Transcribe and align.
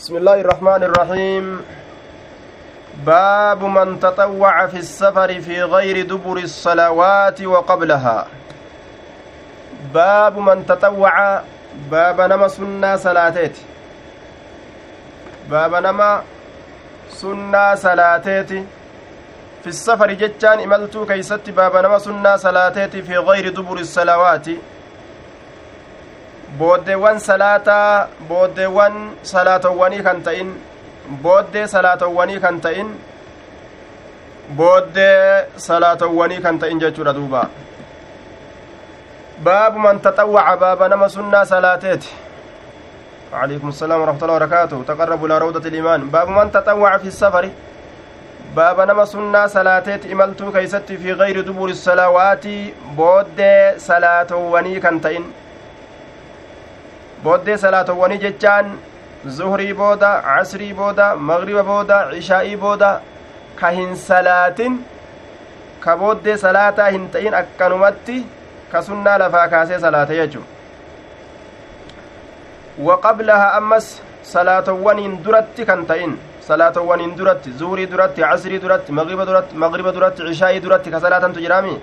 بسم 0.00 0.16
الله 0.16 0.40
الرحمن 0.40 0.82
الرحيم. 0.88 1.44
باب 3.04 3.60
من 3.64 4.00
تطوع 4.00 4.66
في 4.66 4.76
السفر 4.76 5.40
في 5.40 5.62
غير 5.62 6.06
دبر 6.08 6.36
الصلوات 6.36 7.42
وقبلها. 7.42 8.26
باب 9.94 10.38
من 10.38 10.66
تطوع 10.66 11.40
باب 11.90 12.20
نما 12.20 12.48
سنة 12.48 12.96
صلاتيت. 12.96 13.56
باب 15.50 15.74
نما 15.74 16.22
سنة 17.10 17.74
صلاتيت. 17.74 18.50
في 19.62 19.66
السفر 19.66 20.12
جتان 20.12 20.60
إملتو 20.60 21.06
كيست 21.06 21.50
باب 21.50 21.76
نما 21.76 21.98
سنة 21.98 22.36
صلاتيت 22.36 22.96
في 22.96 23.16
غير 23.16 23.52
دبر 23.52 23.76
الصلوات. 23.78 24.48
Booddeewwan 26.58 27.20
salaataa 27.20 28.08
booddeewwan 28.28 28.94
salaatowwanii 29.22 30.02
kan 30.02 30.22
ta'in 30.22 30.54
booddee 31.22 31.66
salaatowwanii 31.66 32.40
kan 32.40 32.60
ta'in 32.60 32.88
booddee 34.56 35.46
salaatowwanii 35.56 36.40
kan 36.40 36.58
ta'in 36.58 36.80
jechuudha 36.80 37.14
duuba 37.14 37.44
baabu 39.44 39.78
man 39.78 40.00
taxawwaca 40.00 40.56
baaba 40.56 40.88
nama 40.88 41.08
sunnaa 41.08 41.44
salaateeti 41.44 42.10
وعليكم 43.32 43.68
السلام 43.68 44.00
ورحمة 44.00 44.22
الله 44.22 44.34
وبركاته 44.34 44.82
تقربوا 44.88 45.26
إلى 45.26 45.38
روضة 45.38 45.68
الإيمان 45.68 46.10
باب 46.10 46.28
من 46.28 46.50
تطوع 46.52 46.98
في 46.98 47.08
السفر 47.14 47.48
باب 48.56 48.80
نما 48.80 49.04
سنة 49.04 49.46
صلاتيت 49.46 50.10
إملتو 50.12 50.52
كيست 50.52 50.92
في 50.92 51.12
غير 51.12 51.40
دبور 51.40 51.68
الصلوات 51.68 52.44
بود 52.98 53.40
صلاة 53.78 54.30
وني 54.34 54.80
كنتين 54.80 55.24
booddee 57.24 57.56
salaatowwanii 57.64 58.18
jechaan 58.24 58.70
zuhrii 59.38 59.74
booda 59.80 60.10
casrii 60.28 60.72
booda 60.80 61.06
magriba 61.30 61.62
booda 61.70 61.98
cishaa'ii 62.12 62.56
booda 62.64 62.90
ka 63.60 63.70
hin 63.78 63.96
salaatin 63.96 64.78
ka 65.84 65.96
booddee 66.02 66.36
salaataa 66.44 66.88
hin 66.96 67.04
ta'in 67.16 67.34
akkanumatti 67.42 68.16
ka 68.72 68.82
sunnaa 68.88 69.18
lafaa 69.24 69.48
kaasee 69.54 69.78
salaate 69.84 70.16
jechu 70.20 70.42
waqablaha 72.88 73.52
ammas 73.60 73.92
salaatowwaniin 74.32 75.22
duratti 75.24 75.66
kan 75.70 75.86
ta'in 75.86 76.18
salaatowwaniin 76.48 77.16
duratti 77.18 77.52
zuhurii 77.62 77.88
duratti 77.92 78.20
casrii 78.28 78.60
duratti 78.66 78.92
magriba 78.92 79.26
duratti 79.30 79.56
magriba 79.64 79.92
duratti 79.96 80.22
cishaa'ii 80.28 80.62
duratti 80.66 80.90
ka 80.90 81.00
salaatantu 81.06 81.40
jiraami 81.46 81.74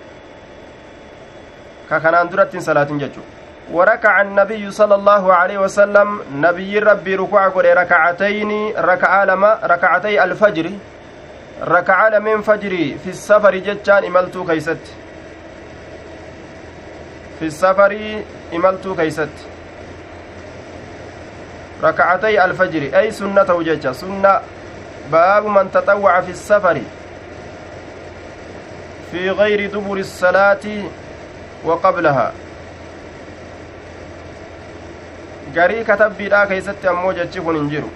ka 1.90 2.00
kanaan 2.06 2.32
duratti 2.32 2.62
salaatin 2.70 3.00
jechu 3.00 3.22
وركع 3.72 4.22
النبي 4.22 4.72
صلى 4.72 4.96
الله 4.96 5.34
عليه 5.34 5.58
وسلم. 5.58 6.22
نبي 6.34 6.80
ربي 6.80 7.16
ركوع 7.16 7.48
قول 7.48 7.78
ركعتين 7.78 8.74
ركع 8.78 9.24
لما 9.24 9.60
ركعتي 9.64 10.24
الفجر. 10.24 10.72
ركع 11.62 12.08
لمن 12.08 12.42
فجري 12.42 12.98
في 13.04 13.10
السفر 13.10 13.56
جتان 13.56 14.06
إملتو 14.06 14.46
كيست. 14.46 14.78
في 17.40 17.46
السفر 17.46 18.22
إملتو 18.54 18.96
كيست. 18.96 19.36
ركعتي 21.84 22.46
الفجر. 22.46 23.00
أي 23.00 23.12
سنة 23.12 23.54
وججة 23.54 23.92
سنة. 23.92 24.40
باب 25.12 25.46
من 25.46 25.72
تطوع 25.72 26.22
في 26.22 26.32
السفر. 26.32 26.82
في 29.12 29.30
غير 29.30 29.72
دبر 29.72 29.98
الصلاة 29.98 30.66
وقبلها. 31.66 32.32
Garii 35.56 35.84
katabbiidhaa 35.90 36.46
keeysatti 36.52 36.88
ammoo 36.94 37.14
jechi 37.20 37.42
kun 37.48 37.56
hin 37.60 37.70
jiru 37.74 37.90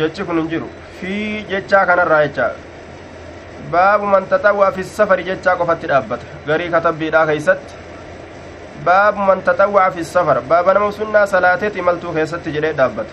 jechi 0.00 0.24
kun 0.24 0.38
hin 0.40 0.48
jiru 0.54 0.68
fii 1.00 1.44
jechaa 1.52 1.84
kanarraa 1.90 2.20
jecha 2.26 2.50
baabu 3.76 4.06
man 4.14 4.26
taxawwaa 4.32 4.70
fi 4.78 4.84
safari 4.90 5.24
jechaa 5.30 5.56
qofatti 5.62 5.86
dhaabbata 5.92 6.24
garii 6.50 6.70
katabbiidhaa 6.76 7.24
keeysatti 7.30 7.74
baabu 8.90 9.20
man 9.30 9.42
taxawwaa 9.48 9.90
fi 9.96 10.04
safar 10.12 10.40
baaba 10.52 10.74
nama 10.78 10.92
sunnaa 10.98 11.26
salaateet 11.34 11.76
imaltuu 11.84 12.12
keessatti 12.18 12.54
jedhee 12.58 12.72
dhaabbata 12.82 13.12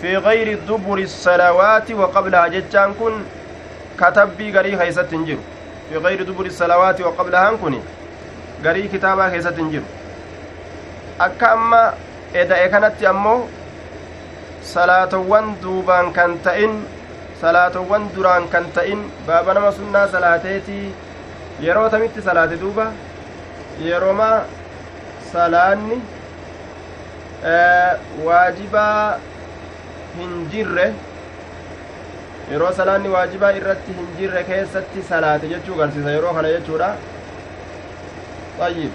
fi 0.00 0.16
gayri 0.26 0.56
duburi 0.70 1.08
salawaati 1.18 1.94
wa 2.00 2.08
qablahaa 2.16 2.48
jechaan 2.56 2.94
kun 3.02 3.22
katabbii 4.02 4.50
garii 4.58 4.76
keeysatti 4.82 5.16
hin 5.16 5.24
jiru 5.30 5.42
fi 5.92 6.00
gayri 6.08 6.24
duburi 6.32 6.50
salawaati 6.58 7.02
wa 7.08 7.12
qablahaan 7.22 7.58
kun 7.64 7.78
garii 8.66 8.88
kitaabaa 8.96 9.30
keessatti 9.36 9.60
hin 9.64 9.70
jiru 9.76 9.97
akka 11.26 11.50
amma 11.56 11.82
eda'e 12.42 12.68
kanatti 12.74 13.06
ammoo 13.12 13.48
salaatowwan 14.72 15.46
duubaan 15.62 16.12
kan 16.18 16.38
ta'in 16.46 16.74
salaatowwan 17.40 18.04
duraan 18.14 18.48
kan 18.52 18.66
ta'in 18.76 19.00
baaba 19.26 19.54
nama 19.58 19.72
sunnaa 19.78 20.06
salaateetii 20.14 20.86
yeroo 21.66 21.88
tamitti 21.94 22.22
salaate 22.28 22.56
duuba 22.62 22.86
yerooma 23.88 24.28
salaanni 25.32 25.98
waajibaa 28.28 29.18
hin 30.18 30.32
jirre 30.54 30.86
yeroo 32.52 32.72
salaanni 32.80 33.08
waajibaa 33.16 33.52
irratti 33.62 33.92
hin 33.98 34.08
jirre 34.20 34.44
keessatti 34.52 35.02
salaate 35.10 35.46
jechuu 35.56 35.76
garsiisa 35.82 36.10
yeroo 36.16 36.34
kana 36.38 36.48
jechuudha 36.56 36.88
ayyib 38.68 38.92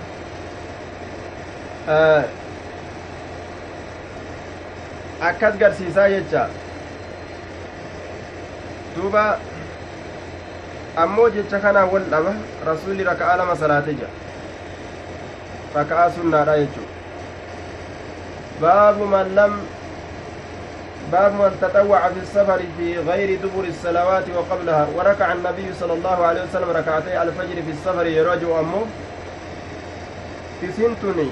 akkas 5.29 5.55
garsiisaa 5.59 6.09
jecha 6.09 6.47
duuba 8.95 9.23
ammoo 10.95 11.29
jecha 11.29 11.59
kanaan 11.59 11.89
wal 11.91 12.05
dhaba 12.15 12.33
rasuulli 12.71 13.03
raka'aa 13.03 13.37
lama 13.37 13.55
salaate 13.55 13.93
jira 13.99 14.11
raka'aa 15.75 16.09
sunnaadha 16.17 16.57
jechuu 16.63 16.87
baabu 18.61 19.05
man 19.15 19.35
lam 19.35 19.53
باب 21.13 21.33
من 21.33 21.57
تطوع 21.61 22.09
في 22.09 22.19
السفر 22.19 22.59
في 22.77 22.97
غير 22.97 23.39
دبر 23.39 23.63
الصلوات 23.69 24.23
وقبلها 24.35 24.87
وركع 24.95 25.31
النبي 25.33 25.67
صلى 25.79 25.93
الله 25.93 26.25
عليه 26.25 26.41
وسلم 26.43 26.69
ركعتي 26.69 27.21
الفجر 27.21 27.57
في 27.65 27.71
السفر 27.71 28.05
يرجو 28.07 28.59
أمه 28.59 28.85
تسنتني 30.61 31.29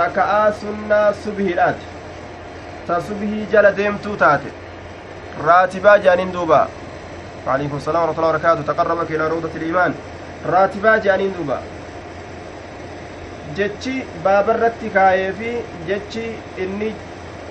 raka'aa 0.00 0.52
sunnaa 0.64 1.06
subhiidhaati 1.24 1.86
ta 2.90 3.00
subhii 3.12 3.46
jala 3.54 3.72
deemtuu 3.80 4.16
taate 4.24 4.52
raatibaa 5.46 5.98
jaaniin 6.08 6.32
duuba 6.40 6.66
وعليكم 7.46 7.76
السلام 7.76 8.02
ورحمة 8.02 8.18
الله 8.18 8.28
وبركاته 8.28 8.62
تقربك 8.72 9.10
إلى 9.10 9.28
روضة 9.28 9.50
الإيمان 9.56 9.94
راتبا 10.46 10.96
جانين 10.96 11.32
jechi 13.56 14.04
baabarratti 14.24 14.90
kaayee 14.96 15.30
fi 15.38 15.50
jechi 15.88 16.24
inni 16.64 16.88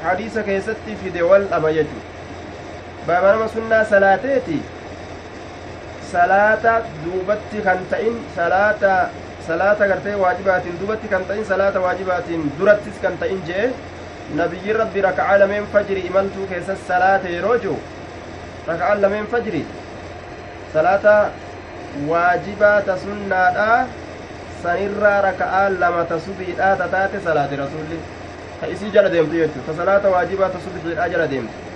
hadiisa 0.03 0.43
keessatti 0.49 0.97
fide 1.03 1.21
wal 1.29 1.47
dhaba 1.53 1.71
jechu 1.77 2.01
baaba 3.07 3.31
nama 3.31 3.47
sunnaa 3.55 3.81
salaateeti 3.93 4.57
salaata 6.11 6.75
duubatti 7.05 7.63
kan 7.67 7.81
ta'in 7.93 8.19
salaata 8.35 8.93
salaata 9.47 9.87
gartee 9.91 10.15
waajibaatiin 10.23 10.79
dubatti 10.81 11.07
kan 11.13 11.25
ta'in 11.27 11.45
salaata 11.51 11.83
waajibaatiin 11.85 12.47
durattis 12.59 13.01
kan 13.01 13.17
ta'in 13.23 13.43
jee 13.49 13.67
nabiyyiin 14.39 14.79
rabbi 14.83 15.01
raka'aa 15.07 15.37
lameen 15.43 15.67
fajri 15.75 16.05
imaltuu 16.11 16.47
keessas 16.53 16.87
salaata 16.87 17.35
yeroo 17.35 17.57
jiru 17.65 17.77
raka'aan 18.71 19.01
lameen 19.05 19.27
fajri 19.35 19.65
salaata 20.73 21.15
waajibaa 22.09 22.81
ta 22.89 22.97
sunnaadha 23.05 23.69
sanirraa 24.63 25.21
raka'aa 25.29 25.69
lama 25.85 26.03
ta 26.11 26.19
subiidha 26.25 26.75
ta 26.81 27.07
salaate 27.29 27.63
rasulli 27.63 28.01
ta 28.59 28.73
isii 28.75 28.91
jala 28.97 29.15
deemtu 29.15 29.41
jechuu 29.45 29.65
ta 29.69 29.79
salaata 29.81 30.17
waajibaa 30.17 30.51
ta 30.57 31.09
jala 31.15 31.31
deemtu 31.35 31.67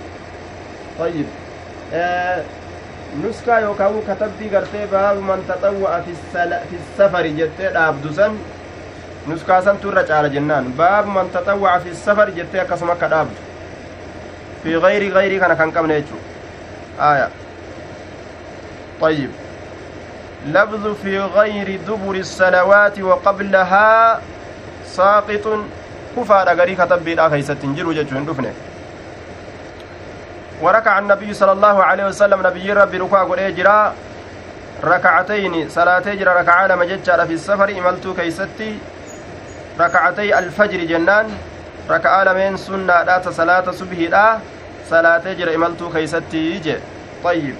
طيب 0.98 1.26
آه 1.94 2.42
nuskaa 3.20 3.60
yookaan 3.60 4.00
katabbii 4.06 4.48
gartee 4.48 4.86
baabu 4.86 5.20
man 5.20 5.44
taxawwa'a 5.48 6.02
fi 6.02 6.78
safari 6.96 7.32
jettee 7.38 7.72
dhaabdu 7.74 8.12
san 8.18 8.38
nuskaa 9.26 9.62
santu 9.62 9.92
irra 9.92 10.04
caala 10.10 10.28
jennaan 10.36 10.72
baabu 10.80 11.10
man 11.10 11.30
taxawwa'a 11.36 11.80
fi 11.80 11.94
safari 12.04 12.32
jettee 12.40 12.60
akkasuma 12.64 12.92
akka 12.96 13.08
dhaabdu 13.14 13.36
fi 14.64 14.80
gayri 14.86 15.10
gayrii 15.18 15.40
kana 15.44 15.56
kan 15.62 15.72
qabne 15.78 16.00
jechuu 16.00 16.20
aya 17.12 17.30
طيب 19.02 19.30
لفظ 20.46 20.94
في 21.02 21.18
غير 21.18 21.80
دبر 21.88 22.14
الصلوات 22.14 23.00
وقبلها 23.00 24.20
ساقط 24.86 25.46
كفار 26.16 26.48
غري 26.54 26.74
كتب 26.74 27.04
بيدا 27.04 27.28
كيست 27.28 27.66
جچو 27.66 28.16
هندفنه 28.16 28.52
وركع 30.60 30.98
النبي 30.98 31.34
صلى 31.34 31.52
الله 31.52 31.84
عليه 31.84 32.04
وسلم 32.06 32.46
نبي 32.46 32.72
ربي 32.72 32.98
ركوع 32.98 33.48
جرا 33.48 33.94
ركعتين 34.84 35.68
صلاتي 35.68 36.16
جرا 36.16 36.32
ركعة 36.40 36.66
لما 36.66 36.84
جتشار 36.84 37.26
في 37.26 37.32
السفر 37.32 37.68
إملتو 37.78 38.14
كيستي 38.14 38.78
ركعتي 39.80 40.38
الفجر 40.38 40.80
جنان 40.84 41.26
raka'aa 41.88 42.24
lameen 42.24 42.58
sunnaadha 42.58 43.20
ta 43.20 43.32
salaata 43.32 43.72
subhiidha 43.72 44.40
salaatee 44.90 45.34
jira 45.34 45.52
imaltuu 45.52 45.90
keeysatti 45.90 46.42
je 46.66 46.76
ayyib 47.30 47.56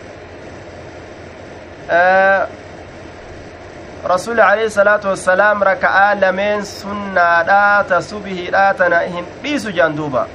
rasuuli 4.12 4.40
alayhi 4.40 4.70
salaatu 4.70 5.08
wassalaam 5.08 5.62
raka'aa 5.70 6.14
lameen 6.20 6.64
sunnaadha 6.66 7.84
ta 7.88 8.00
subhiidha 8.10 8.64
tana 8.82 9.00
hin 9.16 9.26
dhiisu 9.42 9.72
jaan 9.78 9.96
duuba 9.96 10.26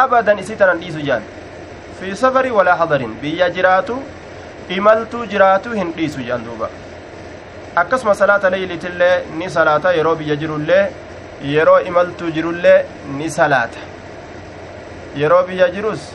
abadan 0.00 0.38
isii 0.44 0.56
tanan 0.62 0.80
dhiisu 0.84 1.04
jaan 1.10 1.22
fi 2.00 2.16
safarii 2.22 2.50
walaa 2.58 2.76
hadarin 2.82 3.14
biyya 3.22 3.50
jiraatu 3.56 3.96
imaltuu 4.76 5.26
jiraatu 5.32 5.72
hin 5.78 5.92
dhiisu 5.96 6.22
jaan 6.28 6.44
duuba 6.46 6.68
akkasuma 7.82 8.14
salaata 8.20 8.50
leeylitillee 8.54 9.14
ni 9.38 9.50
salaata 9.56 9.92
yeroo 9.98 10.14
biyya 10.22 10.36
jirullee 10.42 10.84
yeroo 11.54 11.80
imaltuu 11.90 12.30
jirullee 12.38 12.78
ni 13.18 13.30
salaata 13.30 13.78
yeroo 15.22 15.42
biyya 15.50 15.68
jirus 15.76 16.08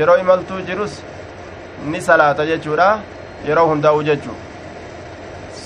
yeroo 0.00 0.16
imaltuu 0.24 0.60
jirus 0.70 0.98
ni 1.92 2.00
salaata 2.08 2.46
jechuudha 2.50 2.88
yeroo 3.48 3.66
hundaa'u 3.72 4.02
jechuu 4.10 4.36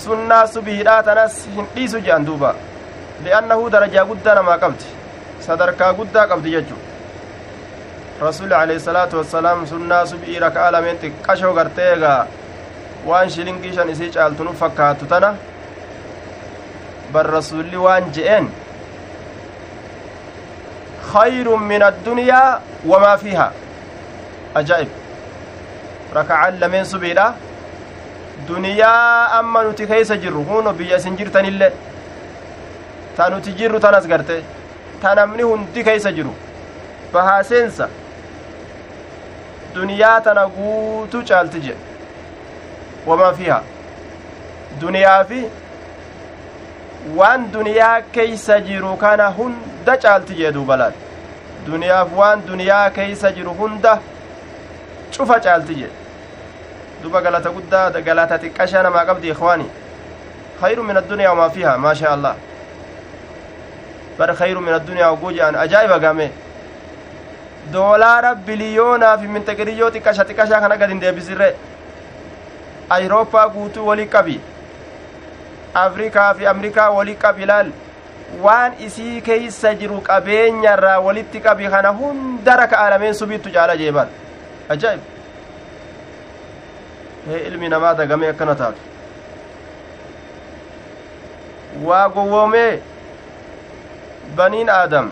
sunnaa 0.04 0.46
subiidhaa 0.54 1.02
tanas 1.08 1.36
hin 1.56 1.66
dhiisu 1.74 2.00
jedhan 2.06 2.26
duuba 2.30 2.54
li'annahu 3.24 3.70
darajaa 3.76 4.04
guddaa 4.12 4.34
namaa 4.40 4.58
qabdi 4.64 4.84
sadarkaa 5.46 5.92
guddaa 6.00 6.26
qabdi 6.32 6.50
jechuu 6.56 6.80
rasuuli 8.26 8.54
alayhi 8.54 8.80
salaatu 8.88 9.16
wassalaam 9.20 9.66
sunnaa 9.72 10.06
subii 10.12 10.38
raka'a 10.46 10.70
lameen 10.74 10.98
xiqqashoo 11.02 11.52
gartee 11.58 11.88
egaa 11.96 12.26
waan 13.10 13.30
shilingii 13.34 13.72
shan 13.78 13.88
isii 13.94 14.10
caaltu 14.16 14.44
nu 14.48 14.52
fakkaattu 14.62 15.06
tana 15.12 15.30
bar 17.14 17.26
rasulli 17.38 17.76
waan 17.86 18.12
je'een 18.18 18.46
خير 21.12 21.56
من 21.56 21.82
الدنيا 21.82 22.60
وما 22.86 23.16
فيها 23.16 23.52
أجائب 24.56 24.88
ركعان 26.16 26.54
لمن 26.60 26.84
سبيلا 26.84 27.34
duniyaa 28.48 29.38
amma 29.38 29.62
nuti 29.64 29.86
keeysa 29.86 30.16
jirru 30.22 30.42
huno 30.48 30.72
biyya 30.78 30.96
isin 30.98 31.16
jirtanillee 31.18 31.72
ta 33.16 33.28
nuti 33.30 33.52
jirru 33.58 33.80
tanas 33.84 34.06
garte 34.12 34.36
ta 35.02 35.14
namni 35.14 35.42
hundi 35.50 35.84
keeysa 35.88 36.10
jiru 36.16 36.32
bahaa 37.12 37.42
seensa 37.50 37.86
duniyaa 39.74 40.20
tana 40.20 40.46
guutuu 40.56 41.22
caalti 41.22 41.60
jedhe 41.60 41.80
wamaa 43.06 43.32
fiha 43.32 43.62
duniyaa 44.80 45.24
fi 45.24 45.40
waan 47.16 47.52
duniyaa 47.52 48.00
keeysa 48.12 48.60
jiru 48.60 48.96
kana 48.96 49.28
hunda 49.38 49.96
caalti 49.96 50.34
jee 50.34 50.52
duubalaan 50.58 50.92
duniyaaf 51.66 52.16
waan 52.16 52.46
duniyaa 52.46 52.90
keeysa 52.90 53.32
jiru 53.32 53.54
hunda 53.60 53.98
cufa 55.16 55.40
caalti 55.40 55.74
jedhe 55.74 55.96
duba 57.02 57.20
galata 57.20 57.50
guddaa 57.50 57.90
galata 57.90 58.38
xiqqashaa 58.38 58.82
namaa 58.82 59.04
qabdi 59.06 59.28
ikwaani 59.28 59.66
min 60.88 60.96
addunyaa 60.96 61.30
wamaa 61.30 61.50
fiiha 61.50 61.78
maa 61.78 61.94
shaa 61.94 62.12
allah 62.16 62.34
bar 64.18 64.34
khayru 64.36 64.60
min 64.60 64.74
addunyaa 64.74 65.10
oguu 65.10 65.32
je'an 65.32 65.54
ajaa'iba 65.64 65.98
game 65.98 66.30
doolaara 67.72 68.34
biliyoonaa 68.48 69.18
fi 69.18 69.26
minxeqiriyyoo 69.34 69.90
xiqqasha 69.96 70.24
xiqqashaa 70.30 70.60
kana 70.64 70.76
gad 70.82 70.90
hin 70.94 71.00
deebisirre 71.04 71.48
ayirooppaa 72.96 73.46
guutuu 73.54 73.86
walii 73.90 74.06
qabi 74.16 74.36
afrikaa 75.84 76.34
fi 76.40 76.46
amrikaa 76.52 76.90
walii 76.98 77.14
qabi 77.24 77.46
laal 77.52 77.70
waan 78.46 78.72
isii 78.88 79.20
keeysa 79.28 79.74
jiru 79.84 80.00
qabeenyarraa 80.10 80.98
walitti 81.06 81.40
qabi 81.46 81.68
kana 81.76 81.90
hunda 82.02 82.56
raka 82.62 82.76
aalameen 82.84 83.14
subiittu 83.22 83.50
caala 83.56 83.76
jeeban 83.82 84.08
ajaa'ib 84.76 85.00
hee 87.30 87.40
ilmi 87.48 87.68
namaa 87.74 87.94
dagamee 88.02 88.28
akkana 88.34 88.54
taatu 88.54 88.80
waa 91.88 92.06
gowwoomee 92.14 92.72
baniin 94.36 94.68
aadam 94.78 95.10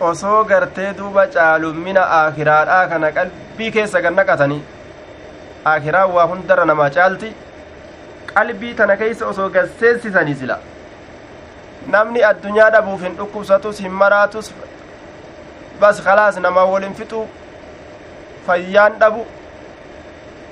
osoo 0.00 0.44
gartee 0.44 0.92
duuba 0.98 1.26
caalummina 1.26 2.02
aakiraadhaa 2.16 2.86
kana 2.88 3.12
qalbii 3.12 3.70
keessa 3.76 4.00
gannaqatanii 4.06 4.60
aakiraan 5.70 6.12
waa 6.16 6.26
hundarra 6.32 6.64
namaa 6.70 6.90
caalti 6.96 7.30
qalbii 8.34 8.74
tana 8.80 8.96
keeysa 9.00 9.26
osoo 9.26 9.48
gasseensisanii 9.56 10.34
sila 10.42 10.58
namni 11.94 12.22
addunyaa 12.30 12.70
dhabuuf 12.76 13.02
hin 13.06 13.16
dhukkubsatus 13.22 13.80
hin 13.86 13.92
maraatus 14.02 14.52
bas 15.80 16.02
khalaas 16.06 16.38
namaa 16.46 16.66
wolin 16.74 16.94
fixu 17.00 17.24
fayyaan 18.46 19.00
dhabu 19.02 19.26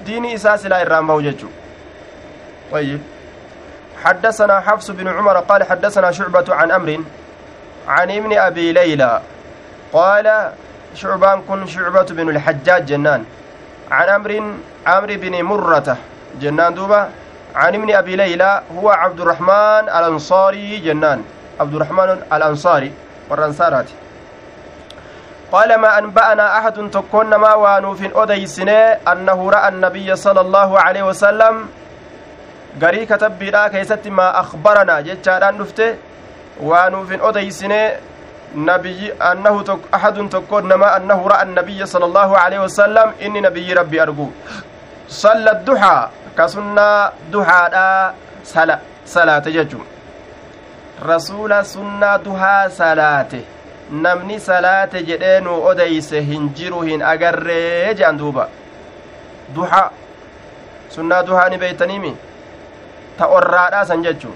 diini 0.06 0.32
isaa 0.40 0.56
silaa 0.64 0.82
irraan 0.86 1.06
bahu 1.12 1.22
jechu 1.28 1.48
طيب 2.72 3.00
حدثنا 4.04 4.60
حفص 4.60 4.90
بن 4.90 5.08
عمر 5.08 5.36
قال 5.38 5.62
حدثنا 5.64 6.10
شعبة 6.12 6.54
عن 6.54 6.70
أمر 6.70 6.90
عن 7.88 8.10
ابن 8.10 8.32
أبي 8.38 8.72
ليلى 8.72 9.20
قال 9.92 10.52
شعبان 10.94 11.42
كن 11.48 11.66
شعبة 11.66 12.08
بن 12.10 12.28
الحجاج 12.28 12.86
جنان. 12.86 13.24
عن 13.90 14.08
أمر 14.08 14.30
عمرو 14.86 15.14
بن 15.22 15.42
مرة 15.42 15.96
جنان 16.40 16.74
دوبا. 16.74 17.08
عن 17.54 17.74
ابن 17.74 17.94
أبي 17.94 18.16
ليلى 18.16 18.62
هو 18.76 18.90
عبد 18.90 19.20
الرحمن 19.20 19.84
الأنصاري 19.88 20.76
جنان. 20.78 21.22
عبد 21.60 21.74
الرحمن 21.74 22.08
الأنصاري 22.32 22.92
والأنصارات. 23.30 23.88
قال 25.52 25.78
ما 25.78 25.98
أنبأنا 25.98 26.58
أحد 26.58 26.90
تكون 26.90 27.34
ما 27.34 27.54
وانوف 27.54 28.00
أديسني 28.16 28.78
أنه 29.12 29.50
رأى 29.50 29.68
النبي 29.68 30.16
صلى 30.16 30.40
الله 30.40 30.80
عليه 30.80 31.02
وسلم 31.02 31.68
garii 32.78 33.06
katabbiidha 33.06 33.70
keessatti 33.70 34.10
maa 34.10 34.32
akhbaranaa 34.40 35.02
jechaadhaan 35.02 35.58
dhufte 35.60 35.86
waanuufin 36.70 37.22
odeysine 37.28 37.78
annahu 40.96 41.28
ra'a 41.28 41.42
annabiyya 41.42 41.86
sala 41.86 42.06
allaahu 42.06 42.34
aleyhi 42.34 42.62
wasalam 42.62 43.12
inni 43.20 43.40
nabiyyi 43.40 43.74
rabbi 43.74 44.00
argu 44.00 44.32
salla 45.08 45.54
duxaa 45.66 46.10
ka 46.36 46.48
sunnaa 46.48 47.12
duhaadha 47.32 48.14
sala 48.42 48.80
salaate 49.04 49.52
jechu 49.52 49.80
rasuula 51.08 51.64
sunnaa 51.64 52.18
duhaa 52.18 52.68
salaate 52.70 53.40
namni 53.90 54.40
salaate 54.40 55.02
jedhee 55.08 55.40
nu 55.40 55.54
odeyse 55.70 56.20
hin 56.30 56.48
jiru 56.54 56.80
hin 56.88 57.02
agarree 57.02 57.94
je'an 57.94 58.18
duuba 58.18 58.48
duha 59.54 59.90
sunnaa 60.96 61.22
duhaa 61.22 61.48
ni 61.48 61.58
beeytaniimi 61.58 62.16
ta 63.18 63.26
orraadha 63.38 63.84
san 63.84 64.02
jechu 64.02 64.32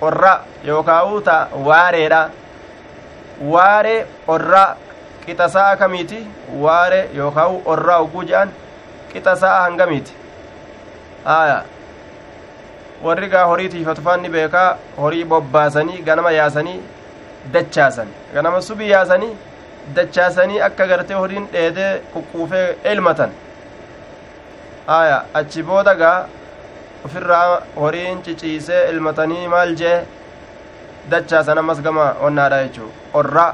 orra 0.00 0.32
yookaa'u 0.64 1.20
ta 1.28 1.36
waareedha 1.68 2.20
waare 3.40 4.06
orra 4.28 4.76
qixa 5.26 5.48
sa'a 5.48 5.76
kamiiti 5.76 6.26
waare 6.64 7.00
yookaa'u 7.14 7.62
orraa 7.74 7.98
oguu 8.04 8.24
je'an 8.30 8.50
qixa 9.12 9.36
sa'a 9.42 9.62
hangamiiti 9.64 10.12
aya 11.38 11.64
warri 13.02 13.28
gaa 13.28 13.44
horii 13.52 13.68
tiifatu 13.68 14.16
ni 14.22 14.28
beekaa 14.36 14.68
horii 14.98 15.24
bobbaasanii 15.24 16.02
ganama 16.08 16.30
yaasanii 16.38 16.80
dachaasan 17.52 18.08
ganama 18.34 18.62
subii 18.68 18.90
yaasanii 18.90 19.34
dachaasanii 19.96 20.60
akka 20.68 20.86
gartee 20.86 21.16
horiin 21.22 21.48
dheedee 21.52 21.92
quqquufee 22.14 22.66
elmatan 22.92 23.30
aya 24.98 25.24
achi 25.40 25.62
booda 25.62 25.94
gaa 25.94 26.18
ofirraa 27.04 27.60
horiin 27.76 28.22
ciciisee 28.28 28.82
elmatanii 28.92 29.48
maal 29.54 29.74
jee 29.82 29.98
dachaasan 31.10 31.58
ammas 31.58 31.80
gama 31.82 32.14
onnaadha 32.28 32.62
jechuu 32.64 32.90
orra 33.14 33.46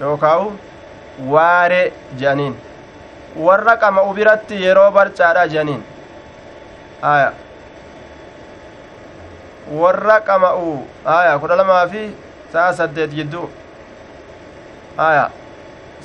yookaawu 0.00 0.52
waare 1.34 1.92
je'aniin 2.20 2.54
warra 3.46 3.76
qama'u 3.76 4.12
biratti 4.14 4.62
yeroo 4.64 4.90
barcaadha 4.98 5.46
je'aniin 5.54 5.82
aya 7.12 7.32
warra 9.80 10.20
qama'u 10.20 10.84
aya 11.16 11.38
kudha 11.38 11.56
lamaa 11.56 11.86
fi 11.88 12.02
sa'a 12.52 12.72
saddeet 12.80 13.10
jidduu 13.18 13.48
aya 14.98 15.30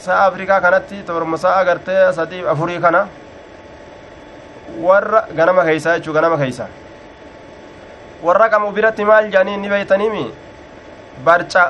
sa'a 0.07 0.25
afrikaa 0.31 0.61
kanatti 0.61 1.03
torma 1.03 1.37
sa'a 1.37 1.63
gartee 1.65 2.01
sadii 2.19 2.43
afurii 2.55 2.79
kana 2.79 3.07
warra 4.87 5.25
ganama 5.35 5.63
keeysaa 5.69 5.97
jechuu 5.99 6.13
ganama 6.13 6.37
keeysa 6.37 6.67
warra 8.23 8.49
qamu 8.49 8.71
biratti 8.71 9.05
maal 9.05 9.25
jedhanii 9.31 9.57
ni 9.57 9.69
beeytaniimi 9.69 10.25
barca 11.25 11.63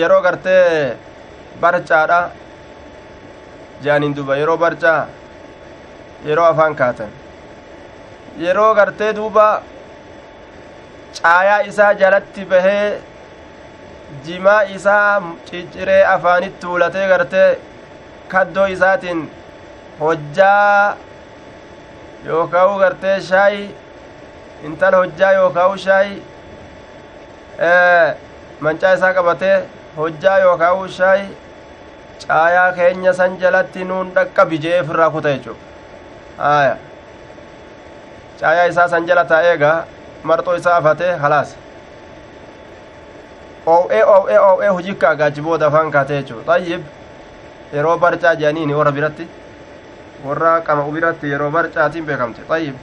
yeroo 0.00 0.22
gartee 0.22 0.96
barcaadha 1.60 2.20
jedhaniin 3.82 4.16
duuba 4.16 4.36
yeroo 4.40 4.56
barcaa 4.64 5.06
yeroo 6.26 6.46
afaan 6.52 6.74
kaatan 6.80 7.10
yeroo 8.44 8.74
gartee 8.74 9.12
duuba 9.18 9.46
caayaa 11.22 11.60
isaa 11.70 11.92
jalatti 12.02 12.44
bahee 12.52 13.00
jimaa 14.26 14.62
isaa 14.76 15.22
cicciree 15.50 16.02
afaanitti 16.14 16.60
tuulatee 16.66 17.08
gartee 17.12 17.48
kaddoo 18.28 18.66
isaatiin 18.76 19.20
hojjaa 20.00 20.96
yookaa'u 22.26 22.78
gartee 22.84 23.16
shaayi 23.30 23.64
intala 24.68 24.96
hojjaa 25.02 25.32
yookaa'u 25.40 25.78
shaayi 25.86 26.22
mancaa 28.60 28.92
isaa 28.94 29.12
qabatee 29.14 29.56
hojjaa 29.96 30.38
yookaa'u 30.44 30.88
shaayi 30.98 31.26
caayaa 32.26 32.72
keenya 32.78 33.12
san 33.12 33.36
jalatti 33.42 33.84
nuun 33.84 34.10
dhaqqabi 34.14 34.58
jee 34.64 34.80
ofirraa 34.80 35.10
kuta 35.10 35.32
jechu 35.36 35.56
aya 36.38 36.76
caayaa 38.40 38.64
isaa 38.72 38.88
san 38.88 39.06
jala 39.06 39.24
taa'eegaa 39.32 39.76
marxoo 40.30 40.54
isaa 40.62 40.76
afatee 40.80 41.12
halaas 41.26 41.54
oow'ee 43.66 44.02
oow'ee 44.14 44.38
oow'ee 44.48 44.68
hujikka 44.78 45.08
agaachi 45.10 45.40
booda 45.48 45.66
afaan 45.66 45.90
kaatee 45.90 46.22
jechu 46.22 46.42
xayyib 46.48 46.82
yeroo 47.76 47.96
barcaa 47.98 48.34
jedhaniini 48.40 48.74
warra 48.80 48.92
biratti 48.98 49.28
warra 50.26 50.60
qama 50.66 50.82
biratti 50.96 51.30
yeroo 51.34 51.50
barcaatiin 51.50 52.04
beekamte 52.10 52.42
xayyib 52.50 52.76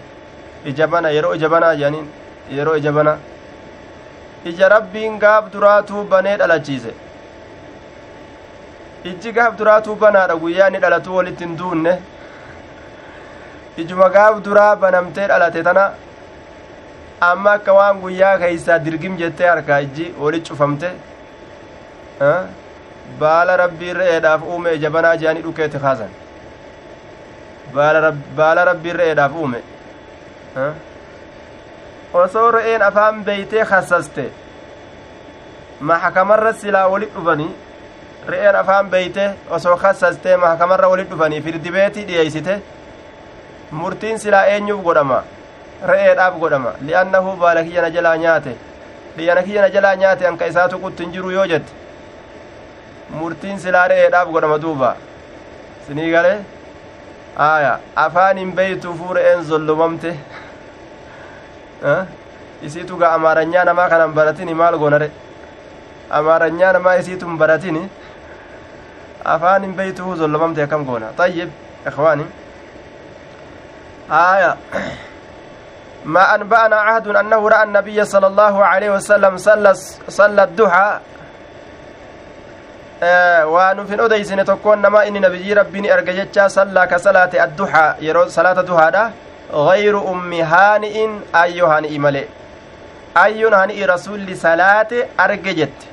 ija 0.72 0.88
bana 0.88 1.10
yeroo 1.18 1.34
ija 1.40 1.50
banaa 1.50 1.74
jedhaniin 1.76 2.08
yeroo 2.58 2.76
ija 2.84 2.92
bana 3.00 3.18
ija 4.46 4.70
rabbiin 4.70 5.20
gaaf 5.20 5.52
duraatuu 5.54 6.04
banee 6.14 6.38
dhalachiise. 6.38 6.94
Ijji 9.12 9.32
gaaf 9.38 9.58
duraatuu 9.60 9.96
banaadha 9.96 10.36
guyyaa 10.46 10.68
inni 10.68 10.80
dhalatu 10.86 11.16
walitti 11.16 11.44
hin 11.46 11.58
duunne. 11.60 11.94
Ijuma 13.78 14.10
gaaf 14.16 14.42
duraa 14.46 14.76
banamtee 14.76 15.28
dhalate 15.28 15.64
tana 15.64 15.86
amma 17.30 17.52
akka 17.60 17.74
waan 17.80 18.00
guyyaa 18.04 18.38
keeysaa 18.44 18.80
dirgim 18.86 19.18
jettee 19.18 19.48
harkaa 19.48 19.80
ijji 19.88 20.14
wali 20.20 20.42
cufamte 20.50 20.90
baala 23.20 23.58
rabbii 23.64 23.94
re'eedhaaf 24.00 24.42
uume 24.54 24.74
ija 24.78 24.90
banaa 24.96 25.16
je'anii 25.24 25.42
dhukeetti 25.48 25.80
kaasan. 25.86 26.10
Baala 28.38 28.66
rabbii 28.72 28.94
re'eedhaaf 29.02 29.34
uume 29.44 29.60
osoo 32.14 32.52
re'een 32.52 32.82
afaan 32.82 33.24
beeytee 33.26 33.66
kassaste 33.66 34.24
maxakamarra 35.90 36.54
silaa 36.54 36.88
walit 36.94 37.14
dhufanii 37.16 37.50
re'een 38.32 38.56
afaan 38.56 38.90
beeyte 38.90 39.30
osoo 39.50 39.78
kassastee 39.78 40.38
mahkamarra 40.38 40.90
walit 40.90 41.10
dhufanii 41.10 41.42
firdibeetii 41.42 42.06
dhiyeeysite 42.08 42.62
murtiin 43.72 44.20
silaa 44.20 44.46
eenyuuf 44.56 44.84
godhama 44.84 45.24
re'eedhaaf 45.92 46.40
godhama 46.40 46.74
li'annahu 46.88 47.36
baala 47.44 47.64
kiyyana 47.64 47.90
jalaa 47.96 48.16
nyaate 48.24 48.56
dhiyyana 49.18 49.44
kiyyana 49.44 49.70
jalaa 49.76 49.96
nyaate 50.02 50.28
anka 50.28 50.46
isaa 50.54 50.68
tuqutti 50.74 51.04
hin 51.04 51.14
jiru 51.14 51.32
yoo 51.38 51.46
jette 51.54 51.72
murtiin 53.20 53.60
silaa 53.60 53.88
re'eedhaaf 53.94 54.28
godhama 54.36 54.58
duuba 54.66 54.96
sinii 55.88 56.12
galee 56.12 56.38
aya 57.48 57.74
afaan 58.06 58.38
hin 58.44 58.52
beeytuufuu 58.60 59.14
re'een 59.20 59.44
zollomamte 59.50 60.14
isiitu 62.64 62.98
ga 62.98 63.12
amaaranyaa 63.18 63.64
namaa 63.66 63.90
kanan 63.90 64.14
baratini 64.14 64.54
maal 64.54 64.78
goonare 64.78 65.12
amaaranyaa 66.10 66.74
namaa 66.78 66.96
isiitun 67.02 67.38
baratini 67.38 67.90
afaan 69.24 69.62
hin 69.66 69.74
beeytuhu 69.74 70.16
zollomamte 70.22 70.64
akkam 70.64 70.86
goona 70.86 71.08
ayyib 71.18 71.50
ikhwaani 71.88 72.26
آية 74.12 74.58
ما 76.06 76.36
أنبأنا 76.36 76.76
عهد 76.76 77.08
أنه 77.08 77.50
رأى 77.50 77.64
النبي 77.64 78.06
صلى 78.06 78.28
الله 78.28 78.66
عليه 78.66 78.90
وسلم 78.90 79.38
صلى 79.38 79.74
صلى 80.10 80.44
الضحى 80.44 81.00
waan 83.54 83.80
ufin 83.80 84.00
odeysine 84.00 84.44
tokkoon 84.46 84.82
nama 84.82 85.06
inni 85.06 85.20
nabiyyi 85.20 85.54
rabbiin 85.56 85.86
erga 85.86 86.14
jecha 86.14 86.50
sallaa 86.50 86.88
ka 86.88 87.00
salaate 87.00 87.42
adduhaa 87.42 87.96
ummi 89.54 90.42
haani'in 90.42 91.22
ayyo 91.34 91.68
haani'i 91.68 92.00
male 92.00 92.28
ayyoon 93.16 93.54
haani'i 93.54 93.88
rasulli 93.88 94.36
salaate 94.36 95.08
arge 95.18 95.54
jette 95.56 95.92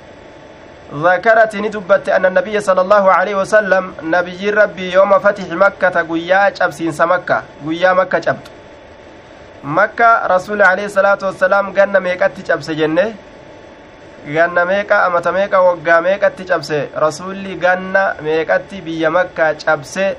ذكرت 0.94 1.56
ندبت 1.56 2.08
أن 2.08 2.26
النبي 2.26 2.60
صلى 2.60 2.80
الله 2.80 3.04
عليه 3.12 3.34
وسلم 3.34 3.84
نبي 4.02 4.50
ربي 4.50 4.92
يوم 4.92 5.18
فتح 5.18 5.44
مكة 5.52 5.96
قيا 6.08 6.54
شبسين 6.54 6.92
سمكة 6.92 7.42
قيا 7.68 7.92
مكة 7.92 8.20
شبت 8.20 8.46
مكة 9.64 10.26
رسول 10.26 10.62
عليه 10.62 10.84
الصلاة 10.88 11.18
والسلام 11.22 11.64
قلنا 11.76 11.98
ميكت 12.00 12.48
شبس 12.48 12.70
جنة 12.70 13.12
ganna 14.26 14.64
meeqa 14.64 15.04
amata 15.06 15.32
meeqa 15.32 15.60
waggaa 15.62 16.00
meeqatti 16.00 16.44
cabse 16.44 16.90
rasulli 17.04 17.56
ganna 17.56 18.16
meeqatti 18.20 18.82
biyya 18.82 19.10
makkaa 19.10 19.54
cabse 19.54 20.16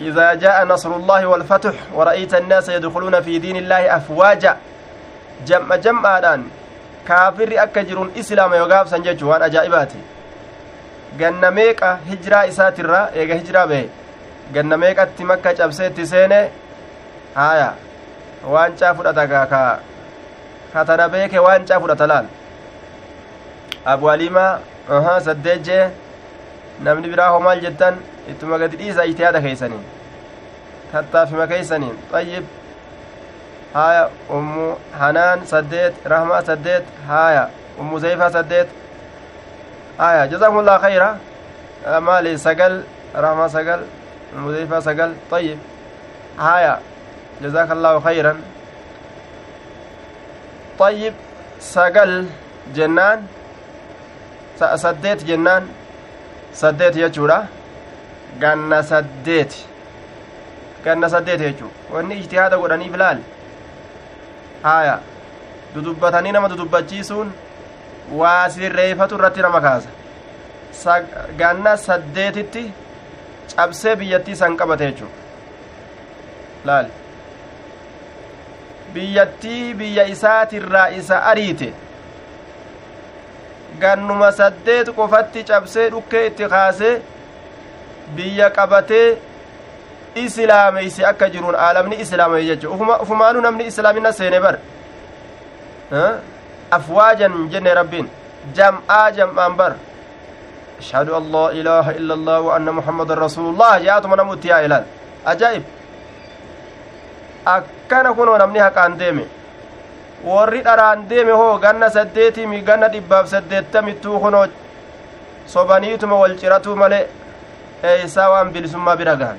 إذا 0.00 0.34
جاء 0.34 0.64
نصر 0.64 0.96
الله 0.96 1.26
والفتح 1.26 1.74
ورأيت 1.94 2.34
الناس 2.34 2.68
يدخلون 2.68 3.20
في 3.20 3.38
دين 3.38 3.56
الله 3.56 3.96
أفواجا 3.96 4.56
جمع 5.46 5.76
جمع 5.76 6.18
الآن 6.18 6.42
islaama 8.20 8.56
yoo 8.56 8.68
gaafsan 8.68 9.02
jechuu 9.02 9.28
waan 9.28 9.42
ajaa'ibaati 9.42 10.00
ganna 11.20 11.50
meeqa 11.58 11.98
hijiraa 12.08 12.42
isaatirra 12.50 12.98
eega 13.14 13.34
hijiraa 13.38 13.66
bahe 13.66 13.88
ganna 14.52 14.76
meeqatti 14.82 15.24
makka 15.30 15.54
cabseetti 15.60 16.06
seene 16.06 16.40
haya 17.34 17.70
waancaa 18.54 18.92
fudhata 18.98 19.24
ka 19.52 19.62
katana 20.72 21.08
beeke 21.14 21.38
waancaa 21.46 21.80
fudhata 21.80 22.06
laal 22.12 22.26
abu 23.94 24.10
alimaa 24.10 24.52
aha 24.98 25.20
saddeet 25.30 25.62
jee 25.70 25.84
namni 26.84 27.08
biraa 27.08 27.30
homaal 27.36 27.60
jettan 27.60 27.94
ittuma 28.30 28.58
gadi 28.58 28.76
dhiisa 28.76 29.04
ijtihaada 29.04 29.40
keeysaniin 29.40 29.84
tattaafima 30.92 31.46
keeysaniin 31.46 31.96
xayyib 32.12 32.44
haya 33.74 34.10
ummu 34.30 34.68
hanaan 35.00 35.46
saddeet 35.46 35.94
rahma 36.04 36.42
saddeet 36.42 36.84
haya 37.08 37.48
ummu 37.80 38.00
zayfa 38.00 38.30
saddeet 38.30 38.68
haya 39.98 40.26
jazakumullah 40.26 40.80
khayra 40.80 41.10
maali 42.00 42.38
sagal 42.38 42.82
rahma 43.14 43.48
sagal 43.48 43.80
ummu 44.36 44.52
zayfa 44.52 44.80
sagal 44.82 45.10
طيب 45.30 45.58
haya 46.38 46.78
الله 47.42 47.94
خيرا 48.00 48.34
طيب 50.78 51.14
sagal 51.58 52.30
jennaan 52.70 53.26
saddeet 54.58 55.26
jennaan 55.26 55.66
saddeet 56.60 56.94
jechuudha. 57.02 57.38
Ganna 58.40 58.82
saddeet. 58.82 59.52
Ganna 60.84 61.08
saddeet 61.14 61.40
jechuu 61.40 61.70
wanni 61.92 62.14
ijtihaada 62.22 62.56
godhaniif 62.62 62.96
laal 63.02 63.18
haya 64.62 64.98
dudubbatanii 65.74 66.32
nama 66.32 66.48
dudubbachiisuun 66.52 67.32
waa 68.20 68.50
sirreeffatu 68.50 69.14
irratti 69.18 69.40
nama 69.46 69.60
kaasa. 69.60 69.88
Ganna 71.40 71.76
saddeetitti 71.76 72.62
cabsee 73.56 73.96
biyyattii 73.96 74.36
san 74.36 74.56
qabate 74.56 74.86
jechuu 74.90 75.08
laal 76.70 76.86
biyyattii 78.94 79.74
biyya 79.74 80.04
isaatirraa 80.14 80.88
isa 81.00 81.22
ariite 81.32 81.72
gannuma 83.82 84.32
saddeet 84.32 84.88
qofatti 84.98 85.44
cabsee 85.44 85.90
dhukkee 85.90 86.26
itti 86.26 86.44
kaasee 86.54 86.94
biyya 88.16 88.50
qabatee 88.56 89.08
islaameyse 90.24 91.06
akka 91.10 91.28
jiruun 91.34 91.54
aalamni 91.54 91.96
islaameye 92.04 92.44
jechu 92.50 92.66
ufumaanuu 93.02 93.40
namni 93.46 93.64
islaamina 93.70 94.12
seene 94.12 94.40
bar 94.40 94.56
afwaajan 96.70 97.34
jenne 97.52 97.74
rabbiin 97.80 98.08
jam'aa 98.56 99.10
jam'aan 99.18 99.56
bar 99.60 99.72
ashhadu 100.80 101.16
an 101.20 101.32
laa 101.32 101.48
ilaaha 101.60 101.92
illa 102.00 102.14
allah 102.18 102.38
wa 102.46 102.56
anna 102.56 102.72
muhammadan 102.78 103.18
rasuulullah 103.26 103.72
jaatuma 103.86 104.16
namu 104.16 104.34
itti 104.38 104.48
yaa 104.52 104.60
ilaal 104.68 104.84
ajaa'ib 105.32 105.64
akkana 107.56 108.14
kunoo 108.14 108.38
namni 108.38 108.58
haqaan 108.66 108.98
deeme 108.98 109.24
warri 110.24 110.60
dharaan 110.62 111.08
deeme 111.08 111.32
hoo 111.32 111.58
ganna 111.58 111.88
saddeetimi 111.96 112.60
ganna 112.68 112.88
dhibbaaf 112.94 113.26
saddeettamittuu 113.34 114.20
kunoo 114.20 114.46
sobaniituma 115.54 116.16
wal 116.22 116.36
ciratuu 116.40 116.76
male 116.76 117.00
eeysaa 117.90 118.30
waan 118.30 118.50
bilisummaa 118.52 118.96
bira 118.96 119.14
gahan 119.16 119.38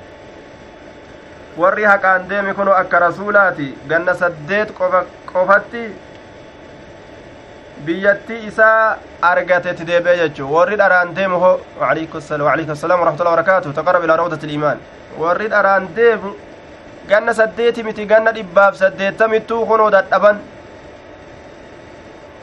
warri 1.62 1.84
haqaan 1.84 2.28
deeme 2.28 2.54
kuno 2.54 2.72
akka 2.82 2.98
rasuulaati 3.06 3.68
ganna 3.88 4.14
saddeet 4.22 4.72
qofatti 5.32 5.82
biyyattii 7.86 8.46
isaa 8.46 8.96
argatetti 9.30 9.86
deebi'e 9.90 10.16
jechuu 10.22 10.52
warri 10.54 10.76
dharaan 10.82 11.14
deemu 11.16 11.38
ho 11.44 11.52
وعليكم 11.80 12.18
السلام 12.72 13.00
ورحمة 13.00 13.20
الله 13.20 13.32
وبركاته 13.32 13.72
تقرب 13.72 14.04
إلى 14.04 14.16
روضة 14.16 14.40
الإيمان 14.44 14.78
warri 15.18 15.48
dharaan 15.50 15.88
deemu 15.96 16.30
ganna 17.08 17.32
saddeeti 17.34 17.82
miti 17.82 18.06
ganna 18.06 18.32
dhibbaaf 18.32 18.74
saddeettamittuu 18.82 19.66
kunoo 19.66 19.90
dadhaban 19.90 20.36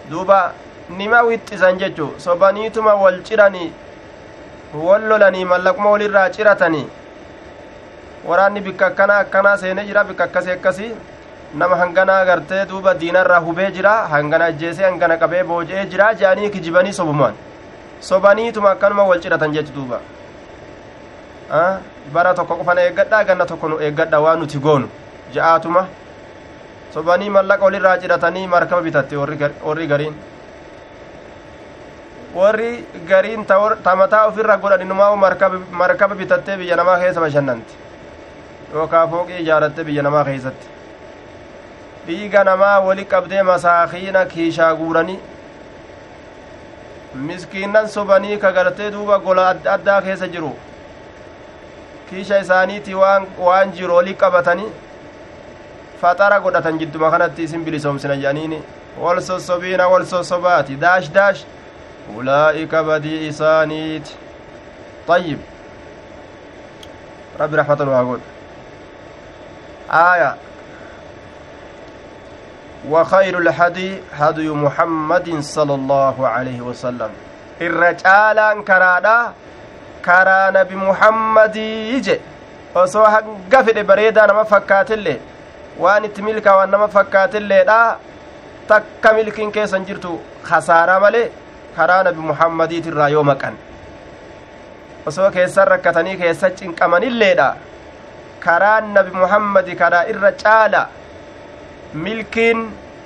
duuba 0.09 0.53
nima 0.89 1.21
wixxisan 1.21 1.77
jechu 1.79 2.07
sobaniituma 2.17 2.93
wal 2.95 3.19
ciranii 3.23 3.71
wal 4.85 5.01
lolanii 5.09 5.45
mallaquma 5.45 5.89
walirraa 5.89 6.29
ciratanii 6.29 6.87
waraanni 8.27 8.61
bikka 8.61 8.85
akkana 8.87 9.17
akkanaa 9.23 9.57
seene 9.57 9.85
jira 9.85 10.03
bikka 10.03 10.23
akkasii 10.23 10.51
akkasii 10.51 10.91
nama 11.55 11.75
hanganaa 11.75 12.25
gartee 12.25 12.65
duuba 12.69 12.93
diinarraa 12.93 13.39
hubee 13.39 13.71
jira 13.71 13.91
hangana 14.13 14.45
ajjeesee 14.45 14.83
hangana 14.85 15.17
qabee 15.17 15.43
booji'ee 15.43 15.85
jira 15.85 16.13
je'anii 16.13 16.49
kijibanii 16.49 16.93
sobumaan. 16.93 17.33
Sobaniituma 17.99 18.71
akkanuma 18.71 19.03
wal 19.03 19.21
ciratan 19.21 19.53
jechu 19.53 19.71
duuba. 19.75 19.99
Bara 22.13 22.33
tokko 22.33 22.55
qofan 22.55 22.77
eeggadhaa 22.77 23.23
ganna 23.23 23.45
tokko 23.45 23.67
nu 23.69 23.79
eeggadha 23.81 24.19
waan 24.19 24.39
nuti 24.39 24.59
goonu. 24.59 24.89
Ja'aatuma 25.33 25.85
sobanii 26.93 27.29
mallaqa 27.29 27.65
walirraa 27.65 27.97
ciratanii 27.97 28.47
markaba 28.47 28.81
bitatte 28.81 29.15
warri 29.17 29.87
gariin 29.87 30.15
warri 32.35 32.85
gariin 33.09 33.45
ta 33.45 33.95
mataa 33.95 34.27
ofirra 34.27 34.57
godhan 34.57 34.81
inumaa 34.81 35.15
markaba 35.71 36.15
bitattee 36.15 36.57
biyya 36.57 36.75
namaa 36.75 36.99
keessa 37.03 37.21
bashannanti 37.21 37.73
yookaa 38.73 39.07
fooqii 39.07 39.39
ijaaratte 39.43 39.83
biyya 39.83 40.03
namaa 40.03 40.23
keessatti 40.29 40.67
dhiiga 42.07 42.43
namaa 42.43 42.79
wali 42.87 43.05
qabdee 43.05 43.43
masaakiina 43.51 44.25
kiishaa 44.33 44.73
guuranii 44.81 45.19
miskiinnan 47.27 47.87
sobanii 47.89 48.37
ka 48.37 48.51
gartee 48.51 48.91
duuba 48.91 49.19
gola 49.19 49.49
adda 49.49 49.73
addaa 49.73 50.01
keessa 50.01 50.27
jiru 50.35 50.51
kiisha 52.09 52.39
isaaniiti 52.45 52.93
waan 52.95 53.71
jiru 53.79 53.95
wali 53.95 54.13
qabatanii 54.23 54.69
faxara 56.01 56.39
godhatan 56.39 56.79
jidduma 56.79 57.11
kanatti 57.11 57.43
isin 57.43 57.63
bilisoomsina 57.65 58.15
jedhaniini 58.15 58.61
wal 59.03 59.21
sossobiina 59.21 59.87
wal 59.93 60.05
sossobaati 60.05 60.75
daash 60.75 61.11
daash 61.11 61.43
ulaa'ika 62.17 62.83
badii 62.83 63.27
isaaniiti 63.27 64.13
طيب 65.07 65.39
ربي 67.39 67.55
رحمة 67.55 67.79
الله 67.81 68.19
آية 69.91 70.35
وخير 72.89 73.37
الهدي 73.37 73.97
هدي 74.13 74.49
محمد 74.49 75.39
صلى 75.39 75.73
الله 75.75 76.27
عليه 76.27 76.61
وسلم 76.61 77.09
الرجال 77.61 78.39
كرادا 78.67 79.31
karaa 80.07 80.51
nabi 80.51 80.75
muhammadii 80.75 82.01
je 82.01 82.15
osoo 82.75 83.03
hanga 83.03 83.63
fedhe 83.67 83.83
bareedaa 83.89 84.27
nama 84.31 84.43
fakkaatillee 84.51 85.17
waan 85.83 86.05
itti 86.09 86.21
milkaawwan 86.27 86.69
nama 86.71 86.87
fakkaatilleedha 86.95 87.79
takka 88.71 89.13
milkiin 89.17 89.51
keessan 89.57 89.85
jirtu 89.87 90.11
kasaaraa 90.49 90.99
malee 91.05 91.25
karaa 91.75 92.03
nabi 92.07 92.21
muhammadiitirraa 92.31 93.09
yoo 93.15 93.23
maqan 93.31 93.55
osoo 95.11 95.29
keessan 95.37 95.67
rakkatanii 95.73 96.17
keessa 96.21 96.49
cinqamanilleedha 96.61 97.47
karaan 98.45 98.93
nabi 98.97 99.11
muhammadi 99.21 99.75
karaa 99.81 100.03
irra 100.13 100.31
caala 100.43 100.81
milkiin 102.05 102.59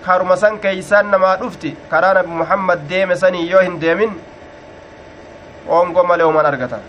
karuma 0.05 0.35
san 0.43 0.59
keeysan 0.63 1.11
namaa 1.13 1.35
dhufti 1.41 1.71
karaa 1.91 2.13
nabi 2.19 2.31
muhammad 2.41 2.79
deeme 2.93 3.15
sanii 3.23 3.49
yoo 3.51 3.61
hin 3.67 3.77
deemin 3.83 4.11
ongo 5.79 6.03
malee 6.11 6.27
uman 6.31 6.45
argata 6.51 6.79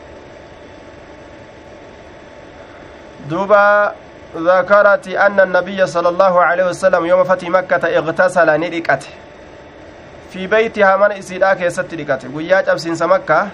duuba 3.30 3.60
ذكرت 4.36 5.08
أن 5.08 5.40
النبي 5.40 5.86
صلى 5.86 6.08
الله 6.08 6.42
عليه 6.42 6.64
وسلم 6.64 7.06
يوم 7.06 7.24
فتح 7.24 7.48
مكة 7.48 7.98
اغتسل 7.98 8.60
ندقت 8.60 9.02
في 10.30 10.46
بيتها 10.46 10.96
من 10.96 11.12
إسيدا 11.12 11.54
كيست 11.54 11.94
دقت 11.94 12.24
وياج 12.34 12.68
أبسنس 12.68 13.02
مكة 13.02 13.48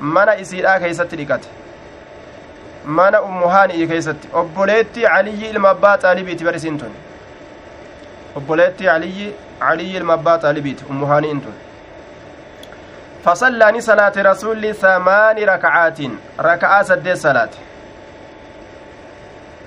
من 0.00 0.28
إسيدا 0.28 0.78
كيست 0.78 1.14
دقت 1.14 1.40
من 2.86 3.14
أمهاني 3.14 3.86
كيست. 3.86 4.16
أبوليتي 4.34 5.06
علي 5.06 5.50
المبات 5.50 6.04
ألبيت 6.04 6.42
برسنتون. 6.42 6.94
أبوليتي 8.36 8.88
علي 8.88 9.32
علي 9.60 9.98
المبات 9.98 10.44
ألبيت 10.44 10.80
أمهاني 10.90 11.30
إنتون. 11.32 11.54
فصلى 13.24 13.80
صلاة 13.80 14.12
رسول 14.16 14.74
ثمان 14.74 15.36
ركعات. 15.38 15.98
ركعة 16.40 16.82
سد 16.82 17.14
صلاة. 17.14 17.48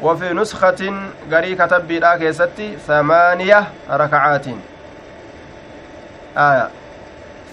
وفي 0.01 0.33
نسخة 0.33 0.81
قري 1.31 1.55
كتب 1.55 1.87
بلا 1.87 2.17
كيستي 2.17 2.77
ثمانية 2.87 3.63
ركعات. 3.89 4.45
آية. 6.37 6.69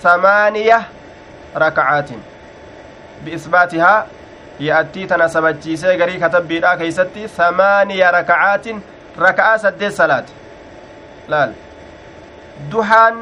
ثمانية 0.02 0.82
ركعات. 1.56 2.10
بإثباتها 3.24 4.06
يأتي 4.60 5.06
تناسبتشيسي 5.06 6.02
قري 6.02 6.18
كتب 6.18 6.48
بلا 6.48 6.74
كيستي 6.74 7.28
ثمانية 7.28 8.10
ركعات 8.10 8.66
ركعة 9.18 9.56
سد 9.56 9.88
صلاة. 9.88 10.24
laal 11.28 11.52
duhaan 12.70 13.16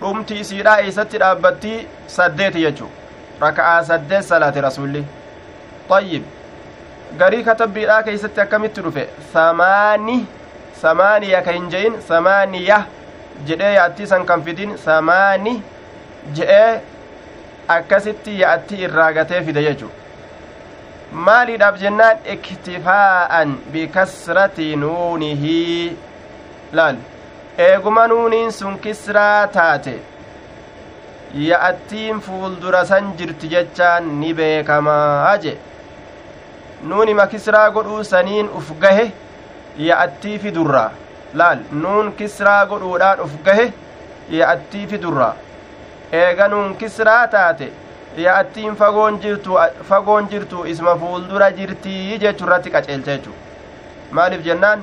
dhumti 0.00 0.38
isiidha 0.42 0.74
eeysatti 0.82 1.18
dhaabbattii 1.22 1.78
saddeeti 2.16 2.62
jechu 2.64 2.86
raka'aa 3.44 3.80
saddeet 3.88 4.28
salaate 4.28 4.60
rasulli 4.66 5.02
ayyib 5.96 6.24
garii 7.18 7.42
katabbiidhaa 7.44 8.02
keeysatti 8.08 8.40
akkamitti 8.44 8.80
dhufe 8.86 9.04
samaani 9.32 10.16
samaaniya 10.82 11.42
ka 11.46 11.52
hin 11.56 11.68
je'in 11.74 12.00
samaaniya 12.08 12.78
jedhee 13.50 13.72
yaattii 13.74 14.06
san 14.12 14.24
kan 14.30 14.42
fidin 14.48 14.76
samaani 14.84 15.54
je'ee 16.38 16.80
akkasitti 17.76 18.40
yaattii 18.40 18.82
irraa 18.88 19.12
gatee 19.18 19.42
fide 19.48 19.62
jechu 19.68 19.90
maaliidhaaf 21.28 21.78
jennaan 21.84 22.18
iktifaa'an 22.34 23.56
bikasrati 23.72 24.68
nuunihii 24.84 25.96
laal 26.80 26.96
eeguma 27.68 28.06
nuuniin 28.12 28.52
sun 28.58 28.78
kisraa 28.86 29.46
taate 29.56 29.96
ya'attiin 31.48 32.20
fuuldura 32.20 32.84
san 32.92 33.12
jirti 33.18 33.48
jechaan 33.54 34.08
ni 34.20 34.34
beekamaa 34.34 35.36
je 35.42 35.56
nuunima 36.82 37.26
kisraa 37.26 37.70
godhuu 37.70 38.04
saniin 38.04 38.48
uf 38.60 38.70
gahe 38.84 39.06
ya'attii 39.88 40.38
fidurraa 40.44 40.90
laal 41.40 41.58
nuun 41.82 42.12
kisraa 42.20 42.64
godhuudhaan 42.72 43.20
uf 43.26 43.34
gahe 43.48 43.66
ya'attii 44.38 44.86
fidurraa 44.92 45.34
eega 46.22 46.48
nuun 46.54 46.74
kisraa 46.82 47.26
taate 47.34 47.68
ya'attiin 48.24 48.76
fagoon 48.80 49.20
jirtu 49.26 49.58
fagoon 49.90 50.28
jirtu 50.32 50.64
isma 50.72 50.96
fuuldura 51.02 51.50
jirtii 51.60 52.18
jechurratti 52.24 52.70
qaceelcha 52.76 53.12
jechu 53.16 53.34
maaliif 54.18 54.42
jennaan 54.48 54.82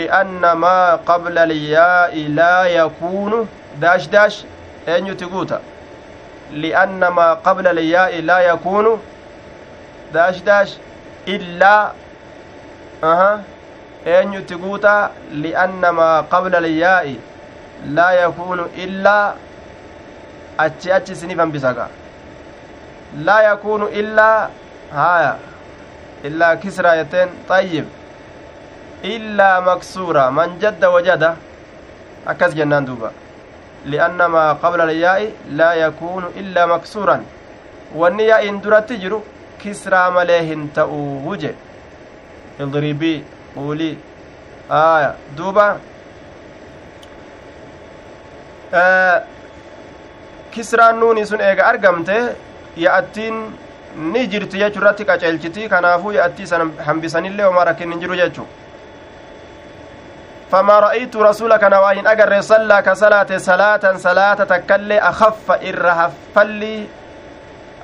li'anna 0.00 0.54
maa 0.64 0.98
qabla 1.10 1.42
alyaa'i 1.48 2.26
laa 2.40 2.66
yakuunu 2.76 3.46
daash 3.84 4.08
daash 4.16 4.38
eenyuti 4.94 5.26
guuta 5.36 5.60
li'anna 6.64 7.10
maa 7.20 7.30
qabla 7.48 7.70
alyaa'i 7.76 8.22
laa 8.30 8.40
yakuunu 8.50 8.98
daash 10.14 10.42
daash 10.50 10.78
illaa 11.34 11.92
aha 13.10 13.30
eenyuti 14.14 14.54
guuta 14.62 14.94
li'anna 15.44 15.92
maa 15.98 16.22
qabla 16.32 16.58
alyaa'i 16.62 17.14
laa 17.96 18.12
yakuunu 18.22 18.64
illaa 18.84 19.26
achi 20.64 20.92
achi 20.96 21.12
isinif 21.16 21.38
hambisaga 21.44 21.86
laa 23.28 23.42
yakuunu 23.48 23.86
illaa 24.00 24.50
haya 24.98 25.32
illaa 26.30 26.56
kisraa 26.64 26.96
jetteen 27.00 27.28
xayyib 27.48 27.86
illaa 29.14 29.60
maksuura 29.70 30.30
man 30.38 30.58
jadda 30.62 30.90
wajada 30.96 31.30
akkas 32.32 32.54
jennaan 32.58 32.86
duuba 32.90 33.10
li'anna 33.92 34.28
maa 34.36 34.50
qabla 34.62 34.82
alyaa'i 34.90 35.26
laa 35.60 35.74
yakuunu 35.84 36.28
illaa 36.40 36.66
maksuuran 36.74 37.22
wanni 38.00 38.26
yaa'iin 38.30 38.62
duratti 38.64 38.96
jiru 39.02 39.20
kisraa 39.62 40.10
malee 40.16 40.42
hin 40.50 40.68
ta'uu 40.78 41.36
je 41.44 41.54
idribii 42.66 43.16
quulii 43.54 43.94
aya 44.80 45.10
duuba 45.38 45.66
kisraan 50.54 51.00
nuuni 51.00 51.26
sun 51.26 51.40
eega 51.48 51.66
argamte 51.72 52.16
ya'attiin 52.84 53.36
ni 54.12 54.22
jirti 54.32 54.58
jechu 54.62 54.80
irratti 54.80 55.04
qaceelchiti 55.10 55.68
kanaafuu 55.74 56.12
ya'attii 56.18 56.46
san 56.52 56.72
hambisanillee 56.88 57.46
homaa 57.50 57.64
rakkin 57.72 57.92
hin 57.92 58.00
jiru 58.06 58.16
jechuu 58.22 58.48
فما 60.52 60.80
رأيت 60.80 61.16
رسولك 61.16 61.64
نواهن 61.64 62.06
أجر 62.06 62.40
صلى 62.40 62.82
كصلاة 62.82 63.36
صلاة 63.36 63.96
صلاة 63.96 64.34
تكلي 64.34 64.98
أخف 64.98 65.50
إر 65.50 65.84
حفلي 65.98 66.86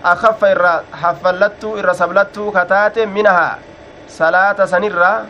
أخف 0.04 0.44
إر 0.44 0.82
حفلت 1.02 1.64
إر 1.64 1.92
سبلت 1.92 2.36
كتات 2.56 2.98
منها. 2.98 3.58
صلاة 4.08 4.64
سنرة 4.64 5.24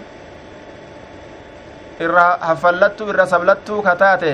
إر 2.00 2.16
حفلت 2.42 2.98
إر 3.02 3.24
سبلت 3.24 3.68
كتات 3.86 4.24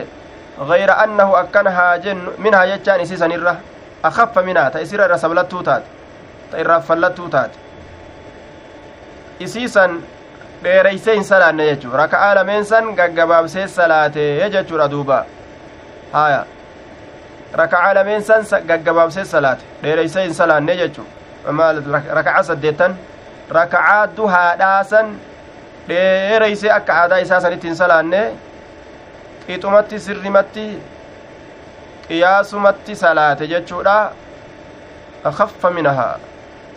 غير 0.61 0.91
أنه 1.05 1.41
أكنها 1.41 1.97
جن 1.97 2.19
منها 2.39 2.65
يجان 2.65 3.01
إسيسا 3.01 3.27
نرة 3.27 3.57
أخف 4.05 4.39
منها. 4.39 4.69
تأسير 4.69 5.05
الرسبلتو 5.05 5.61
تات. 5.61 5.83
تأرى 6.53 6.81
فلتو 6.81 7.27
تات. 7.29 7.51
إسيسا 9.43 10.01
dheereysee 10.65 11.15
hin 11.15 11.25
salaanne 11.25 11.65
jechuu 11.67 11.97
raka'aa 11.97 12.35
lameen 12.35 12.65
san 12.69 12.89
gaggabaabsee 12.97 13.69
salaatee 13.69 14.51
jechuudha 14.55 14.89
duuba 14.93 15.25
haya 16.13 16.45
raka'aa 17.55 17.95
lameen 17.95 18.23
san 18.23 18.45
gaggabaabsee 18.67 19.25
salaate 19.25 19.65
dheereysee 19.83 20.23
hin 20.25 20.35
salaanne 20.35 20.77
jechuu 20.77 21.07
raka'aa 22.19 22.43
saddeettan 22.51 22.97
raka'aa 23.59 24.07
duhaadhaa 24.17 24.85
san 24.85 25.13
dheereysee 25.89 26.71
akka 26.79 26.95
aadaa 27.03 27.19
isaa 27.27 27.41
sanitti 27.47 27.67
hin 27.73 27.77
salaanne 27.83 28.23
qixumatti 29.47 29.99
sirrimatti 30.07 30.67
qiyaasumatti 32.09 32.97
salaate 33.05 33.47
jechuudha 33.55 33.97
akaffa 35.31 35.71
minahaa 35.71 36.17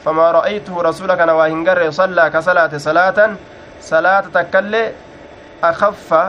famaa 0.03 0.31
ra'aytuhu 0.39 0.83
rasuula 0.89 1.17
kana 1.17 1.33
waa 1.39 1.47
hin 1.53 1.63
garre 1.63 1.91
sallaa 1.99 2.29
ka 2.29 2.41
salaate 2.41 2.79
salaatan 2.85 3.37
salaata 3.89 4.29
takkaillee 4.37 4.87
akaffa 5.61 6.21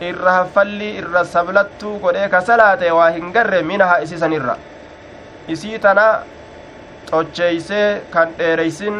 irra 0.00 0.32
haffallii 0.32 0.96
irra 1.02 1.24
sablattuu 1.24 1.98
godhee 1.98 2.28
ka 2.28 2.40
salaate 2.40 2.90
waa 2.98 3.10
hin 3.10 3.32
garre 3.32 3.62
minahaa 3.62 4.00
isiisan 4.06 4.32
irra 4.38 4.56
isii 5.54 5.78
tana 5.78 6.06
xocheeysee 7.10 8.00
kan 8.10 8.34
dheereysin 8.38 8.98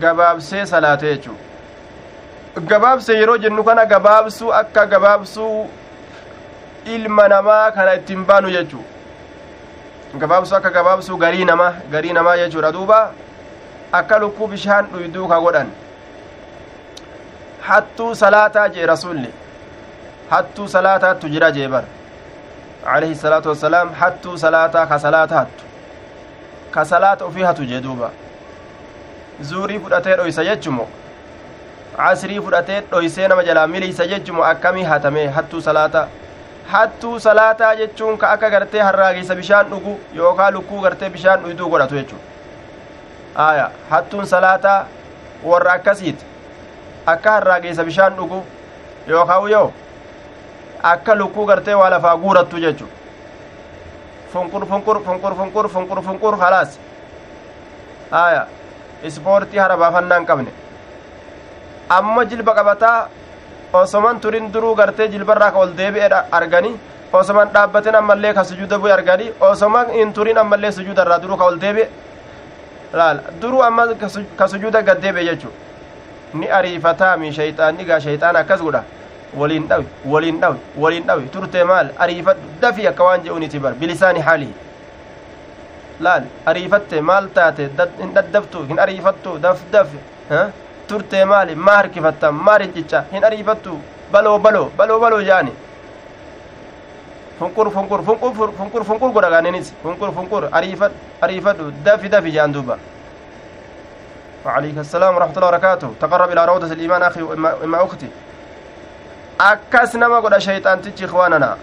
gabaabsee 0.00 0.64
salaate 0.66 1.06
jechuu 1.12 1.36
gabaabse 2.72 3.18
yeroo 3.20 3.36
jennu 3.44 3.64
kana 3.64 3.84
gabaabsuu 3.92 4.50
akka 4.62 4.86
gabaabsuu 4.86 5.68
ilma 6.96 7.28
namaa 7.28 7.70
kana 7.78 7.94
ittiin 8.00 8.24
baanu 8.32 8.50
jechuu 8.56 8.84
gabaabsuu 10.24 10.56
akka 10.56 10.70
gabaabsuu 10.70 11.16
garii 11.16 11.44
namaa 11.44 11.72
garii 11.92 12.12
namaa 12.12 12.36
jechuudha. 12.36 12.72
Duuba 12.72 12.98
akka 13.92 14.18
lukkuu 14.18 14.48
bishaan 14.48 14.86
dhuyduu 14.92 15.28
ka 15.28 15.40
godhan. 15.40 15.70
Hattuu 17.60 18.14
salaataa 18.14 18.68
jee 18.68 18.86
rasulli 18.86 19.30
hattuu 20.30 20.68
salaataattu 20.68 21.28
jira 21.28 21.50
jee 21.52 21.68
bar 21.68 21.84
alayhi 22.94 23.14
salaatu 23.14 23.48
wassalaam 23.52 23.92
hattuu 24.00 24.36
salaataa 24.38 24.86
ka 24.86 24.98
salaata 24.98 25.36
hattu 25.38 25.64
ka 26.74 26.84
salaata 26.84 27.26
ufii 27.26 27.42
hatu 27.48 27.64
jee 27.72 27.80
duuba 27.86 28.10
zuurii 29.50 29.78
fudhatee 29.84 30.16
dhoysa 30.16 30.44
jechumo 30.50 30.88
casrii 31.96 32.40
fudhatee 32.48 32.80
dhoysee 32.90 33.28
nama 33.28 33.44
jalaa 33.44 33.66
miliysa 33.66 34.06
jechumo 34.12 34.44
akkamii 34.50 34.82
hatame 34.92 35.26
hattuu 35.38 35.60
salaata 35.68 36.06
hattuu 36.72 37.20
salaataa 37.20 37.74
jechuun 37.76 38.18
ka 38.18 38.30
akka 38.30 38.50
gartee 38.50 38.80
harraageysa 38.88 39.34
bishaan 39.40 39.70
dhugu 39.70 40.00
yookaa 40.20 40.50
lukkuu 40.50 40.80
gartee 40.80 41.10
bishaan 41.16 41.40
dhuyduu 41.44 41.68
godhatu 41.76 41.94
jechuu 42.00 42.18
aya 43.46 43.70
hattuun 43.90 44.26
salaataa 44.26 44.78
warra 45.52 45.72
akkasiiti 45.72 46.24
akka 47.06 47.30
harraageessa 47.38 47.84
bishaan 47.84 48.16
dhugu 48.20 48.44
yookaan 49.08 49.50
yoo 49.50 49.72
akka 50.92 51.14
lukkuu 51.18 51.46
gartee 51.46 51.74
waa 51.80 51.90
lafaa 51.90 52.16
guurattu 52.16 52.60
jechu 52.64 52.86
funqur 54.32 54.66
funqur 54.70 55.00
funqur 55.06 55.34
funqur 55.40 55.68
funqur 55.74 56.02
funqur 56.06 56.38
halaas 56.44 56.78
haya 58.10 58.46
ispoortii 59.10 59.58
hara 59.64 59.76
baafannaa 59.82 60.18
hin 60.18 60.26
qabne 60.30 60.52
amma 61.98 62.24
jilba 62.32 62.54
qabataa 62.58 62.96
osoman 63.82 64.20
turin 64.20 64.52
duruu 64.52 64.74
gartee 64.80 65.08
jilbarraa 65.14 65.50
ka 65.52 65.58
ol 65.58 65.76
deebi'e 65.82 66.08
arganii 66.40 66.74
osoman 67.12 67.52
dhaabbatin 67.54 67.94
ammallee 68.00 68.34
ka 68.34 68.44
sujuuda 68.50 68.78
bu'e 68.78 68.92
arganii 68.92 69.32
osoman 69.50 69.92
hin 69.98 70.12
turin 70.12 70.38
ammallee 70.44 70.72
sujuudarraa 70.78 71.22
duruu 71.22 71.36
ka 71.36 71.44
ol 71.52 71.60
deebi'e 71.66 71.88
laal 72.92 73.20
duruu 73.42 73.62
amma 73.68 73.86
ka 74.36 74.48
sujuuda 74.48 74.82
gad 74.82 75.00
deebi'e 75.06 75.38
ni 76.34 76.50
ariifataami 76.58 77.32
shayxaanni 77.32 77.84
gaa 77.84 78.00
shayxaan 78.06 78.36
akkas 78.36 78.60
godha 78.60 78.82
waliin 79.40 79.68
dhawi 79.68 79.86
waliin 80.12 80.40
dhawi 80.40 80.58
waliin 80.84 81.06
dhawi 81.06 81.28
turte 81.34 81.64
maal 81.70 81.88
ariifadhu 82.06 82.42
dafi 82.60 82.86
akka 82.90 83.04
waan 83.08 83.22
je'uniti 83.24 83.58
bar 83.58 83.72
bilisaani 83.82 84.20
haalihi 84.20 84.54
laal 86.06 86.24
ariifatte 86.52 87.00
maal 87.10 87.28
taate 87.34 87.68
hin 88.00 88.14
daddaftu 88.14 88.62
hin 88.70 88.78
ariifattu 88.86 89.38
daf 89.44 89.60
daf 89.72 89.88
turte 90.88 91.18
maali 91.32 91.54
maa 91.66 91.76
harkifatta 91.80 92.32
maa 92.32 92.58
rincicha 92.62 93.04
hin 93.12 93.24
ariifattu 93.30 93.78
baloo 94.12 94.38
baloo 94.38 94.66
baloo 94.78 94.98
baloo 95.04 95.22
jaani 95.28 95.52
funqur 97.38 97.70
funqur 97.76 98.02
funqur 98.08 98.50
funqur 98.58 98.84
funqur 98.90 99.10
godha 99.12 99.30
gaaninis 99.36 99.72
funqur 99.84 100.10
funqur 100.18 100.42
ariifadhu 100.52 100.96
ariifadhu 101.28 101.70
dafi 101.84 102.08
dafi 102.16 102.32
jaan 102.38 102.52
duuba 102.58 102.78
وعليك 104.44 104.78
السلام 104.78 105.14
ورحمة 105.16 105.36
الله 105.36 105.48
وبركاته 105.48 105.88
تقرب 106.00 106.28
إلى 106.32 106.44
روضة 106.44 106.72
الإيمان 106.76 107.02
أخي 107.02 107.22
وإما 107.22 107.78
أختي 107.84 108.08
نما 109.94 110.16
قد 110.20 110.38
شيطان 110.38 110.82
تجي 110.82 111.04
إخواننا 111.04 111.56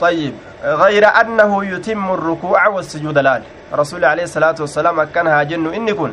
طيب 0.00 0.34
غير 0.64 1.06
أنه 1.20 1.64
يتم 1.64 2.10
الركوع 2.12 2.66
والسجود 2.68 3.18
الآن 3.18 3.42
رسول 3.74 4.04
عليه 4.04 4.22
الصلاة 4.22 4.54
والسلام 4.60 5.00
أكنها 5.00 5.42
جن 5.42 5.74
إني 5.74 5.94
كن 5.94 6.12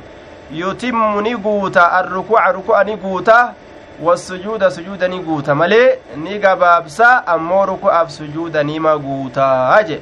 يتم 0.51 1.19
نيقوتا 1.19 1.99
الركوع 1.99 2.51
ركوع 2.51 2.81
نيقوتا 2.81 3.53
والسجود 4.01 4.67
سجود 4.67 5.03
نيقوتا 5.03 5.53
ملي 5.53 5.95
نيقا 6.17 6.53
بابسا 6.53 7.23
أمو 7.29 7.63
ركوع 7.63 8.07
سجود 8.07 8.57
نيما 8.57 8.91
قوتا 8.91 9.79
أجي 9.79 9.99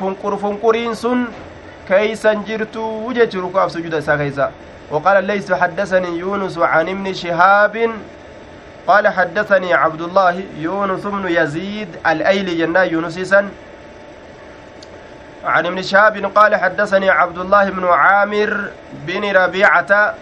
فنقر 0.00 0.36
فنقرين 0.36 0.94
سن 0.94 1.24
كيسا 1.88 2.32
جرتو 2.32 3.12
جيتشو 3.12 3.40
ركوع 3.40 3.68
سجود 3.68 3.94
إسا 3.94 4.16
كيسا 4.16 4.50
وقال 4.90 5.24
ليس 5.24 5.52
حدثني 5.52 6.18
يونس 6.18 6.58
عن 6.58 6.88
ابن 6.88 7.12
شهاب 7.14 7.90
قال 8.86 9.08
حدثني 9.08 9.74
عبد 9.74 10.00
الله 10.00 10.44
يونس 10.58 11.06
بن 11.06 11.28
يزيد 11.28 11.88
الأيلي 12.06 12.54
جنا 12.54 12.82
يونسيسا 12.82 13.48
عن 15.44 15.66
ابن 15.66 15.82
شهاب 15.82 16.32
قال 16.34 16.56
حدثني 16.56 17.10
عبد 17.10 17.38
الله 17.38 17.70
بن 17.70 17.86
عامر 17.88 18.70
بن 19.06 19.36
ربيعة 19.36 20.14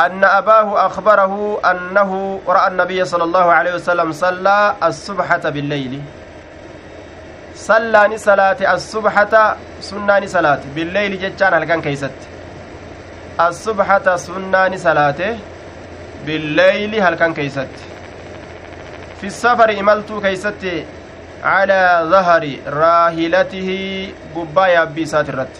أن 0.00 0.24
أباه 0.24 0.86
أخبره 0.86 1.60
أنه 1.70 2.40
رأى 2.48 2.68
النبي 2.68 3.04
صلى 3.04 3.24
الله 3.24 3.52
عليه 3.52 3.74
وسلم 3.74 4.12
صلى 4.12 4.74
الصبحة 4.82 5.38
بالليل. 5.38 6.02
صلى 7.54 8.18
صلاة 8.18 8.74
الصبحة 8.74 9.56
سنة 9.80 10.26
صلاة 10.26 10.60
بالليل 10.74 11.20
جتان 11.20 11.54
هلكان 11.54 11.82
كيست. 11.82 12.10
الصبحة 13.40 14.16
سنة 14.16 14.76
صلاة 14.76 15.36
بالليل 16.26 17.00
هلكان 17.00 17.34
كيست 17.34 17.68
في 19.20 19.26
السفر 19.26 19.70
إملت 19.80 20.12
كيست 20.22 20.84
على 21.44 22.00
ظهر 22.10 22.44
راحلته 22.66 23.70
قبا 24.36 24.66
يابي 24.66 25.06
ساترت 25.06 25.54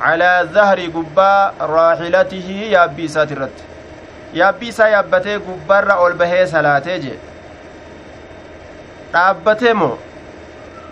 على 0.00 0.48
ظهر 0.52 0.80
قبا 0.80 1.52
راحلته 1.60 2.48
يابي 2.70 3.08
ساترت 3.08 3.56
yaabbii 4.34 4.68
isaa 4.72 4.88
yaabbatee 4.88 5.38
gubbarra 5.46 5.94
ol 6.04 6.14
bahee 6.20 6.44
salaatee 6.52 6.94
jee 7.00 7.18
dhaabbatee 9.16 9.74
moo 9.80 9.98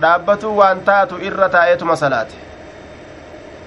dhaabbatuu 0.02 0.50
waan 0.58 0.82
taatu 0.88 1.20
irra 1.28 1.48
taa'eetuma 1.54 1.96
salaate 2.02 2.36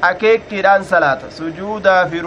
akeekkiidhaan 0.09 0.85
salaata 0.91 1.31
sujuudaa 1.37 2.05
fi 2.13 2.21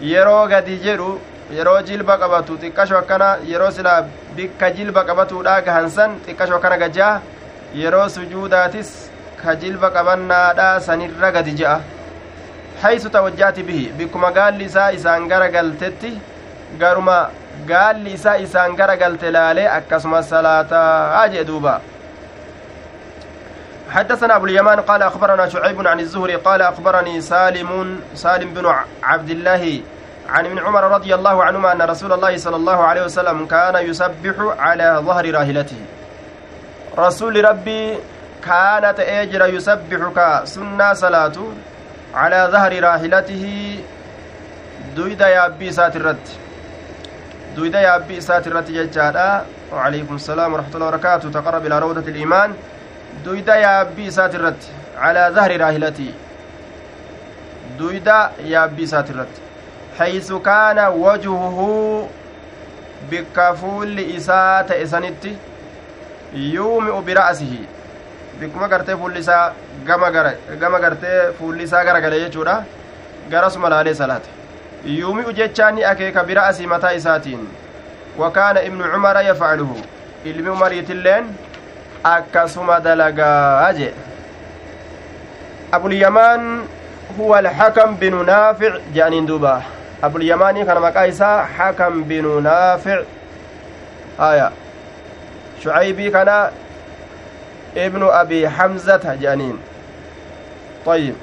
yeroo 0.00 0.46
gadi 0.48 0.78
jedhu 0.84 1.10
yeroo 1.56 1.80
jilba 1.82 2.16
qabatu 2.22 2.58
xiqqasho 2.62 2.96
akkana 2.98 3.28
yeroo 3.50 3.70
silaa 3.70 4.04
bikka 4.36 4.70
jilba 4.76 5.04
qabatuudha 5.08 5.60
gahansan 5.68 6.16
xiqqasho 6.26 6.54
akkana 6.58 6.78
gajaa 6.84 7.20
yeroo 7.82 8.08
sujuudaatis 8.16 8.90
ka 9.42 9.54
jilba 9.62 9.90
qabannaadha 9.96 10.68
sanirra 10.86 11.32
gadi 11.36 11.54
je'a 11.60 11.74
haysu 12.82 13.10
tawajjaati 13.16 13.62
bihi 13.68 13.84
bikkuma 13.98 14.30
gaalli 14.38 14.64
isaa 14.70 14.88
isaan 14.98 15.28
gara 15.28 15.48
galtetti 15.56 16.12
garuma 16.80 17.18
gaalli 17.66 18.12
isaa 18.18 18.36
isaan 18.46 18.76
gara 18.76 18.96
galte 18.96 19.30
laalee 19.36 19.68
akkasuma 19.78 20.22
salaataa 20.32 21.28
jee 21.34 21.44
duuba 21.50 21.80
حدثنا 23.90 24.36
أبو 24.36 24.46
اليمان 24.46 24.80
قال 24.80 25.02
أخبرنا 25.02 25.48
شعيب 25.48 25.86
عن 25.86 26.00
الزهري 26.00 26.34
قال 26.34 26.62
أخبرني 26.62 27.20
سالم 27.20 28.00
سالم 28.14 28.54
بن 28.54 28.74
عبد 29.02 29.30
الله 29.30 29.80
عن 30.28 30.46
ابن 30.46 30.58
عمر 30.58 30.84
رضي 30.84 31.14
الله 31.14 31.44
عنهما 31.44 31.72
أن 31.72 31.82
رسول 31.82 32.12
الله 32.12 32.36
صلى 32.36 32.56
الله 32.56 32.84
عليه 32.84 33.02
وسلم 33.04 33.46
كان 33.46 33.76
يسبح 33.88 34.36
على 34.58 35.00
ظهر 35.06 35.30
راهلته. 35.30 35.80
رسول 36.98 37.44
ربي 37.44 37.98
كانت 38.44 39.00
أجر 39.00 39.46
يسبح 39.54 40.00
سنة 40.44 40.92
صلاة 40.92 41.36
على 42.14 42.48
ظهر 42.52 42.72
راحلته 42.82 43.44
دويدا 44.96 45.28
يا 45.28 45.46
أبي 45.46 45.72
ساترت 45.72 46.24
duyda 47.58 47.80
yaabbii 47.80 48.16
isaati 48.22 48.48
irratti 48.48 48.72
jechaadha 48.72 49.42
وعليكم 49.72 50.14
السلام 50.14 50.52
ورحمة 50.52 50.74
الله 50.74 50.86
وبركاته. 50.86 51.30
تقرب 51.30 51.66
إلى 51.66 51.78
روضة 51.78 52.08
الإيمان. 52.08 52.54
Duyda 53.24 53.56
yaabbii 53.56 54.06
isaati 54.12 54.36
irratti 54.36 54.68
على 54.98 55.30
ظهر 55.34 55.60
راهلتي 55.60 56.10
duyda 57.78 58.30
yaabbii 58.54 58.82
isaati 58.88 59.12
irratti 59.12 59.40
حيث 59.98 60.32
كان 60.32 60.78
وجهه 60.78 61.58
bikka 63.10 63.54
fuulli 63.54 64.04
isaa 64.16 64.62
ta'e 64.68 64.86
sanitti 64.86 65.30
yuumi'u 66.54 67.02
bira'asihi 67.08 67.60
bikkuma 68.40 68.68
gartee 68.68 68.96
fuulli 68.96 69.20
isaa 69.24 69.52
gama 70.60 70.78
gartee 70.84 71.32
fuulli 71.38 71.62
isaa 71.68 71.84
garagale 71.84 72.20
jechuudha 72.24 72.56
garasuma 73.30 73.70
laalee 73.74 73.94
salaate 73.94 74.28
yuumi'u 74.98 75.32
jechaan 75.40 75.78
akeeka 75.92 76.24
bira'asii 76.30 76.66
mataa 76.74 76.92
isaatiin 77.00 77.46
wakaana 78.18 78.62
ibnu 78.70 78.90
cumara 78.94 79.22
yafcaluhu 79.28 79.76
ilmi 80.24 80.50
umariitilleen 80.56 81.30
akkasuma 82.12 82.80
dalagaa 82.80 83.72
jee 83.78 83.92
abulyamaan 85.72 86.44
huwa 87.16 87.38
alxakam 87.38 87.96
binu 88.00 88.22
naafic 88.30 88.74
je'aniin 88.94 89.26
duubaa 89.30 89.62
abulyamaanii 90.02 90.64
kana 90.64 90.80
maqaa 90.80 91.06
isaa 91.12 91.36
hakam 91.58 92.04
binu 92.04 92.40
naafic 92.40 93.00
haya 94.18 94.50
shucaybii 95.62 96.10
kana 96.10 96.36
ibnu 97.86 98.12
abi 98.20 98.44
hamzata 98.44 99.16
jedhaniin 99.16 99.58
طيب 100.86 101.14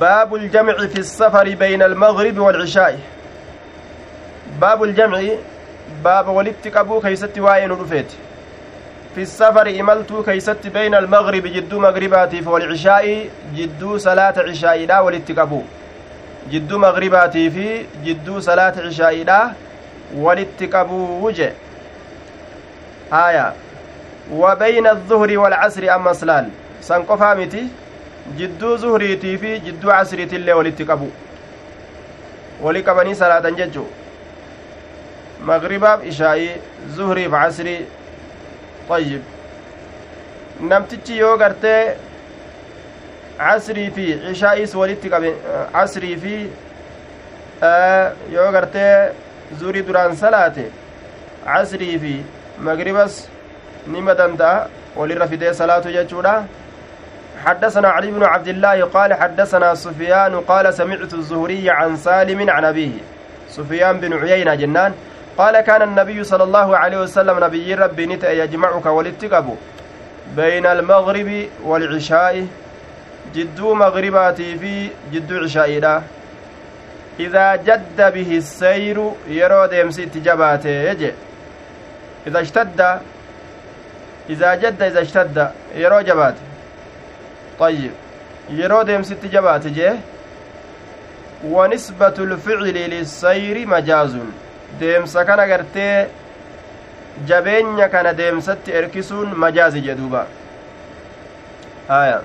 باب 0.00 0.34
الجمع 0.34 0.76
في 0.86 0.98
السفر 0.98 1.54
بين 1.54 1.82
المغرب 1.82 2.38
والعشاء 2.38 2.98
باب 4.60 4.82
الجمع 4.82 5.22
باب 6.04 6.28
ولدت 6.28 6.68
قبو 6.76 7.00
كيست 7.00 7.38
واين 7.38 7.70
رفيت 7.72 8.12
في 9.14 9.22
السفر 9.22 9.66
إملت 9.80 10.12
كيست 10.26 10.66
بين 10.66 10.94
المغرب 10.94 11.42
جدو 11.46 11.80
مغرباتي 11.80 12.40
والعشاء 12.46 13.28
جدو 13.56 13.98
صلاة 13.98 14.34
عشاء 14.48 14.86
لا 14.86 15.00
ولدت 15.00 15.38
قبو 15.38 15.62
jidduu 16.50 16.78
magribaatii 16.78 17.50
fi 17.50 17.66
jidduu 18.04 18.40
salaata 18.42 18.82
cishaa'iidha 18.82 19.54
walitti 20.24 20.68
qabuu 20.68 21.30
je 21.38 21.52
haya 23.10 23.44
wa 24.40 24.56
bayna 24.56 24.90
adduhri 24.96 25.36
waalcasri 25.42 25.88
ammas 25.96 26.22
laal 26.30 26.48
san 26.88 27.06
qofaa 27.10 27.34
miti 27.40 27.62
jidduu 28.40 28.76
zuhriitii 28.84 29.36
fi 29.44 29.52
jidduu 29.66 29.90
casriitillee 29.90 30.58
walitti 30.60 30.84
qabu 30.90 31.10
wali 32.64 32.82
qabanii 32.88 33.14
salaatan 33.22 33.56
jechuu 33.62 33.86
magribaaf 35.52 36.06
ishaa'ii 36.12 36.50
zuhriif 36.96 37.30
casrii 37.42 37.80
ayyib 38.98 39.22
namtichi 40.72 41.18
yoo 41.18 41.36
gartee 41.42 41.96
casrii 43.38 43.90
fi 43.96 44.06
cishaa'iis 44.24 44.74
walitti 44.80 45.12
qabe 45.14 45.30
casrii 45.76 46.16
fi 46.24 46.34
yoo 48.36 48.48
gartee 48.56 48.94
zurii 49.60 49.84
duraan 49.88 50.16
salaate 50.24 50.64
casrii 51.44 51.98
fi 52.06 52.14
magribas 52.70 53.20
nima 53.86 54.14
danda'a 54.14 54.68
walirra 54.96 55.26
fidee 55.34 55.54
salaatu 55.62 55.96
jechuudha 56.00 56.34
حدثنا 57.44 57.88
علي 57.88 58.10
بن 58.10 58.22
عبد 58.22 58.48
الله 58.48 58.84
قال 58.84 59.14
حدثنا 59.14 59.74
سفيان 59.74 60.40
قال 60.40 60.74
سمعت 60.74 61.14
الزهري 61.14 61.70
عن 61.70 61.96
سالم 61.96 62.50
عن 62.50 62.64
أبيه 62.64 62.98
سفيان 63.48 64.00
بن 64.00 64.12
عيينة 64.12 64.54
جنان 64.54 64.92
قال 65.38 65.60
كان 65.60 65.82
النبي 65.82 66.24
صلى 66.24 66.44
الله 66.44 66.76
عليه 66.76 66.98
وسلم 66.98 67.44
نبي 67.44 67.74
ربي 67.74 68.06
نت 68.06 68.24
يجمعك 68.24 68.86
ولتقب 68.86 69.56
بين 70.36 70.66
المغرب 70.66 71.30
والعشاء 71.64 72.46
fi 73.32 74.92
jidduu 75.12 75.40
cishaa'iidha 75.44 76.02
idaa 77.18 77.56
jadda 77.68 78.10
bihi 78.14 78.42
sayru 78.42 79.06
yeroo 79.38 79.66
deemsi 79.70 80.02
itti 80.02 80.20
jabaate 80.20 80.72
je 81.00 81.14
iza 82.26 82.42
ishtadda 82.46 82.88
idaa 84.28 84.56
jadda 84.56 84.86
iza 84.86 85.02
ishtadda 85.08 85.52
yeroo 85.82 86.02
jabaate 86.02 86.42
ayyib 87.68 87.92
yeroo 88.60 88.84
deemsi 88.84 89.14
itti 89.14 89.28
jabaate 89.36 89.70
jee 89.70 89.94
ونسبة 91.44 92.16
الفعل 92.18 92.74
للسير 92.74 93.66
مجاز 93.66 94.14
deemsa 94.84 95.24
kana 95.30 95.46
gartee 95.52 96.06
jabeenya 97.30 97.88
kana 97.94 98.12
deemsatti 98.20 98.70
erkisuun 98.80 99.34
majaazi 99.44 99.80
jedhuuba 99.88 100.26
aya. 101.88 102.20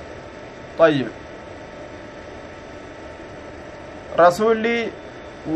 Ayyib 0.85 1.07
rasuulli 4.17 4.77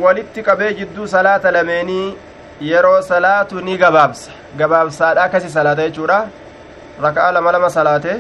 walitti 0.04 0.44
qabee 0.44 0.74
jidduu 0.80 1.08
salaata 1.08 1.52
lameenii 1.52 2.16
yeroo 2.62 3.02
salaatu 3.02 3.62
ni 3.62 3.78
gabaabsa. 3.78 4.32
Gabaabsaadha 4.58 5.24
akkasi 5.24 5.50
salaata 5.50 5.82
jechuudha. 5.88 6.20
Raka'aa 7.02 7.32
lama 7.32 7.52
lama 7.52 7.70
salaate 7.70 8.16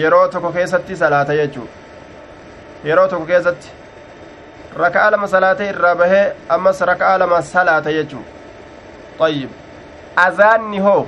yeroo 0.00 0.26
tokko 0.28 0.52
keessatti 0.52 0.96
salaata 0.96 1.34
jechuu 1.36 1.68
yeroo 2.84 3.06
tokko 3.08 3.26
keessatti 3.26 3.68
raka'a 4.76 5.10
lama 5.10 5.28
salaate 5.28 5.68
irraa 5.68 5.94
bahee 5.94 6.32
ammas 6.48 6.80
raka'a 6.80 7.18
lama 7.18 7.42
salaata 7.42 7.92
jechuu 7.92 8.24
ayyib 9.20 9.50
azaanni 10.16 10.78
hoo 10.86 11.06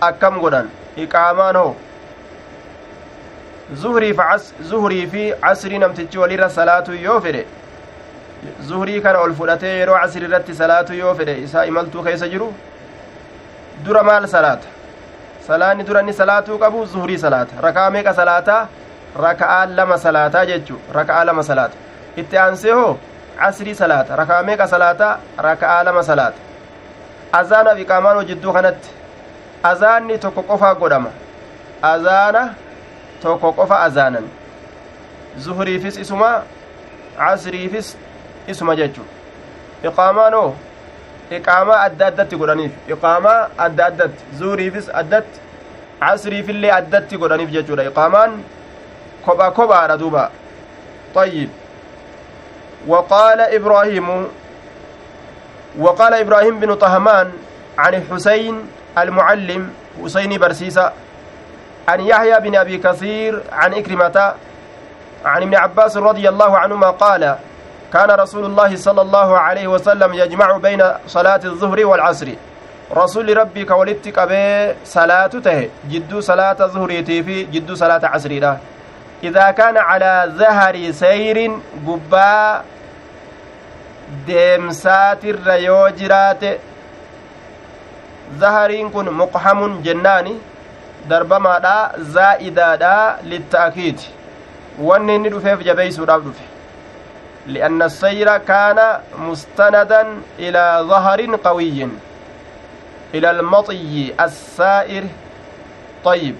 akkam 0.00 0.40
godhan 0.40 0.68
iqaamaan 0.96 1.56
hoo 1.56 1.74
zuhurii 4.70 5.06
fi 5.12 5.22
casrii 5.40 5.78
namtichi 5.78 6.18
walirra 6.18 6.48
salaatu 6.50 6.92
yoo 6.94 7.20
fedhe 7.20 7.46
zuhurii 8.68 9.00
kana 9.00 9.20
ol 9.20 9.34
fudhatee 9.34 9.78
yeroo 9.78 9.98
casri 10.02 10.24
irratti 10.26 10.54
salaatu 10.54 10.94
yoo 10.94 11.14
fedhe 11.14 11.38
isaa 11.44 11.64
imaltuu 11.70 12.02
keessa 12.08 12.28
jiru 12.28 12.52
dura 13.84 14.02
maal 14.02 14.26
salaata 14.34 14.68
salaanni 15.46 15.84
dura 15.84 16.00
inni 16.00 16.12
salaatuu 16.12 16.58
qabu 16.58 16.84
zuhurii 16.86 17.18
salaata 17.18 17.62
rakaa 17.66 17.90
meeqa 17.90 18.14
salaataa 18.20 18.60
raka'aa 19.26 19.66
lama 19.78 19.98
salaataa 19.98 20.44
jechu 20.46 20.80
raka'aa 20.98 21.24
lama 21.30 21.42
salaata 21.42 21.76
itti 22.16 22.36
aansee 22.38 22.72
hoo 22.72 22.98
casrii 23.38 23.74
salaata 23.74 24.16
rakaa 24.16 24.42
meeqa 24.42 24.66
salaata 24.68 25.18
rakaa 25.38 25.82
lama 25.84 26.02
salaata? 26.02 26.38
Azaanaa 27.32 27.74
fi 27.76 27.84
qaamaan 27.84 28.16
hojidduu 28.16 28.52
kanatti. 28.52 28.90
Azaanni 29.62 30.18
tokko 30.18 30.42
qofaa 30.42 30.74
godhama. 30.74 31.10
Azaana 31.82 32.42
tokko 33.22 33.52
qofa 33.52 33.80
azaanan. 33.86 34.28
Zuhuriifis 35.38 35.96
isuma 35.96 36.42
casriifis 37.16 37.96
isuma 38.48 38.76
jechuu 38.76 39.06
iqaamaan 39.88 40.34
hoo? 40.34 40.54
Iqaamaa 41.30 41.80
adda 41.86 42.06
addatti 42.06 42.36
godhaniif. 42.36 42.72
Iqaamaa 42.88 43.48
adda 43.58 43.86
addatti. 43.86 44.24
Zuhuriifis 44.38 44.90
addatti. 45.00 45.40
Casriifillee 46.00 46.72
addatti 46.72 47.16
godhaniif 47.16 47.50
jechuudha. 47.56 47.88
Iqaamaan 47.90 48.38
kopha 49.24 49.50
kophaadha 49.50 49.96
duuba. 49.98 50.30
Xayyib 51.14 51.50
وقال 52.86 53.40
إبراهيم 53.40 54.28
وقال 55.78 56.14
إبراهيم 56.14 56.60
بن 56.60 56.74
طهمان 56.74 57.32
عن 57.78 57.94
الحسين 57.94 58.54
المعلم 58.98 59.70
حسين 60.04 60.38
برسيسة 60.38 60.92
عن 61.88 62.00
يحيى 62.00 62.40
بن 62.40 62.56
أبي 62.56 62.78
كثير 62.78 63.42
عن 63.52 63.74
إكرمة 63.74 64.34
عن 65.24 65.42
ابن 65.42 65.54
عباس 65.54 65.96
رضي 65.96 66.28
الله 66.28 66.58
عنهما 66.58 66.90
قال 66.90 67.36
كان 67.92 68.10
رسول 68.10 68.44
الله 68.44 68.76
صلى 68.76 69.02
الله 69.02 69.38
عليه 69.38 69.66
وسلم 69.66 70.14
يجمع 70.14 70.56
بين 70.56 70.82
صلاة 71.06 71.40
الظهر 71.44 71.86
والعصر. 71.86 72.28
رسول 72.96 73.36
ربي 73.36 73.64
كولدت 73.64 74.18
قبي 74.18 74.74
صلاة 74.84 75.26
ته 75.26 75.68
جدو 75.88 76.20
صلاة 76.20 76.56
ظهر 76.60 76.88
في 77.04 77.44
جدو 77.44 77.74
صلاة 77.74 78.00
عصر 78.04 78.32
إذا 79.24 79.50
كان 79.50 79.76
على 79.76 80.32
ظهر 80.36 80.90
سير 80.90 81.38
قباء 81.86 82.64
deemsaati 84.26 85.28
irra 85.32 85.56
yoo 85.56 85.90
jiraate 86.00 86.50
zahariin 88.40 88.90
kun 88.90 89.10
muqhamun 89.22 89.82
jennaani 89.86 90.34
darbamaadha 91.08 91.74
zaa'idaadha 92.16 92.94
litta'kiiti 93.32 94.08
wanni 94.88 95.14
inni 95.18 95.28
dhufeef 95.34 95.64
jabeeysuudhaaf 95.68 96.22
dhufe 96.28 96.44
li'anna 97.56 97.88
sayra 97.90 98.38
kaana 98.52 98.86
mustanadan 99.26 100.14
ilaa 100.38 100.82
dhaharin 100.92 101.38
qawiyyin 101.48 101.92
ila 103.12 103.30
almaxiyyi 103.36 104.14
assaa'ir 104.28 105.04
طيب 106.04 106.34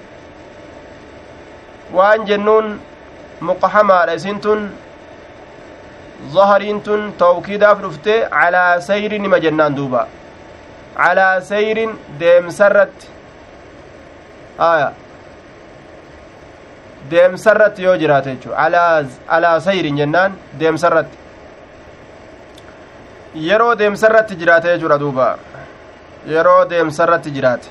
waan 1.95 2.25
jennuun 2.27 2.81
tun 6.23 6.31
zahariin 6.31 6.81
tun 6.81 7.13
tawkiidaaf 7.19 7.83
dhufte 7.83 8.29
calaa 8.31 8.81
sayrin 8.81 9.23
nima 9.23 9.41
jennaan 9.41 9.77
duuba 9.77 10.09
calaa 10.97 11.41
sayrin 11.41 11.99
deemsarratti 12.21 13.07
aya 14.59 14.93
deemsarratti 17.11 17.83
yoo 17.83 17.97
jiraate 17.97 18.31
jechu 18.35 18.55
alaa 19.29 19.61
sayrin 19.61 19.97
jennaan 19.97 20.33
deemsarratti 20.59 21.19
yeroo 23.35 23.75
deemsarratti 23.79 24.37
jiraate 24.37 24.69
jechuudha 24.75 24.99
duuba 24.99 25.39
yeroo 26.27 26.65
deemsarratti 26.71 27.31
jiraate 27.31 27.69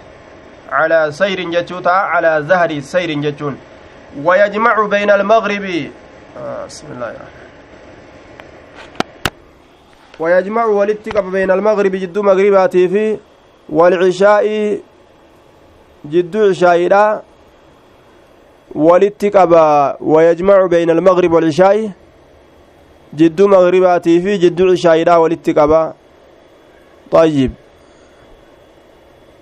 calaa 0.70 1.12
sayrin 1.12 1.52
jechuu 1.52 1.82
ta'a 1.82 2.08
calaa 2.14 2.42
zahri 2.42 2.82
sayrin 2.82 3.22
jechuun 3.22 3.58
ويجمع 4.24 4.86
بين 4.86 5.12
المغرب 5.12 5.92
آه 6.38 6.66
بسم 6.66 6.88
الله 6.92 7.08
الرحمن 7.08 7.51
ويجمع 10.22 10.66
ولتقب 10.66 11.26
بين 11.36 11.52
المغرب 11.52 11.94
جد 12.04 12.18
مغرباتي 12.30 12.84
في 12.94 13.06
والعشاء 13.78 14.46
جد 16.14 16.36
عشاء 16.38 17.24
ولتقب 18.76 19.54
ويجمع 20.14 20.58
بين 20.74 20.90
المغرب 20.90 21.32
والعشاء 21.34 21.78
جد 23.20 23.40
مغرباتي 23.54 24.14
في 24.24 24.32
جد 24.44 24.60
عشاء 24.62 25.18
ولتقب 25.22 25.72
طيب. 27.12 27.52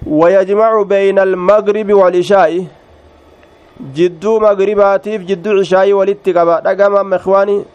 ويجمع 0.07 0.71
بين 0.81 1.17
المغرب 1.19 1.89
والعشاء 1.93 2.51
jidduu 3.95 4.39
magribaatiif 4.43 5.21
jidduu 5.27 5.63
cishaayii 5.63 5.93
walitti 5.93 6.33
qaba 6.33 6.61
dhagama 6.61 7.03
mekwaani 7.03 7.65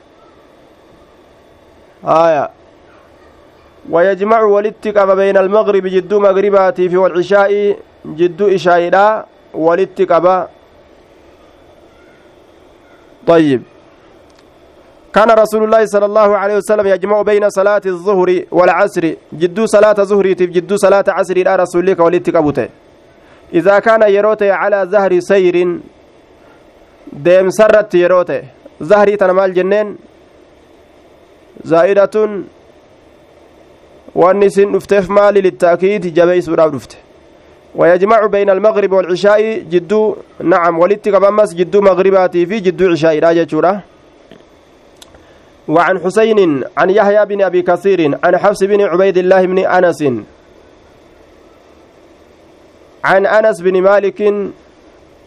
haya 2.04 2.50
ويجمع 3.90 4.40
ولتقب 4.42 5.16
بين 5.16 5.36
المغرب 5.36 5.86
جدو 5.86 6.20
مغرباتي 6.20 6.88
في 6.88 6.96
والعشاء 6.96 7.76
جدو 8.06 8.46
إشايدا 8.54 9.24
ولتقب 9.54 10.46
طيب. 13.26 13.62
كان 15.14 15.30
رسول 15.30 15.64
الله 15.64 15.86
صلى 15.86 16.06
الله 16.10 16.30
عليه 16.36 16.56
وسلم 16.56 16.86
يجمع 16.86 17.22
بين 17.22 17.50
صلاة 17.50 17.84
الظهر 17.86 18.28
والعصر. 18.50 19.04
جدو 19.32 19.66
صلاة 19.66 19.98
ظهر 20.10 20.26
جدو 20.56 20.76
صلاة 20.76 21.04
عصر 21.08 21.36
إلى 21.36 21.56
رسول 21.56 21.88
الله 21.88 22.04
ولتقبته 22.04 22.68
إذا 23.54 23.78
كان 23.78 24.02
يروتي 24.16 24.50
على 24.50 24.78
زهر 24.92 25.20
سير 25.20 25.56
yeroo 27.92 28.24
ta'e 28.24 28.44
zahrii 28.80 29.16
tana 29.16 29.32
maal 29.32 29.52
jenneen 29.52 29.98
zaa'idatun 31.64 32.44
wanni 34.14 34.46
isin 34.46 34.72
dhufteef 34.72 35.08
maali 35.08 35.42
littaakiid 35.42 36.14
jabeeysuudhaaf 36.14 36.70
dhufte 36.70 36.96
ويجمع 37.74 38.26
بين 38.26 38.50
المغرب 38.50 38.92
والعشاء 38.92 39.58
جدو 39.58 40.16
نعم 40.40 40.78
ولدت 40.78 41.08
كبمس 41.08 41.54
جدو 41.54 41.80
مغرباتي 41.80 42.46
في 42.46 42.60
جدو 42.60 42.90
عشاء 42.90 43.18
راجة 43.18 43.82
وعن 45.68 45.98
حسين 45.98 46.64
عن 46.78 46.90
يحيى 46.90 47.24
بن 47.26 47.42
أبي 47.42 47.62
كثير 47.62 48.18
عن 48.24 48.36
حفص 48.38 48.62
بن 48.62 48.80
عبيد 48.80 49.18
الله 49.18 49.46
بن 49.46 49.58
أنس. 49.58 50.02
عن 53.04 53.26
أنس 53.26 53.60
بن 53.60 53.82
مالك 53.82 54.20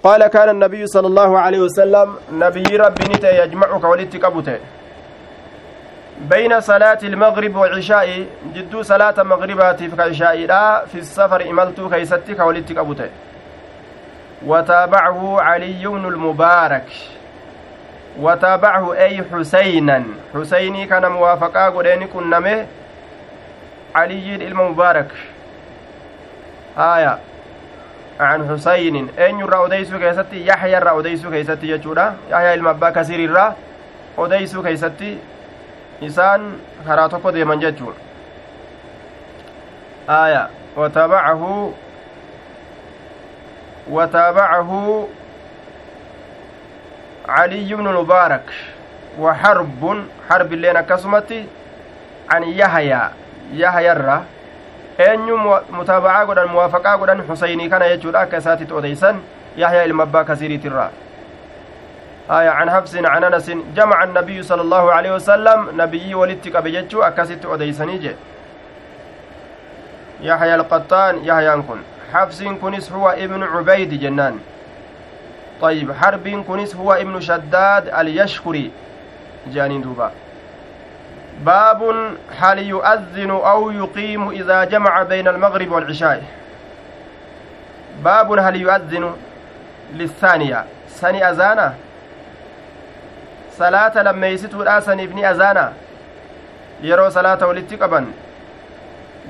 قال 0.04 0.28
كان 0.28 0.50
النبي 0.50 0.88
صلى 0.88 1.08
الله 1.08 1.40
عليه 1.40 1.60
وسلم 1.60 2.16
نبي 2.32 2.64
ربي 2.78 3.04
نتا 3.04 3.44
يجمعك 3.44 3.84
ولدت 3.84 4.16
كبته 4.18 4.58
بين 6.22 6.62
صلاة 6.62 6.98
المغرب 7.04 7.56
والعشاء 7.56 8.26
جدو 8.54 8.82
صلاة 8.82 9.24
مغربات 9.24 9.84
في 9.84 10.02
عشاء 10.02 10.38
لا 10.46 10.86
في 10.86 10.98
السفر 10.98 11.50
إملت 11.50 11.82
كيستك 11.94 12.40
ولدت 12.40 12.72
كبته 12.72 13.10
وتابعه 14.46 15.42
علي 15.42 15.88
بن 15.88 16.06
المبارك. 16.06 16.90
وتابعه 18.20 18.94
أي 18.94 19.24
حسينا. 19.34 20.04
حسيني 20.34 20.86
كان 20.86 21.06
موافقا 21.06 21.70
قدين 21.70 22.08
كنمه 22.08 22.66
علي 23.96 24.36
المبارك. 24.36 25.12
آية. 26.78 27.20
عن 28.20 28.50
حسين. 28.50 29.08
أين 29.20 29.40
يرى 29.40 29.66
أديسو 29.66 30.00
كيستي؟ 30.00 30.48
يحيى 30.48 30.74
يرى 30.74 31.00
أديسو 31.00 31.32
كيستي 31.32 31.80
يحيى 32.32 32.54
المبا 32.54 32.90
كثير 32.90 33.20
يرى. 33.20 33.56
أديسو 34.18 34.64
كيستي. 34.64 35.18
إسان 36.04 36.60
خراتوكو 36.88 37.30
ديمن 37.30 37.60
ججون 37.60 37.94
آية 40.10 40.50
وتابعه 40.78 41.74
وتابعه 43.90 45.08
علي 47.30 47.74
بن 47.76 47.88
المبارك 47.88 48.54
وحرب 49.20 50.06
حرب 50.30 50.54
اللين 50.54 50.82
كسمتي 50.82 51.46
عن 52.30 52.44
يحيى 52.44 53.02
يحيى 53.54 53.92
الرّ 53.92 54.22
eenyu 54.98 55.38
mutaabacaa 55.78 56.26
godhan 56.26 56.50
muwaafaqaa 56.50 56.98
godhan 56.98 57.20
xusaynii 57.28 57.70
kana 57.70 57.90
jechuudha 57.90 58.20
akka 58.20 58.38
isaatitti 58.38 58.74
odeysan 58.74 59.20
yahyaa 59.58 59.84
ilma 59.90 60.04
abbaa 60.04 60.24
kasiiriitirraa 60.24 60.90
آية 62.32 62.50
عن 62.50 62.72
حفص 62.72 62.96
عن 62.96 63.24
أنس. 63.24 63.52
جمع 63.76 64.04
النبي 64.04 64.44
صلى 64.44 64.62
الله 64.62 64.92
عليه 64.92 65.16
وسلم 65.16 65.82
نبي 65.82 66.16
ولدت 66.16 66.56
قبجتشو 66.56 67.02
أكست 67.02 67.46
أديسنيج 67.46 68.12
يحيى 70.22 70.56
القطان 70.56 71.26
يحيى 71.26 71.52
كن 71.52 71.80
حفص 72.14 72.44
كنس 72.44 72.92
هو 72.92 73.10
ابن 73.10 73.44
عبيد 73.44 74.00
جنان. 74.00 74.40
طيب 75.62 75.92
حرب 75.92 76.44
كنس 76.48 76.76
هو 76.76 76.94
ابن 76.94 77.20
شداد 77.22 77.88
اليشكري. 77.88 78.72
جانين 79.48 79.82
دوبا. 79.82 80.12
باب 81.42 82.12
هل 82.40 82.60
يؤذن 82.60 83.32
أو 83.32 83.72
يقيم 83.72 84.30
إذا 84.30 84.64
جمع 84.64 85.04
بين 85.04 85.28
المغرب 85.28 85.72
والعشاء. 85.72 86.24
باب 88.04 88.32
هل 88.32 88.56
يؤذن 88.56 89.16
للثانية. 89.94 90.66
سني 90.90 91.30
أذانا 91.30 91.74
لما 93.62 94.28
يستو 94.28 94.62
الآسن 94.62 95.00
ابن 95.00 95.26
أذانا 95.26 95.74
yeroo 96.84 97.10
salaata 97.12 97.48
walitti 97.48 97.78
qaban 97.78 98.06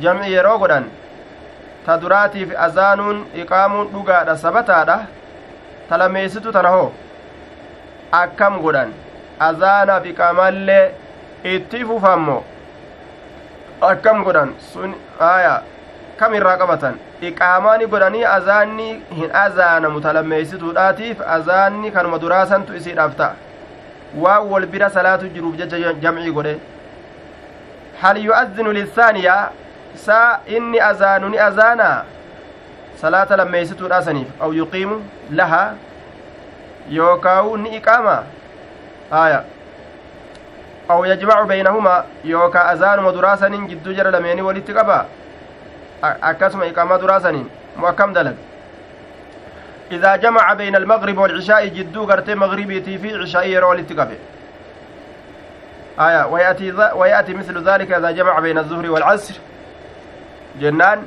jam'i 0.03 0.31
yeroo 0.31 0.57
godhan 0.59 0.89
ta 1.85 1.95
duraatiif 2.01 2.51
azaanuun 2.65 3.21
iqaamuun 3.43 3.87
dhugaadha 3.93 4.35
sabataadha 4.43 4.97
ta 5.89 5.97
lameessitu 6.01 6.51
tana 6.57 6.73
hoo 6.75 6.91
akkam 8.21 8.59
godhan 8.65 8.91
azaanaaf 9.47 10.05
iqaamaallee 10.11 10.83
itti 11.55 11.85
fufammo 11.85 12.37
akkam 13.91 14.23
godhan 14.27 14.53
sun 14.73 14.95
aya 15.31 15.55
kam 16.19 16.33
irraa 16.41 16.59
qabatan 16.61 16.99
iqaamaani 17.31 17.91
godhanii 17.95 18.29
azaanni 18.35 18.91
hin 19.19 19.35
azaanamu 19.45 20.01
talammeessituudhaatiif 20.07 21.27
azaanni 21.39 21.91
kanuma 21.97 22.19
duraasantu 22.23 22.79
isiidhaaf 22.79 23.19
ta'a 23.21 23.46
waan 24.23 24.47
wal 24.51 24.65
bira 24.65 24.89
salaatu 24.89 25.29
jiruuf 25.29 25.55
jecha 25.57 25.93
jamcii 26.03 26.31
godhe 26.31 26.53
hal 28.01 28.17
yu'azzinu 28.25 28.71
lisaaniyaa 28.79 29.49
saa 30.05 30.39
inni 30.47 30.79
azaanu 30.79 31.29
ni 31.29 31.37
azaanaa 31.39 32.03
salaata 33.01 33.35
lammeessituudha 33.37 34.01
saniif 34.01 34.27
aw 34.41 34.51
yuqiimu 34.53 34.97
laha 35.31 35.63
yookaawu 36.89 37.57
ni 37.57 37.75
iqaama 37.77 38.23
aya 39.11 39.43
aw 40.89 41.05
yajmacu 41.05 41.45
baynahuma 41.47 41.95
yookaa 42.23 42.65
azaanuma 42.73 43.11
duraasaniin 43.11 43.67
jidduu 43.67 43.93
jara 43.93 44.11
lameenii 44.11 44.41
walitti 44.49 44.73
qaba 44.73 45.05
akkasuma 46.21 46.65
iqaamaa 46.65 46.97
duraasaniin 47.03 47.47
mu 47.77 47.87
akkam 47.87 48.13
dalag 48.13 48.35
إذا 49.91 50.15
جمع 50.15 50.53
بين 50.53 50.75
المغرب 50.75 51.17
والعشاء 51.17 51.67
جدو 51.67 52.03
غرتي 52.03 52.35
مغربي 52.35 52.81
في 52.97 53.15
عشاء 53.15 53.47
يرو 53.47 53.73
لتقبه 53.73 54.17
آية 55.99 56.25
ويأتي, 56.25 56.71
ويأتي 56.71 57.33
مثل 57.33 57.69
ذلك 57.69 57.91
إذا 57.91 58.11
جمع 58.11 58.39
بين 58.39 58.57
الظهر 58.57 58.91
والعصر. 58.91 59.33
جنان 60.61 60.99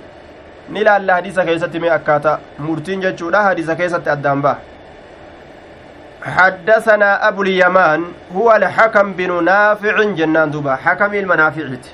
نلا 0.71 0.97
الله 0.97 1.15
حديثة 1.15 1.45
كيست 1.45 1.77
مي 1.77 1.95
أكاتا 1.95 2.41
مرتين 2.59 3.01
جتشودا 3.01 3.43
حديثة 3.43 3.75
كيست 3.75 4.09
أدام 4.09 4.55
حدثنا 6.23 7.29
أبو 7.29 7.43
اليمان 7.43 8.05
هو 8.37 8.53
الحكم 8.57 9.13
بن 9.13 9.45
نافع 9.45 10.03
جنان 10.03 10.51
دوبا. 10.51 10.77
حكم 10.77 11.15
المنافعت 11.15 11.87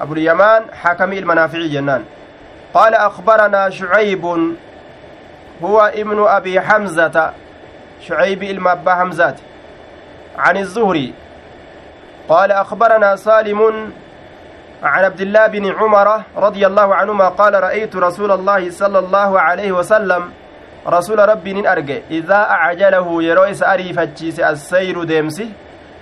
أبو 0.00 0.12
اليمان 0.12 0.62
حكم 0.72 1.12
المنافع 1.12 1.58
جنان. 1.58 2.04
قال 2.74 2.94
أخبرنا 2.94 3.70
شعيب 3.70 4.54
هو 5.64 5.92
ابن 5.94 6.24
أبي 6.26 6.60
حمزة 6.60 7.32
شعيب 8.00 8.42
المبا 8.42 8.94
حمزات 8.94 9.38
عن 10.38 10.56
الزهري 10.56 11.14
قال 12.28 12.52
أخبرنا 12.52 13.16
سالم 13.16 13.92
عن 14.82 15.04
عبد 15.04 15.20
الله 15.20 15.46
بن 15.46 15.64
عمر 15.78 16.22
رضي 16.36 16.66
الله 16.66 16.94
عنهما 16.94 17.28
قال 17.28 17.62
رأيت 17.62 17.96
رسول 17.96 18.30
الله 18.32 18.70
صلى 18.70 18.98
الله 18.98 19.40
عليه 19.40 19.72
وسلم 19.72 20.30
رسول 20.86 21.18
ربي 21.28 21.52
نين 21.52 21.66
أرجع. 21.66 21.98
إذا 22.10 22.34
أعجله 22.34 23.22
يرويس 23.22 23.62
أريفتشيس 23.62 24.40
السير 24.40 25.04
ديمسي. 25.04 25.48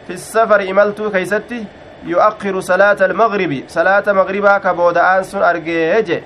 في 0.07 0.12
السفر 0.12 0.61
إملتو 0.70 1.11
كيستي 1.11 1.64
يؤخر 2.05 2.61
صلاة 2.61 2.96
المغرب. 3.01 3.62
صلاة 3.68 4.07
مغربا 4.09 4.59
كبودا 4.59 5.18
أنسون 5.18 5.42
أرجع. 5.42 6.18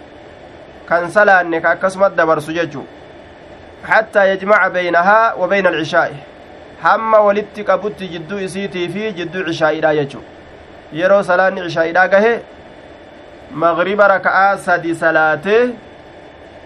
كان 0.89 1.11
صلاة 1.11 1.41
إنك 1.41 1.67
أكسمت 1.67 2.11
دبر 2.11 2.39
سججو 2.39 2.83
حتى 3.85 4.29
يجمع 4.31 4.69
بينها 4.69 5.35
وبين 5.35 5.67
العشاء. 5.67 6.13
hamma 6.83 7.21
walitti 7.21 7.65
qabutti 7.65 8.09
jidduu 8.09 8.39
isiitii 8.39 8.89
fi 8.89 9.13
jidduu 9.13 9.45
cishaa'iidha 9.45 9.95
jechu 9.95 10.21
yeroo 10.93 11.23
salaanni 11.23 11.63
cishaa'iidha 11.67 12.09
gahe 12.09 12.43
magriba 13.51 14.09
raka'aa 14.09 14.59
sadi 14.59 14.95
salaatee 14.95 15.73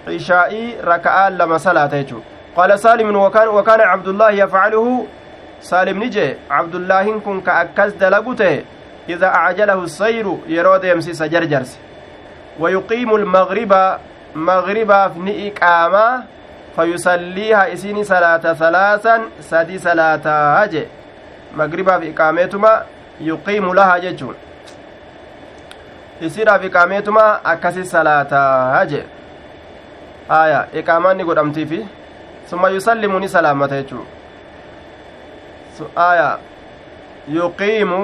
عشائي 0.09 0.77
ركعان 0.85 1.39
لما 1.39 1.59
صلاة 1.59 2.05
قال 2.57 2.79
سالم 2.79 3.17
وكان 3.17 3.49
وكان 3.49 3.81
عبد 3.81 4.09
الله 4.09 4.31
يفعله. 4.31 5.07
سالم 5.61 6.05
نجي. 6.05 6.35
عبد 6.51 6.75
الله 6.75 7.19
كن 7.21 7.41
كأكز 7.41 7.93
دلقته 7.93 8.65
إذا 9.09 9.27
أعجله 9.27 9.85
السير 9.85 10.27
يرود 10.49 10.85
يمسيس 10.85 11.23
جرجرس. 11.23 11.79
ويقيم 12.61 13.15
المغرب 13.15 13.73
مغربا 14.35 15.09
في 15.09 15.53
إقامة 15.53 16.23
إسيني 17.73 18.05
صلاة 18.05 18.53
ثلاثا 18.53 19.21
سدي 19.41 19.79
صلاة 19.79 20.27
هجي 20.63 20.85
مغربا 21.57 21.99
في 21.99 22.11
إقامتما 22.15 22.83
يقيم 23.21 23.75
لها 23.75 23.99
ججون 23.99 24.35
isiidhaaf 26.21 26.65
iqaameetuma 26.65 27.45
akkasi 27.45 27.85
salaataa 27.85 28.71
haje 28.75 29.05
aya 30.29 30.67
iqaamaan 30.81 31.17
ni 31.17 31.25
godhamtiifi 31.25 31.87
summa 32.51 32.69
yusallimu 32.69 33.21
ni 33.21 33.29
salaamata 33.29 33.77
jechuu 33.83 34.07
aya 35.97 36.39
yuqiimu 37.29 38.01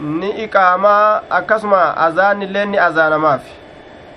ni 0.00 0.30
iqaamaa 0.44 1.22
akkasuma 1.30 1.96
azaanni 1.96 2.44
illee 2.44 2.64
ni 2.64 2.78
azaanamaaf 2.78 3.42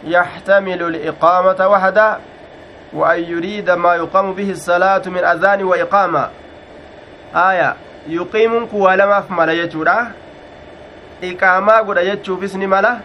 yaxtamilu 0.05 0.89
liqaamata 0.89 1.69
waxda 1.69 2.19
وأن 2.93 3.23
يريد 3.23 3.69
ما 3.69 3.95
يقام 3.95 4.33
به 4.33 4.51
الصلاة 4.51 5.01
من 5.09 5.23
أذان 5.25 5.63
وإقامة 5.63 6.29
آية 7.35 7.75
يقيم 8.07 8.65
كوالما 8.65 9.21
في 9.21 9.33
ملا 9.33 9.53
يجورا 9.53 10.11
إقامة 11.23 11.73
قد 11.73 11.97
يجو 11.97 12.37
في 12.37 12.47
سن 12.47 12.59
ملا 12.69 12.97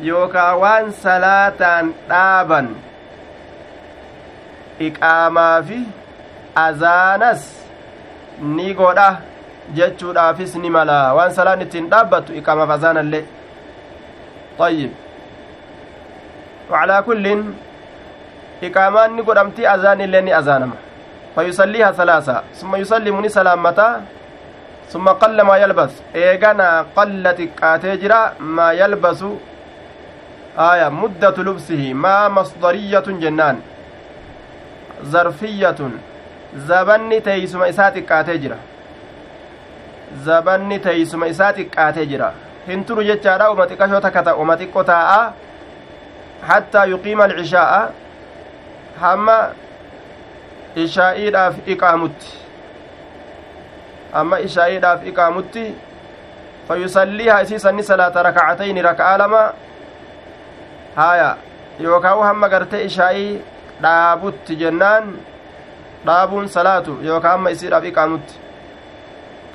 yookaa 0.00 0.56
waan 0.56 0.92
salaataan 0.92 1.94
dhaaban 2.08 2.66
iqaamaa 4.80 5.62
fi 5.62 5.78
azaanas 6.54 7.42
ni 8.40 8.74
godha 8.74 9.20
jechuudhaafis 9.78 10.54
ni 10.64 10.70
mala 10.70 11.14
waan 11.16 11.32
salaan 11.38 11.62
ittiin 11.64 11.88
dhaabbattu 11.90 12.32
iqaamaaf 12.40 12.70
azaanallee 12.76 13.24
طيب 14.58 14.90
وعلى 16.70 16.96
كل 17.06 17.24
إقامان 18.62 19.16
نقول 19.16 19.38
أمتي 19.38 19.68
أذان 19.68 20.00
اللي 20.00 20.38
أذانما 20.38 20.76
فيصليها 21.34 21.90
ثلاثة. 21.92 22.42
ثم 22.60 22.76
يسلم 22.76 23.28
سلامتا 23.28 23.88
ثم 24.88 25.06
قل 25.08 25.40
ما 25.40 25.56
يلبس 25.56 25.92
إيغانا 26.14 26.86
قلت 26.96 27.40
كاتجرا 27.60 28.20
ما 28.40 28.72
يلبس 28.72 29.24
آية. 30.58 30.88
مدة 30.88 31.36
لبسه. 31.46 31.94
ما 31.94 32.28
مصدرية 32.28 33.06
جنان. 33.22 33.56
ظرفية. 35.04 35.80
zabanni 36.56 37.20
teeysuma 37.20 37.68
isaa 37.68 37.90
xiqqaatee 37.90 38.38
jira 38.38 38.56
zabanni 40.24 40.78
teeysuma 40.78 41.26
isaa 41.32 41.52
xiqqaatee 41.52 42.06
jira 42.12 42.32
hin 42.68 42.84
turu 42.84 43.02
jechaadha 43.08 43.50
uma 43.50 43.66
xiqqashoo 43.66 44.00
takka 44.00 44.22
hattaa 46.42 46.84
yuqiima 46.92 47.24
alcishaa'a 47.24 47.80
hamma 49.00 49.38
ishaa'iidhaaf 50.84 51.54
iqaamutti 51.74 52.32
hamma 54.12 54.38
ishaa'iidhaaf 54.48 55.06
iqaamutti 55.06 55.64
fayusalliihaa 56.68 57.42
isii 57.48 57.60
sanni 57.66 57.82
salaata 57.82 58.22
rakacatayni 58.28 58.82
raka'aa 58.82 59.18
lama 59.18 59.42
haya 60.96 61.36
yookaan 61.80 62.24
hamma 62.28 62.48
gartee 62.48 62.84
ishaa'ii 62.84 63.30
dhaabutti 63.82 64.56
jennaan 64.56 65.14
dhaabuun 66.06 66.48
salaatu 66.48 66.98
yookaan 67.02 67.32
hamma 67.38 67.50
isiidhaaf 67.50 67.84
iqaamutti 67.84 68.46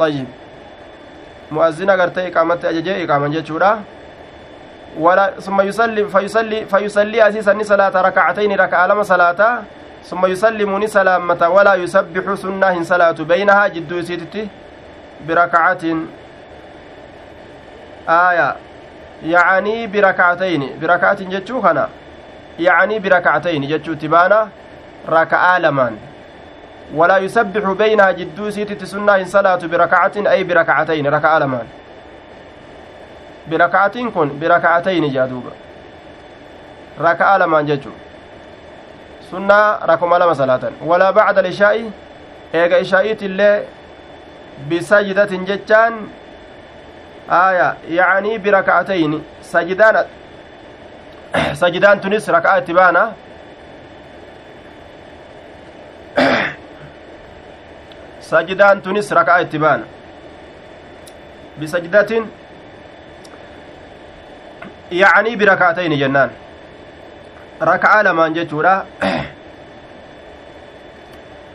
طيب 0.02 0.28
مؤذن 1.52 1.90
gartee 1.98 2.28
iqaamatti 2.28 2.68
ajajee 2.68 3.04
iqaaman 3.04 3.32
jechuudha 3.32 3.72
ولا 5.00 5.40
ثم 5.40 5.62
يسلم 5.62 6.08
فيصلي 6.08 6.66
فيصلي 6.66 7.28
أسيسا 7.28 7.64
صلاة 7.64 8.02
ركعتين 8.02 8.52
ركعة 8.52 8.88
لما 8.88 9.04
صلاة 9.04 9.62
ثم 10.04 10.26
يسلم 10.26 10.88
سلامة 10.88 11.50
ولا 11.50 11.74
يسبح 11.76 12.34
سنة 12.34 12.84
صلاة 12.84 13.12
بينها 13.12 13.68
جدو 13.68 14.02
سيتتي 14.02 14.48
بركعة 15.28 15.84
آية 18.10 18.56
biraka'atin 20.82 21.30
jechuu 21.30 21.62
kana 21.62 21.88
yacanii 22.58 23.00
birakacatayni 23.00 23.68
jechuu 23.68 23.96
tibaana 23.96 24.50
raka'aa 25.08 25.60
lamaan 25.60 25.98
walaa 26.96 27.18
yusabbixu 27.18 27.76
beynaha 27.76 28.14
jidduu 28.14 28.48
isiititti 28.48 28.88
sunnaa 28.88 29.18
hin 29.18 29.26
salaatu 29.26 29.70
birakacatin 29.70 30.28
ay 30.28 30.44
birakacatayni 30.44 31.10
raka'aa 31.10 31.40
lamaan 31.40 31.68
biraka'atiin 33.52 34.12
kun 34.16 34.30
biraka'atayni 34.44 35.10
jaa 35.16 35.28
duuba 35.34 35.52
raka'aa 37.08 37.38
lamaan 37.44 37.68
jechuu 37.72 37.94
sunnaa 39.30 39.68
rakuma 39.92 40.20
lama 40.24 40.36
salaatan 40.44 40.74
walaa 40.94 41.12
bacda 41.20 41.42
lishaa'i 41.50 41.86
eega 42.64 42.78
ishaa'iit 42.88 43.22
illee 43.30 43.56
bisajdatin 44.70 45.46
jechaan 45.52 46.02
آية 47.32 47.78
يعني 47.90 48.38
بركعتين 48.38 49.24
سجدان 49.42 50.06
سجدان 51.54 52.02
تونس 52.02 52.30
ركعة 52.30 52.60
تبانا 52.60 53.14
سجدان 58.22 58.82
تونس 58.82 59.14
ركعة 59.14 59.44
تبانا 59.44 59.84
بسجدة 61.62 62.12
يعني 64.92 65.36
بركعتين 65.36 66.00
جنان. 66.00 66.30
ركعة 67.62 68.02
لمان 68.02 68.34
جتورا. 68.34 68.86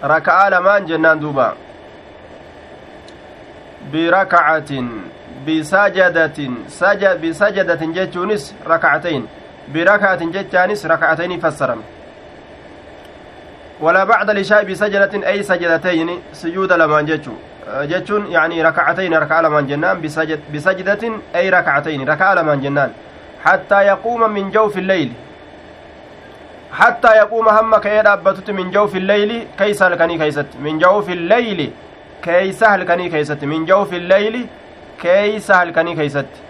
ركعة 0.04 0.48
لمان 0.48 0.86
جنان 0.86 1.20
دوبا. 1.20 1.54
بركعة 3.92 4.72
bisajadatin 5.46 6.66
bisajadatin 7.22 7.94
jechuunis 7.94 8.50
rakacatayn 8.66 9.22
birakaatin 9.72 10.32
jechaanis 10.34 10.82
rakacatayni 10.84 11.38
fassaram 11.38 11.78
ولا 13.80 14.04
بعد 14.04 14.30
العشاء 14.30 14.64
بسجدة 14.64 15.28
أي 15.28 15.42
سجدتين 15.42 16.20
سجود 16.32 16.72
لمان 16.72 17.06
جتشو 17.06 17.32
جتشون 17.82 18.26
يعني 18.26 18.62
ركعتين 18.62 19.14
ركعة 19.14 19.40
لمان 19.40 19.66
جنان. 19.66 20.00
بسجد 20.00 20.40
بسجدة 20.54 21.12
أي 21.34 21.50
ركعتين. 21.50 22.08
ركعة 22.08 22.34
لمان 22.34 22.60
جنان. 22.60 22.92
حتى 23.46 23.78
يقوم 23.92 24.30
من 24.30 24.50
جوف 24.50 24.78
الليل 24.78 25.12
حتى 26.72 27.10
يقوم 27.22 27.48
هم 27.48 27.76
كيدا 27.76 28.12
أبتت 28.12 28.50
من 28.50 28.70
جوف 28.70 28.96
الليل 28.96 29.46
كيس 29.58 29.82
هلكني 29.82 30.18
كيست 30.18 30.50
من 30.64 30.78
جوف 30.78 31.10
الليل 31.10 31.60
كيس 32.22 32.64
هلكني 32.64 33.08
كيست 33.08 33.44
من 33.44 33.64
جوف 33.64 33.92
الليل 33.94 34.46
keeysa 35.02 35.56
halkanii 35.60 35.94
keeysatti 35.96 36.40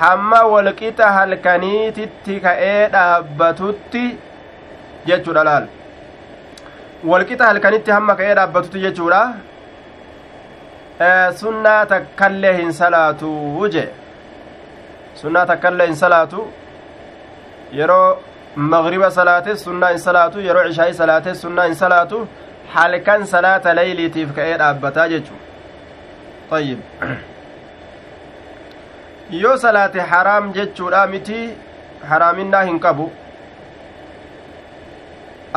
hamma 0.00 0.38
walqixa 0.52 1.10
halkaniititti 1.16 2.38
ka'ee 2.46 2.80
dhaabbatutti 2.94 4.04
jechuudha 5.10 5.44
laal 5.48 5.68
walqixa 7.12 7.50
halkanitti 7.50 7.94
hamma 7.96 8.16
ka'ee 8.20 8.34
dhaabbatutti 8.40 8.82
jechuudha 8.86 9.20
sunnaa 11.42 11.78
takkallee 11.94 12.54
hin 12.58 12.74
salaatu 12.80 13.30
je 13.76 13.86
sunnaa 15.22 15.46
takkallee 15.52 15.86
hin 15.90 15.98
salaatu 16.04 16.46
yeroo 17.80 18.18
magriba 18.74 19.10
salaates 19.18 19.64
sunnaa 19.70 19.90
hin 19.96 20.04
salaatu 20.08 20.46
yeroo 20.50 20.68
cishaa'i 20.68 20.94
salaates 21.02 21.42
sunnaa 21.46 21.66
hin 21.72 21.80
salaatu 21.82 22.22
halkan 22.76 23.26
salaata 23.34 23.76
layliitiif 23.80 24.34
ka'ee 24.38 24.56
dhaabbataa 24.62 25.08
jechuudha 25.16 25.44
طيب 26.50 26.78
yoo 29.30 29.56
salaate 29.62 30.00
haraam 30.10 30.52
jechuudha 30.56 31.06
miti 31.12 31.38
haraaminaa 32.10 32.64
hin 32.68 32.76
qabu 32.84 33.06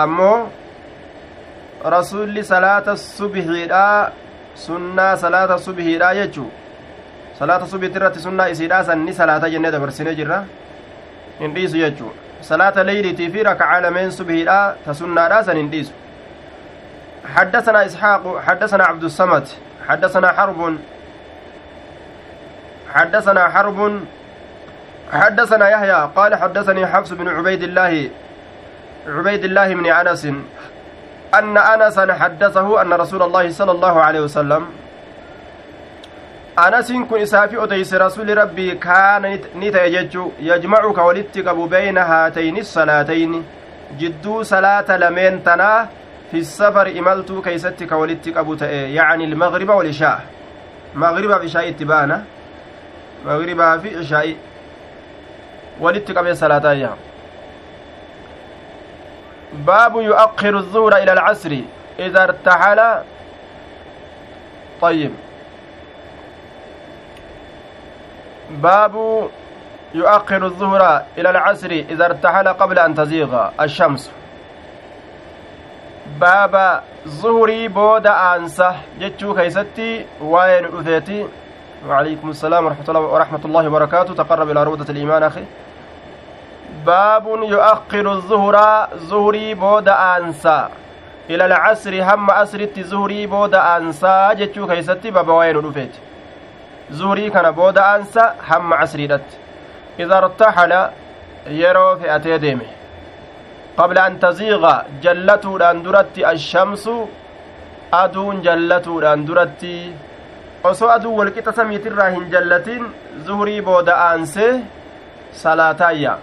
ammoo 0.04 0.38
rasulli 1.96 2.44
salaata 2.54 2.98
subhiidha 3.04 3.84
sunnaa 4.66 5.12
salaata 5.24 5.58
subhiidha 5.68 6.10
jechuu 6.20 6.50
salaata 7.40 7.66
subhiitti 7.68 7.98
irratti 8.00 8.20
sunnaa 8.26 8.48
isiidha 8.54 8.84
sanni 8.84 9.14
salaata 9.14 9.50
jennee 9.54 9.72
dabarsine 9.72 10.16
jirra 10.20 10.40
hin 11.40 11.54
dhiisu 11.56 11.78
jechuu 11.84 12.12
salaata 12.52 12.84
leyliitii 12.92 13.30
fi 13.36 13.44
rakacaa 13.50 13.82
lameen 13.88 14.12
subhiidha 14.12 14.60
ta 14.86 14.94
sunnaadha 15.02 15.44
san 15.44 15.58
hin 15.64 15.72
dhiisu 15.72 15.94
حدثنا 17.36 17.86
إسحاق 17.86 18.24
حدثنا 18.48 18.84
عبد 18.84 19.04
الصمد 19.04 19.48
حدثنا 19.88 20.28
حرب 20.38 20.78
حدثنا 22.94 23.50
حرب 23.50 23.80
حدثنا 25.12 25.70
يحيى 25.70 26.10
قال 26.16 26.36
حدثني 26.36 26.88
حفص 26.88 27.12
بن 27.14 27.28
عبيد 27.28 27.64
الله 27.64 28.10
عبيد 29.08 29.44
الله 29.44 29.68
بن 29.76 29.86
أنس 29.86 30.26
أن 31.34 31.58
أنسا 31.58 32.14
حدثه 32.14 32.82
أن 32.82 32.94
رسول 32.94 33.22
الله 33.24 33.52
صلى 33.52 33.72
الله 33.72 34.02
عليه 34.02 34.20
anasiin 36.66 37.06
kun 37.08 37.22
isaafi 37.22 37.58
odeyse 37.58 37.98
rasuli 37.98 38.36
rabbii 38.36 38.76
kaana 38.86 39.30
ni 39.62 39.72
ta'e 39.72 39.90
jechu 39.96 40.24
yajmacu 40.50 40.94
ka 40.94 41.04
walitti 41.10 41.44
qabu 41.44 41.68
beyna 41.68 42.06
haatayni 42.12 42.64
salaatayni 42.64 43.44
jidduu 44.00 44.44
salaata 44.52 44.98
lameen 44.98 45.42
tanaa 45.44 45.88
fi 46.32 46.44
safari 46.46 46.92
imaltuu 47.02 47.42
keeysatti 47.42 47.88
ka 47.88 47.98
walitti 47.98 48.34
qabu 48.34 48.56
ta'e 48.56 48.82
yacni 48.94 49.24
ilmagriba 49.30 49.76
walishaa 49.76 50.20
magribaaf 51.04 51.44
ishaa'i 51.50 51.70
itti 51.70 51.86
ba'ana 51.86 52.18
magribaa 53.26 53.78
fi 53.84 53.90
ishaa'i 54.04 54.34
walitti 55.86 56.14
qabee 56.14 56.36
salaataayya 56.36 56.92
baabu 59.66 60.02
yu'akhiru 60.02 60.58
الظهر 60.60 60.94
إلى 61.04 61.12
العصر 61.14 61.54
إذا 62.00 62.24
ارتحل 62.24 62.80
طيب 64.82 65.12
باب 68.50 69.28
يؤخر 69.94 70.46
الظهر 70.46 71.04
إلى 71.18 71.30
العصر 71.30 71.72
إذا 71.90 72.06
ارتحل 72.06 72.48
قبل 72.48 72.80
أن 72.80 72.96
تزيغ 72.96 73.50
الشمس. 73.62 74.12
باب 76.20 76.82
ظهري 77.08 77.68
بود 77.68 78.08
أنسة 78.08 78.76
جتشو 79.00 79.36
كيستي 79.36 80.06
وين 80.22 80.66
أثيتي 80.66 81.28
وعليكم 81.88 82.30
السلام 82.30 82.66
ورحمة 82.66 82.86
الله 82.90 83.00
ورحمة 83.00 83.40
الله 83.46 83.68
وبركاته. 83.68 84.14
تقرب 84.14 84.52
إلى 84.52 84.64
روضة 84.64 84.90
الإيمان 84.90 85.24
أخي. 85.24 85.44
باب 86.86 87.26
يؤخر 87.28 88.12
الظهر 88.12 88.88
ظهري 88.96 89.54
بود 89.54 89.90
أنسة 89.90 90.70
إلى 91.30 91.46
العصر 91.46 92.04
هم 92.04 92.32
أسرت 92.32 92.80
ظهري 92.80 93.28
بود 93.28 93.56
أنسة 93.56 94.34
جتشو 94.34 94.68
كيستي 94.68 95.12
باب 95.12 95.30
وين 95.30 95.58
أثيتي 95.68 96.00
zuurii 96.98 97.30
kana 97.32 97.52
booda 97.52 97.82
aansa 97.92 98.24
hamma 98.50 98.78
casriidhatti 98.82 99.36
ida 100.04 100.18
irtaxala 100.24 100.82
yeroo 101.62 101.92
fe'atee 102.02 102.38
deeme 102.46 102.68
qabla 103.78 104.04
an 104.10 104.20
taziiqa 104.26 104.74
jallatuudhaan 105.04 105.84
duratti 105.86 106.26
ashamsu 106.34 106.96
aduun 108.04 108.42
jallatuudhaan 108.48 109.28
duratti 109.28 109.74
osoo 110.70 110.90
aduun 110.98 111.18
walqixa 111.20 111.54
samiitirraa 111.60 112.10
hin 112.16 112.26
jallatin 112.34 112.84
zuhurii 113.28 113.62
booda 113.70 113.94
aansee 114.08 114.54
salaataayya 115.44 116.14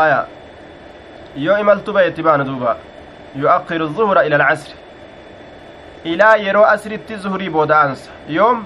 aya 0.00 0.20
yoo 1.46 1.58
imaltu 1.64 1.92
bayetti 1.92 2.22
baana 2.28 2.44
duuba 2.50 2.76
yu'akkiru 3.42 3.86
zuhura 3.98 4.24
ila 4.26 4.36
alcasri 4.36 4.79
asritti 6.04 7.16
zuhurii 7.16 7.50
booda 7.50 7.76
aansa 7.82 8.10
yoom 8.28 8.64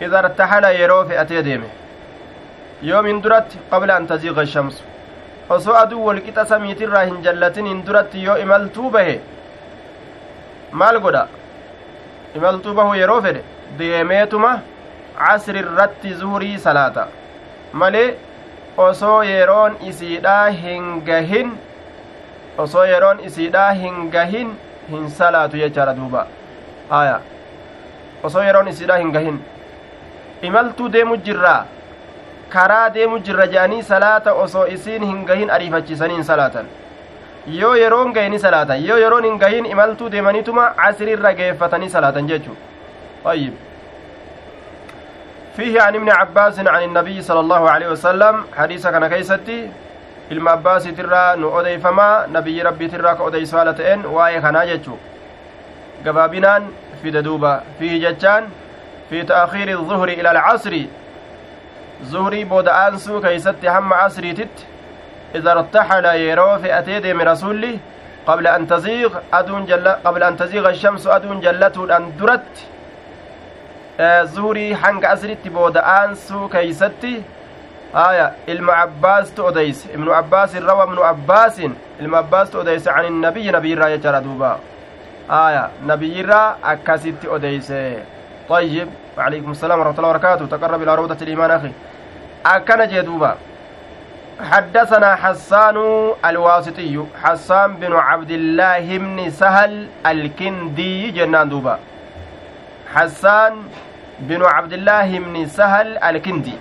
ida 0.00 0.18
irtaxala 0.22 0.70
yeroo 0.80 1.04
fe'atee 1.08 1.42
deeme 1.42 1.68
yoomin 2.82 3.22
duratti 3.22 3.58
qabla 3.70 3.96
an 3.96 4.06
taziiqa 4.06 4.46
shamsu 4.46 4.82
osoo 5.56 5.76
aduu 5.82 6.06
walqixa 6.06 6.44
samiitirraa 6.52 7.04
hin 7.04 7.22
jallatin 7.22 7.66
hin 7.66 7.86
duratti 7.86 8.24
yoo 8.24 8.36
imaltuu 8.44 8.90
bahe 8.90 9.16
maal 10.82 11.00
godha 11.06 11.24
imaltuu 12.36 12.74
bahu 12.74 12.94
yeroo 13.02 13.20
fedhe 13.26 13.42
deemeetuma 13.78 14.52
casri 15.18 15.58
irratti 15.64 16.14
zuhurii 16.20 16.58
salaata 16.68 17.08
malee 17.82 18.06
osoo 18.88 19.18
yeroon 19.32 19.76
isiidhaa 19.90 20.46
hin 20.62 20.88
gahin 21.10 21.58
osoo 22.64 22.84
yeroon 22.92 23.20
isiidhaa 23.28 23.72
hin 23.82 24.08
gahin 24.16 24.56
hin 24.94 25.10
salaatu 25.20 25.56
jechaadha 25.66 25.94
duuba 26.00 26.26
aya 26.99 27.19
osoo 28.23 28.43
yeroon 28.43 28.67
isiidha 28.73 28.97
hin 29.01 29.11
gahin 29.11 29.39
imaltuu 30.49 30.89
deemu 30.95 31.17
jirraa 31.27 31.65
karaa 32.55 32.89
deemu 32.97 33.19
jirra 33.29 33.47
je'anii 33.55 33.83
salaata 33.89 34.33
osoo 34.43 34.65
isiin 34.75 35.03
hin 35.11 35.25
gahin 35.31 35.49
ariifachiisanii 35.57 36.15
hin 36.19 36.23
salaatan 36.31 36.71
yoo 37.59 37.75
yeroon 37.81 38.13
gahe 38.13 38.29
ni 38.29 38.39
salaatan 38.45 38.85
yoo 38.85 38.97
yeroon 39.03 39.23
hin 39.29 39.37
gahin 39.43 39.65
imaltuu 39.65 40.09
deemaniituma 40.15 40.69
casriirra 40.81 41.33
geeffatanii 41.41 41.89
salaatan 41.97 42.27
jechuu 42.33 42.57
طيب 43.23 43.53
فيه 45.57 45.81
عن 45.81 45.95
ابن 45.95 46.09
عباس 46.09 46.59
عن 46.59 46.83
النبي 46.83 47.21
صلى 47.21 47.39
الله 47.39 47.69
عليه 47.69 47.87
وسلم 47.91 48.43
حديث 48.57 48.87
كان 48.87 49.07
كيستي 49.07 49.69
ilma 50.29 50.51
abbaasiitirraa 50.51 51.35
nu 51.35 51.47
odeeyfamaa 51.59 52.27
nabiyyi 52.27 52.63
rabbiitirraa 52.63 53.15
ka 53.15 53.23
odeysu 53.23 53.55
haala 53.57 53.73
ta'een 53.73 54.05
waa'ee 54.15 54.41
kanaa 54.41 54.65
jechuu 54.65 54.97
gabaabinaan 56.04 56.68
fide 57.02 57.22
duuba 57.22 57.62
fiihi 57.78 58.00
jechaan 58.00 58.44
fi 59.08 59.24
ta'kiiri 59.24 59.72
الظهri 59.72 60.14
ila 60.20 60.30
alcasri 60.30 60.90
zuhrii 62.12 62.44
booda 62.44 62.72
aansuu 62.84 63.20
keeysatti 63.20 63.66
hamma 63.66 63.96
casriititti 63.96 64.64
ارتحل 65.34 66.04
يرو 66.04 66.58
فئتي 66.58 67.00
ديم 67.00 67.20
رسولي. 67.20 67.78
قبل 68.26 68.46
أن 68.46 68.66
تزيغ 68.66 69.10
أدون 69.32 69.66
جل 69.66 69.88
قبل 69.88 70.22
أن 70.22 70.36
تزيغ 70.36 70.68
الشمس 70.68 71.06
أدون 71.06 71.40
جلته 71.40 71.96
أن 71.96 72.12
درت. 72.18 72.54
زوري 74.22 74.76
حنق 74.76 75.10
أسرت 75.10 75.48
بود 75.48 75.76
أنسو 75.76 76.48
كيستي 76.48 77.22
آية 77.94 78.32
إلما 78.48 78.72
عباس 78.72 79.34
تؤديس. 79.34 79.86
ابن 79.94 80.10
عباس 80.10 80.56
روى 80.56 80.82
ابن 80.82 80.98
عباس. 80.98 81.60
إلما 82.00 82.18
عباس 82.18 82.50
تؤديس 82.50 82.88
عن 82.88 83.04
النبي 83.04 83.50
نبي 83.50 83.74
راية 83.74 83.96
دوبا. 83.96 84.58
آية. 85.30 85.70
نبي 85.86 86.22
را 86.22 86.56
أكاسيت 86.64 87.14
طيب. 88.48 88.88
وعليكم 89.18 89.50
السلام 89.50 89.78
ورحمة 89.80 89.98
الله 89.98 90.08
وبركاته. 90.08 90.46
تقرب 90.46 90.82
إلى 90.82 90.94
روضة 90.94 91.16
الإيمان 91.22 91.50
أخي. 91.50 91.72
أكن 92.46 92.88
جدوبا. 92.88 93.36
حدثنا 94.50 95.14
حسان 95.14 95.76
الواسطي 96.24 97.04
حسان 97.22 97.76
بن 97.76 97.92
عبد 97.92 98.30
الله 98.30 98.98
بن 98.98 99.30
سهل 99.30 99.88
الكندي 100.06 101.10
جنان 101.10 101.48
دوبا. 101.48 101.78
حسان 102.94 103.52
بن 104.18 104.44
عبد 104.44 104.72
الله 104.72 105.18
بن 105.18 105.46
سهل 105.46 105.98
الكندي. 105.98 106.56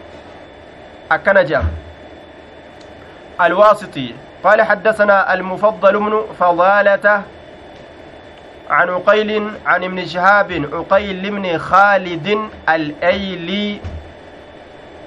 أكن 1.11 1.45
جام. 1.45 1.68
الواسطي. 3.41 4.16
قال 4.43 4.61
حدثنا 4.61 5.34
المفضل 5.34 5.99
بن 5.99 6.14
فضالة 6.39 7.24
عن 8.70 8.89
عقيل 8.89 9.51
عن 9.66 9.84
ابن 9.84 10.05
شهاب 10.05 10.51
عقيل 10.74 11.30
بن 11.30 11.57
خالد 11.57 12.39
الأيلي. 12.70 13.80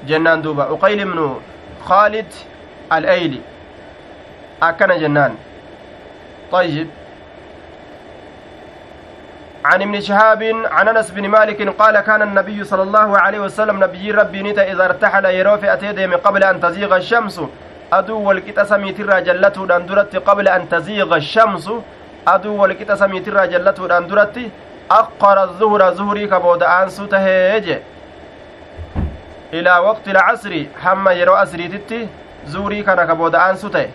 جنان 0.07 0.43
دوبا. 0.43 0.63
عقيل 0.63 1.05
بن 1.05 1.41
خالد 1.85 2.27
الأيلي. 2.93 3.41
أكن 4.63 4.99
جنان. 4.99 5.35
طيب. 6.53 6.89
عن 9.65 9.83
ابن 9.83 10.01
شهاب 10.01 10.43
عن 10.71 10.89
أنس 10.89 11.11
بن 11.11 11.29
مالك 11.29 11.69
قال 11.69 12.01
كان 12.01 12.23
النبي 12.23 12.65
صلى 12.65 12.83
الله 12.83 13.19
عليه 13.19 13.41
وسلم 13.41 13.85
نبي 13.85 14.11
ربي 14.11 14.43
نتا 14.43 14.73
إذا 14.73 14.85
ارتحل 14.85 15.25
يروفي 15.25 15.73
اتيدم 15.73 16.17
قبل 16.17 16.45
أن 16.45 16.61
تزيغ 16.61 16.97
الشمس. 16.97 17.41
أدو 17.93 18.21
والكتا 18.21 18.65
سميتر 18.65 19.21
جلته 19.21 19.67
دندرت 19.67 20.17
قبل 20.17 20.49
أن 20.49 20.69
تزيغ 20.69 21.17
الشمس. 21.17 21.71
Aduu 22.35 22.59
walqixa 22.61 22.97
samiitirraa 23.03 23.47
jallatuudhaan 23.53 24.09
duratti 24.09 24.45
aqqara 25.01 25.47
zuhura 25.59 25.91
zuhurii 26.01 26.29
kabooda 26.33 26.69
aansuu 26.79 27.07
tahee 27.13 27.61
je 27.67 27.77
ilaa 29.61 29.81
waqti 29.89 30.13
lcasri 30.19 30.63
hamma 30.85 31.13
yeroo 31.21 31.37
asriititti 31.45 32.01
zuhurii 32.55 32.83
kana 32.89 33.07
kabooda 33.07 33.43
aansuu 33.45 33.71
ta'e 33.77 33.89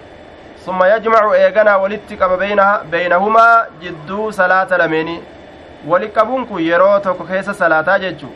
summa 0.66 0.88
yajmacu 0.88 1.34
eeganaa 1.42 1.78
walitti 1.84 2.18
qaba 2.18 2.38
beynahumaa 2.92 3.66
jidduu 3.82 4.32
salaata 4.40 4.78
lameenii 4.84 5.22
wali 5.94 6.10
qabuun 6.18 6.46
kun 6.48 6.62
yeroo 6.70 7.00
tokko 7.00 7.24
keessa 7.32 7.54
salaataa 7.54 8.00
jechuu 8.06 8.34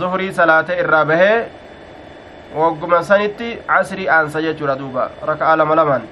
zuhurii 0.00 0.32
salaatee 0.40 0.78
irraa 0.84 1.04
bahee 1.04 1.38
wagguma 2.56 3.02
sanitti 3.10 3.48
casrii 3.66 4.08
aansa 4.18 4.42
jechuudha 4.42 4.76
duuba 4.82 5.08
raka'a 5.30 5.56
lama 5.56 5.74
lamaan 5.80 6.02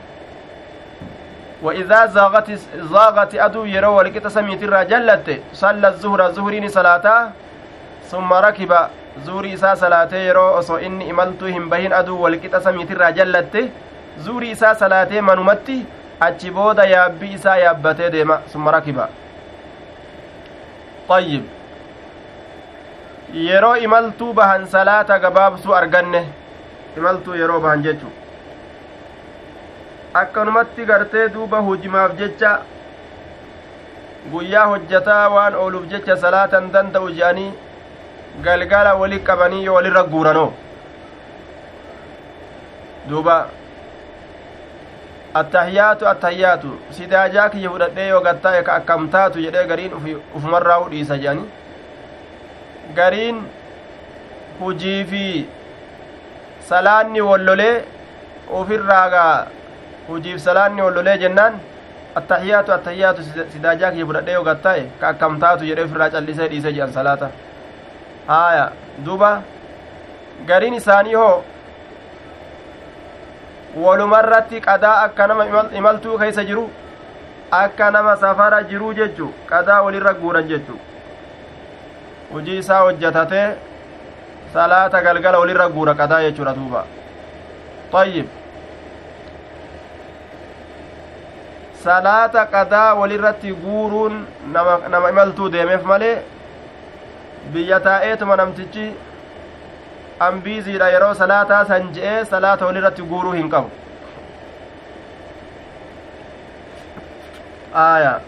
وإذا 1.63 2.07
زاغت 2.07 2.49
زاغت 2.93 3.35
أدو 3.35 3.65
يرو 3.65 3.93
ولكت 3.99 4.27
سميت 4.27 4.63
الرجلت 4.63 5.27
صلى 5.53 5.89
الظهر 5.89 6.21
زهرين 6.37 6.69
صلاة 6.69 7.07
ثم 8.11 8.31
ركب 8.33 8.73
زوري 9.27 9.55
إسا 9.55 9.75
صلاة 9.75 10.13
يرو 10.15 10.59
أصو 10.59 10.77
إني 10.77 11.11
إملتو 11.11 11.47
هم 11.47 11.69
بهن 11.71 11.93
أدو 11.93 12.19
ولكت 12.25 12.55
سميت 12.67 12.91
الرجلت 12.91 13.55
زوري 14.19 14.53
إسا 14.53 14.75
صلاة 14.83 15.21
منمتي 15.21 15.79
achi 16.27 16.51
booda 16.51 16.85
yaabbii 16.87 17.33
isaa 17.37 17.57
yaabbatee 17.57 18.11
deema 18.11 18.41
summa 18.53 18.71
rakiba 18.71 19.09
طيب. 21.09 21.43
yeroo 23.35 23.77
imaltuu 23.77 24.33
bahan 24.33 24.67
salaata 24.67 25.19
gabaabsuu 25.19 25.75
arganne 25.75 26.21
imaltuu 26.97 27.35
yeroo 27.35 27.61
bahan 27.61 27.83
jechu 27.83 28.07
akkanumatti 30.21 30.85
gartee 30.91 31.29
duuba 31.35 31.59
hujimaaf 31.69 32.17
jecha 32.21 32.51
guyyaa 34.33 34.67
hojjataa 34.73 35.29
waan 35.35 35.55
ooluuf 35.63 35.87
jecha 35.93 36.17
salaatan 36.25 36.69
danda'u 36.75 37.09
je'anii 37.19 37.53
galgala 38.45 38.95
wali 39.03 39.19
qabanii 39.29 39.65
yoo 39.65 39.75
walirra 39.79 40.03
guuranoo 40.13 40.51
duuba 43.09 43.37
attahiyaatu 45.41 46.09
attahiyaatu 46.13 46.71
sidaajaa 46.99 47.49
kiyya 47.55 47.71
fudhadhee 47.75 48.09
yoo 48.09 48.21
gattaa'e 48.29 48.63
ka 48.69 48.73
akkam 48.83 49.09
taatu 49.17 49.41
jedhee 49.47 49.65
gariin 49.73 49.93
ufumarraa 50.37 50.77
hudhiisa 50.85 51.19
jedhani 51.25 51.49
gariin 53.01 53.41
hujii 54.61 55.01
fi 55.15 55.25
salaanni 56.69 57.21
wollolee 57.31 57.75
ufirraagaa 58.61 59.47
hujiif 60.09 60.40
salaanni 60.46 60.82
wollolee 60.82 61.16
jennaan 61.22 61.55
attahiyaatu 62.20 62.72
attahiyaatu 62.76 63.22
sidaajaa 63.53 63.90
kiyya 63.94 64.07
fudhadhee 64.11 64.34
yoo 64.38 64.44
gattaa'e 64.50 64.84
ka 65.00 65.09
akkam 65.14 65.40
taatu 65.44 65.64
jedhee 65.70 65.84
ufirraa 65.88 66.11
callisee 66.14 66.48
dhiise 66.53 66.72
jedhan 66.76 66.92
salaata 66.98 67.30
haaya 68.28 68.66
duba 69.07 69.30
gariin 70.50 70.74
isaanii 70.80 71.14
hoo 71.22 71.34
walumarratti 73.84 74.61
qadaa 74.68 74.94
akka 75.09 75.26
nama 75.32 75.64
imaltuu 75.80 76.18
keeysa 76.22 76.44
jiru 76.50 76.64
akka 77.61 77.90
nama 77.90 78.16
safara 78.24 78.62
jiruu 78.72 78.94
jechu 79.00 79.28
qadaa 79.53 79.82
walirra 79.86 80.14
guuran 80.24 80.48
jechu 80.55 80.78
hujii 82.32 82.59
isaa 82.64 82.80
hojjatatee 82.86 83.46
salaata 84.55 85.03
galgala 85.07 85.38
walirra 85.44 85.68
guura 85.78 85.94
qadaa 86.03 86.22
jechuudha 86.28 86.55
duuba 86.61 86.84
طيب 87.92 88.26
salaata 91.85 92.47
qadaa 92.47 92.95
walirratti 92.95 93.53
guuruun 93.64 94.26
nama, 94.53 95.09
imaltuu 95.11 95.49
deemeef 95.53 95.85
malee 95.85 96.16
biyya 97.53 97.80
taa'eetuma 97.87 98.37
namtichi 98.37 98.91
ambiiziidha 100.28 100.89
yeroo 100.97 101.14
salaataa 101.14 101.64
san 101.70 101.89
je'ee 101.95 102.24
salaata 102.35 102.66
walirratti 102.66 103.03
guuruu 103.14 103.33
hin 103.39 103.49
qabu 103.51 103.70
aya 107.87 108.20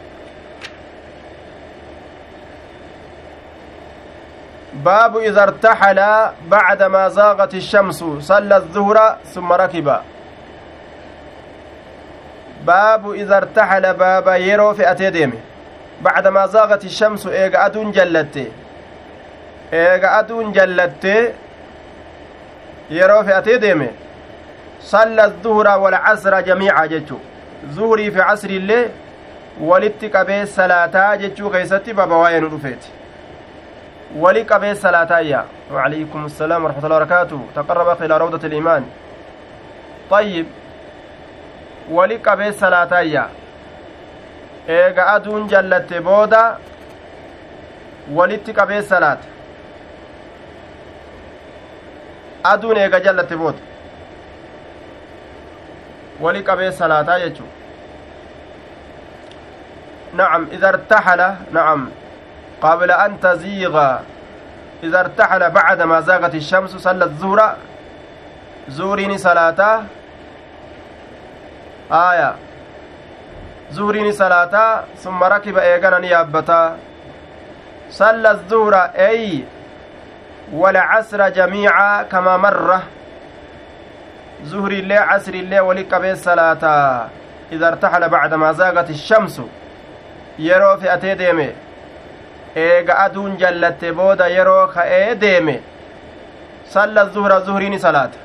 باب 4.85 5.17
إذا 5.17 5.43
ارتحل 5.43 6.01
بعدما 6.51 7.09
زاغت 7.09 7.55
الشمس 7.55 8.05
صلى 8.21 8.57
الظهر 8.57 9.17
ثم 9.35 9.53
ركب 9.53 9.89
باب 12.67 13.11
إذا 13.13 13.37
ارتحل 13.37 13.95
باب 13.95 14.27
يرو 14.41 14.75
في 14.75 14.91
أتيديم 14.91 15.33
بعدما 16.03 16.47
زاغت 16.47 16.85
الشمس 16.85 17.27
إيغا 17.27 17.67
أدون 17.67 17.93
جلت 17.93 18.37
إيغا 19.73 20.19
أدون 20.19 20.53
جلت 20.53 21.07
yeroo 22.91 23.25
fe'atee 23.25 23.59
deeme 23.59 23.89
salla 24.79 25.31
zuhura 25.43 25.77
walcasra 25.77 26.43
jamiica 26.43 26.89
jechu 26.89 27.17
zuhurii 27.75 28.11
fi 28.11 28.19
casriillee 28.19 28.89
walitti 29.61 30.11
qabee 30.11 30.47
salaataa 30.47 31.17
jechuu 31.17 31.51
keeysatti 31.51 31.95
baba 31.95 32.17
waa'ee 32.23 32.41
nu 32.41 32.49
dhufeeti 32.49 32.91
wali 34.17 34.45
qabee 34.45 34.75
salaataayya 34.75 35.45
وعليكم 35.73 36.25
السلام 36.25 36.65
ورحمة 36.65 36.85
الله 36.85 36.97
وبركاته 36.97 37.41
تقرب 37.57 38.03
إلى 38.03 38.19
روضة 38.19 38.47
الإيمان 38.47 38.83
طيب 40.11 40.47
wali 41.91 42.19
qabee 42.19 42.53
salaataayya 42.53 43.29
eega 44.69 45.07
aduun 45.15 45.49
jallatte 45.49 46.01
booda 46.01 46.59
walitti 48.15 48.53
qabee 48.53 48.83
salaata 48.83 49.27
aduun 52.53 52.77
eega 52.77 53.01
jallatte 53.01 53.37
booda 53.37 53.59
wali 56.21 56.43
qabee 56.43 56.73
salaataa 56.73 57.19
jechuu 57.27 57.51
نعم 60.15 60.47
إذا 60.53 60.69
ارتحل 60.69 61.35
نعم 61.53 61.89
قبل 62.63 62.91
أن 62.91 63.21
تزيغ 63.21 63.99
إذا 64.83 65.01
ارتحل 65.01 65.51
بعد 65.51 65.83
ما 65.83 66.01
زاغت 66.01 66.35
الشمس 66.35 66.77
صلى 66.77 67.05
الظهر 67.05 67.57
زوريني 68.69 69.19
صلاة 71.91 72.13
آية. 72.13 72.35
زوريني 73.71 74.13
صلاة 74.13 74.85
ثم 74.97 75.25
ركب 75.25 75.59
إيغانا 75.59 75.99
نيابتا 75.99 76.77
صلى 77.91 78.31
الظهر 78.31 78.75
أي 78.75 79.45
والعصر 80.53 81.29
جميعا 81.29 82.03
كما 82.03 82.37
مر. 82.37 82.81
زهري 84.45 84.79
الليل 84.79 84.99
عصر 84.99 85.33
الليل 85.33 85.61
ولك 85.61 85.95
الصلاة 85.95 86.65
إذا 87.53 87.69
ارتحل 87.69 88.09
بعد 88.09 88.35
ما 88.35 88.53
زاغت 88.53 88.91
الشمس 88.91 89.41
yeroo 90.39 90.77
fe'atee 90.83 91.15
deeme 91.19 91.55
eega 92.57 92.95
aduun 93.05 93.37
jallatte 93.39 93.93
booda 93.93 94.27
yeroo 94.29 94.67
ka'ee 94.67 95.15
deeme 95.15 95.61
salla 96.75 97.05
zuhra 97.15 97.41
zuhriini 97.41 97.79
salaata 97.79 98.19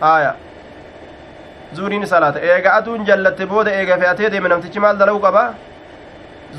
aya 0.00 0.34
zuhriini 1.76 2.06
salaata 2.06 2.40
eega 2.40 2.74
aduun 2.78 3.04
jallatte 3.04 3.44
booda 3.52 3.70
eega 3.80 3.98
fe'atee 3.98 4.30
deeme 4.30 4.48
namtichi 4.48 4.80
maal 4.80 4.96
dala'u 4.98 5.20
qaba 5.26 5.44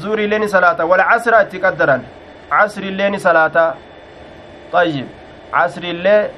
zuhriillee 0.02 0.40
ni 0.40 0.50
salaata 0.56 0.86
wal 0.86 1.04
casra 1.12 1.44
itti 1.46 1.60
qaddaran 1.66 2.02
casriillee 2.50 3.10
ni 3.10 3.20
salaata 3.20 3.74
طيب 4.74 5.06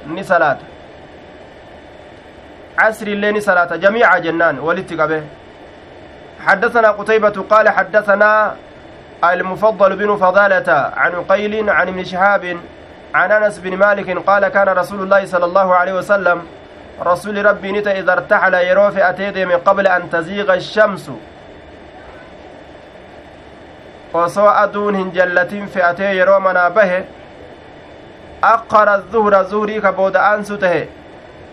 ni 0.06 0.24
salaata 0.24 0.64
casriillee 2.76 3.32
ni 3.32 3.40
salaata 3.42 3.78
jamiica 3.78 4.20
jennaan 4.20 4.58
walitti 4.58 4.96
qabe 4.96 5.22
حدثنا 6.46 6.90
قتيبة 6.90 7.44
قال 7.50 7.68
حدثنا 7.68 8.56
المفضل 9.24 9.96
بن 9.96 10.16
فضالة 10.16 10.68
عن 10.96 11.12
قيل 11.28 11.70
عن 11.70 11.88
ابن 11.88 12.04
شهاب 12.04 12.56
عن 13.14 13.32
انس 13.32 13.58
بن 13.58 13.76
مالك 13.76 14.18
قال 14.26 14.48
كان 14.48 14.68
رسول 14.68 15.00
الله 15.02 15.26
صلى 15.26 15.44
الله 15.44 15.74
عليه 15.74 15.92
وسلم 15.92 16.42
رسول 17.00 17.44
ربي 17.44 17.72
نتا 17.72 17.98
اذا 17.98 18.12
ارتحل 18.12 18.54
يروفي 18.54 19.10
اتيدي 19.10 19.44
قبل 19.44 19.86
ان 19.86 20.10
تزيغ 20.10 20.54
الشمس 20.54 21.10
jallatin 25.14 25.68
fe'atee 25.74 26.16
yeroo 26.16 26.40
manaa 26.40 26.70
bahe 26.70 26.98
aqara 28.42 29.00
zuhra 29.12 29.44
zuhrii 29.52 29.80
ka 29.80 29.92
booda'aansu 29.92 30.58
tahe 30.64 30.82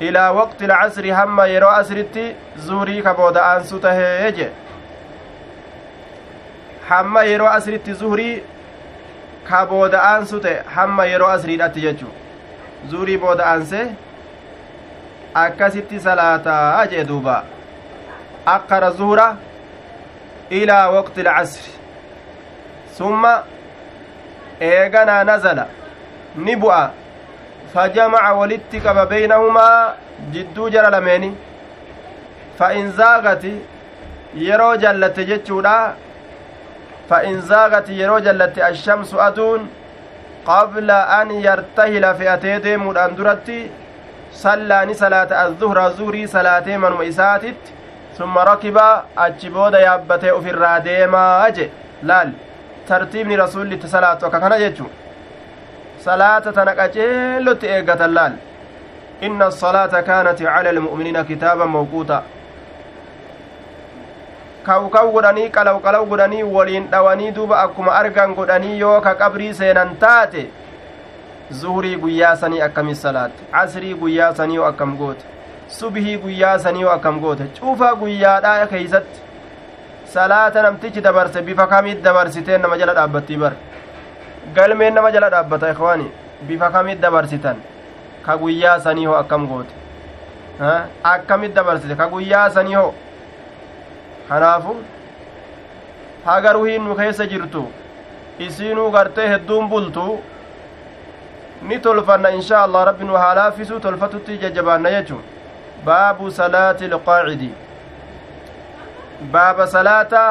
ilaa 0.08 0.32
waqti 0.40 0.68
lcasri 0.68 1.10
hamma 1.20 1.46
yeroo 1.48 1.70
asritti 1.82 2.26
zuhrii 2.68 3.02
ka 3.02 3.14
booda'aansu 3.14 3.80
tahee 3.86 4.32
je 4.40 4.50
hamma 6.90 7.24
yeroo 7.32 7.48
asritti 7.48 7.94
zuhrii 7.94 8.36
ka 9.50 9.66
booda'aansu 9.72 10.40
ta'e 10.46 10.64
hamma 10.76 11.06
yeroo 11.06 11.32
asriidhatti 11.38 11.82
jechu 11.88 12.08
zuhrii 12.92 13.18
booda'aanse 13.26 13.82
akkasitti 15.34 16.00
salaataa 16.00 16.86
jee 16.94 17.04
duuba 17.04 17.44
aqara 18.56 18.92
zuhra 18.92 19.28
ilaa 20.50 20.90
waqti 20.96 21.24
lcasri 21.30 21.72
summa 22.98 23.34
eeganaa 24.70 25.24
nazala 25.24 25.68
ni 26.36 26.56
bu'a 26.56 26.84
fajamaca 27.74 28.34
walitti 28.42 28.80
qaba 28.86 29.06
beynahumaa 29.06 29.94
jidduu 30.36 30.70
jara 30.70 30.90
lameeni 30.98 31.32
fa 32.58 32.74
in 32.74 32.92
zaagati 33.02 33.56
yeroo 34.46 34.76
jallatte 34.86 35.26
jechuudha 35.32 35.76
فإن 37.10 37.42
زاغت 37.42 37.90
يرو 37.90 38.20
جلت 38.20 38.58
الشمس 38.58 39.14
أدون 39.14 39.70
قبل 40.46 40.92
أن 40.92 41.32
يرتهل 41.32 42.16
في 42.16 42.34
أتيدي 42.34 42.78
مدان 42.78 43.16
درتي 43.16 43.70
صلى 44.34 44.94
صلاة 44.94 45.32
الظهر 45.48 45.86
الظهري 45.88 46.28
صلاة 46.28 46.78
من 46.78 46.92
مئساتت 46.92 47.62
ثم 48.18 48.38
ركب 48.38 48.78
أجبود 49.18 49.74
يابته 49.74 50.40
في 50.42 50.50
الراديما 50.50 51.48
أجي 51.48 51.70
لال 52.04 52.32
ترتيبني 52.88 53.36
رسول 53.36 53.80
صلاة 53.86 54.20
وككنا 54.24 54.58
جيتشو 54.58 54.86
صلاة 56.02 56.40
تنقجيلو 56.40 57.54
تئيقة 57.54 58.06
اللال 58.06 58.34
إن 59.24 59.42
الصلاة 59.42 60.02
كانت 60.02 60.42
على 60.42 60.70
المؤمنين 60.70 61.22
كتابا 61.22 61.66
موقوتا 61.66 62.24
kawkaw 64.70 65.08
godhanii 65.12 65.50
qalaw 65.50 65.80
qalaw 65.82 66.06
godhanii 66.06 66.44
waliin 66.44 66.88
dhawanii 66.92 67.32
duuba 67.32 67.60
akkuma 67.66 67.92
argan 68.00 68.36
godhanii 68.36 68.80
yoo 68.80 69.02
ka 69.02 69.16
qabrii 69.22 69.54
seenan 69.60 69.96
taate 70.04 70.44
zuhurii 71.52 71.95
guyyaa 72.04 72.36
sanii 72.36 72.62
akkami 72.62 72.95
salaatte 72.95 73.43
casrii 73.52 73.93
guyyaa 74.04 74.34
sanii 74.36 74.58
akkam 74.70 74.97
goote 74.97 75.26
subhii 75.80 76.18
guyyaa 76.18 76.60
sanii 76.60 76.84
akkam 76.93 77.20
goote 77.20 77.47
cufa 77.60 77.95
guyyaadhaa 78.04 78.68
keeysatti 78.68 79.20
salaata 80.14 80.62
namtichi 80.68 81.02
dabarse 81.02 81.41
bifa 81.41 81.68
kamiit 81.68 82.02
dabarsiteen 82.04 82.62
nama 82.62 82.78
jala 82.78 82.93
dhaabbattii 83.02 83.38
bar 83.38 83.54
galmeen 84.56 84.93
nama 84.93 85.12
jala 85.12 85.30
dhaabbata 85.36 85.72
ikwaani 85.72 86.08
bifa 86.47 86.70
kamiit 86.78 87.02
dabarsitan 87.02 87.58
ka 88.26 88.38
guyyaa 88.38 88.80
sanii 88.80 89.06
hoo 89.06 89.16
akkam 89.24 89.47
goote 89.47 89.74
akkamit 91.04 91.54
dabarsite 91.56 91.95
ka 91.95 92.08
guyyaa 92.14 92.50
sanii 92.50 92.76
hoo 92.76 92.93
kanaafu 94.30 94.76
haga 96.26 96.54
ruhiin 96.54 96.84
nu 96.88 96.95
keessa 96.95 97.26
jirtu 97.34 97.62
isiinuu 98.47 98.91
gartee 98.91 99.28
hedduun 99.34 99.70
bultu 99.70 100.20
ni 101.62 101.80
tolfanna 101.80 102.32
inshaa 102.32 102.64
allah 102.64 102.86
rabbi 102.86 103.05
nu 103.05 103.14
haa 103.14 103.34
laaffisu 103.36 103.80
tolfatutti 103.80 104.38
jajjabaanna 104.38 104.89
jechu 104.91 105.22
baabu 105.86 106.32
salaati 106.32 106.86
ilqaacidi 106.86 107.49
baaba 109.32 109.68
salaata 109.68 110.24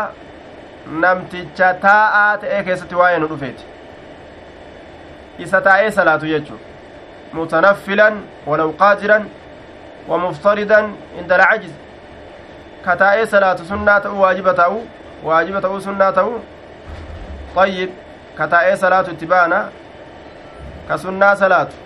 namticha 1.01 1.75
taa'aa 1.75 2.37
ta'ee 2.45 2.63
keessatti 2.69 2.95
waa'ee 3.01 3.19
nu 3.25 3.27
dhufeeti 3.33 3.65
isa 5.47 5.61
taa'ee 5.61 5.91
salaatu 5.91 6.27
jechu 6.27 6.55
mutanaffilan 7.33 8.23
walaw 8.47 8.71
qaajiran 8.83 9.29
wa 10.09 10.19
muftaridan 10.19 10.95
inda 11.21 11.35
alcajiz 11.37 11.73
ka 12.85 12.97
taa'ee 13.03 13.27
salaatu 13.27 13.65
sunnaa 13.73 14.01
ta'u 14.01 14.21
waajiba 14.21 14.55
ta'u 14.63 14.81
waajiba 15.25 15.61
ta'uu 15.61 15.81
sunnaa 15.81 16.13
ta'u 16.13 16.41
ayyib 17.65 17.91
ka 18.39 18.47
taa'ee 18.49 18.77
salaatu 18.77 19.11
itti 19.11 19.27
baana 19.27 19.61
ka 20.89 20.99
sunnaa 20.99 21.35
salaatu. 21.37 21.77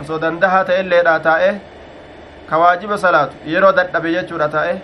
Osoo 0.00 0.18
dandahaa 0.18 0.64
ta'e 0.64 0.80
illeedha 0.80 1.18
taa'e 1.20 1.50
ka 2.50 2.58
waajiba 2.58 2.98
salaatu. 2.98 3.36
Yeroo 3.46 3.72
dadhabe 3.72 4.12
jechuudha 4.12 4.48
taa'e. 4.48 4.80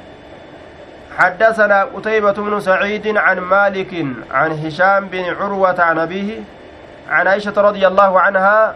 حدثنا 1.17 1.85
قتيبة 1.85 2.33
بن 2.33 2.61
سعيد 2.61 3.17
عن 3.17 3.39
مالك 3.39 3.93
عن 4.31 4.51
هشام 4.53 5.09
بن 5.09 5.25
عروة 5.25 5.81
عن 5.81 5.99
أبيه 5.99 6.41
عن 7.11 7.27
عائشة 7.27 7.57
رضي 7.57 7.87
الله 7.87 8.21
عنها 8.21 8.75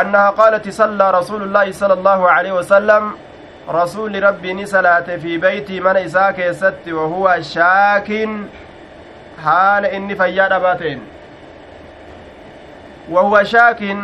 أنها 0.00 0.30
قالت 0.30 0.68
صلى 0.68 1.10
رسول 1.10 1.42
الله 1.42 1.72
صلى 1.72 1.92
الله 1.92 2.30
عليه 2.30 2.52
وسلم 2.52 3.12
رسول 3.68 4.22
ربي 4.22 4.52
نسلات 4.52 5.10
في 5.10 5.38
بيتي 5.38 5.80
من 5.80 5.96
إساء 5.96 6.30
كيست 6.30 6.84
وهو 6.88 7.36
شاك 7.40 8.28
حال 9.44 9.84
إني 9.86 10.14
فياد 10.14 10.60
باتين 10.60 11.00
وهو 13.10 13.44
شاك 13.44 13.96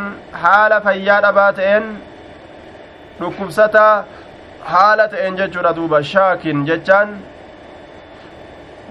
حال 0.43 0.83
فياد 0.83 1.35
باتين 1.35 1.85
dhukkubsata 3.21 4.05
haala 4.65 5.09
ta'een 5.09 5.37
jechuudha 5.37 5.73
duuba 5.77 6.03
jechaan 6.71 7.21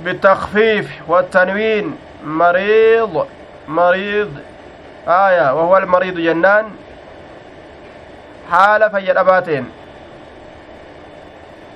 بالتخفيف 0.04 1.02
والتنوين 1.08 1.98
مريض 2.26 3.28
مريض 3.68 4.32
آية 5.08 5.54
وهو 5.54 5.78
المريض 5.78 6.20
جنان 6.20 6.66
حال 8.52 8.92
فيد 8.92 9.18
أباتين 9.18 9.66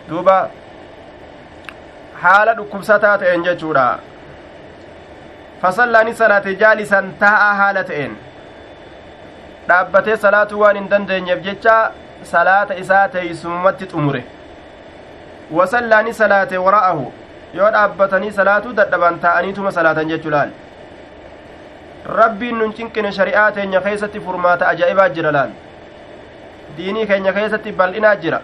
duuba 0.09 0.49
haala 2.21 2.53
dhukkubsataa 2.57 3.17
ta'een 3.17 3.43
jechuudha 3.43 3.85
ta'een 7.91 8.15
dhaabbatee 9.67 10.17
salaatuu 10.23 10.59
waan 10.61 10.75
hin 10.79 10.89
dandeenyeef 10.89 11.43
jecha 11.45 11.75
salaata 12.31 12.73
isaa 12.83 13.07
teeysumatti 13.15 13.85
xumure 13.93 14.23
wasallaani 15.59 16.13
salaate 16.19 16.57
wara'ahu 16.67 17.05
yoo 17.59 17.71
dhaabbatanii 17.77 18.31
salaatuu 18.39 18.73
dadhaban 18.81 19.19
taa'aniituma 19.25 19.71
salaatan 19.77 20.09
jechuu 20.13 20.31
laal 20.35 20.49
rabbiin 22.19 22.57
nun 22.63 22.73
cinqine 22.79 23.11
shari'aa 23.19 23.51
teenya 23.59 23.81
keessatti 23.87 24.19
furmaata 24.27 24.67
ajaa'ibaa 24.73 25.09
jira 25.17 25.31
laal 25.37 25.51
diinii 26.77 27.07
keenya 27.13 27.33
keessatti 27.39 27.71
bal'inaa 27.81 28.15
jira 28.25 28.41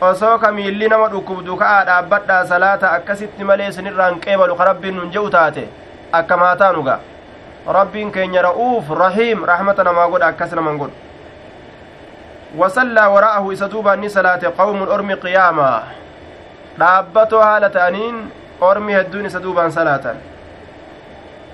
osoo 0.00 0.38
ka 0.38 0.52
miilli 0.52 0.88
nama 0.88 1.08
dhukkubdu 1.12 1.56
ka'aa 1.56 1.84
dhaabbadhaa 1.84 2.44
salaata 2.46 2.92
akkasitti 2.96 3.44
malee 3.44 3.68
isinirraan 3.68 4.20
qeebalu 4.20 4.56
ka 4.56 4.64
rabbiin 4.64 4.96
nun 4.96 5.10
je'u 5.12 5.30
taate 5.30 5.64
akka 6.12 6.36
maataanuga 6.42 6.98
rabbiin 7.78 8.12
keenya 8.12 8.42
ra'uuf 8.48 8.88
rahiim 9.02 9.44
rahmata 9.52 9.84
namaa 9.84 10.08
godha 10.14 10.26
akkas 10.32 10.52
naman 10.58 10.78
godhu 10.78 10.96
wasallaa 12.62 13.08
wara'ahu 13.14 13.52
isa 13.52 13.68
duubaan 13.74 14.00
ni 14.00 14.10
salaate 14.10 14.48
qawmun 14.62 14.88
ormi 14.88 15.16
qiyaamaa 15.24 15.82
dhaabbatoo 16.80 17.42
haala 17.48 17.70
ta'aniin 17.76 18.16
ormi 18.60 18.92
hedduun 18.98 19.26
isa 19.26 19.42
duubaan 19.42 19.72
salaatan 19.72 20.16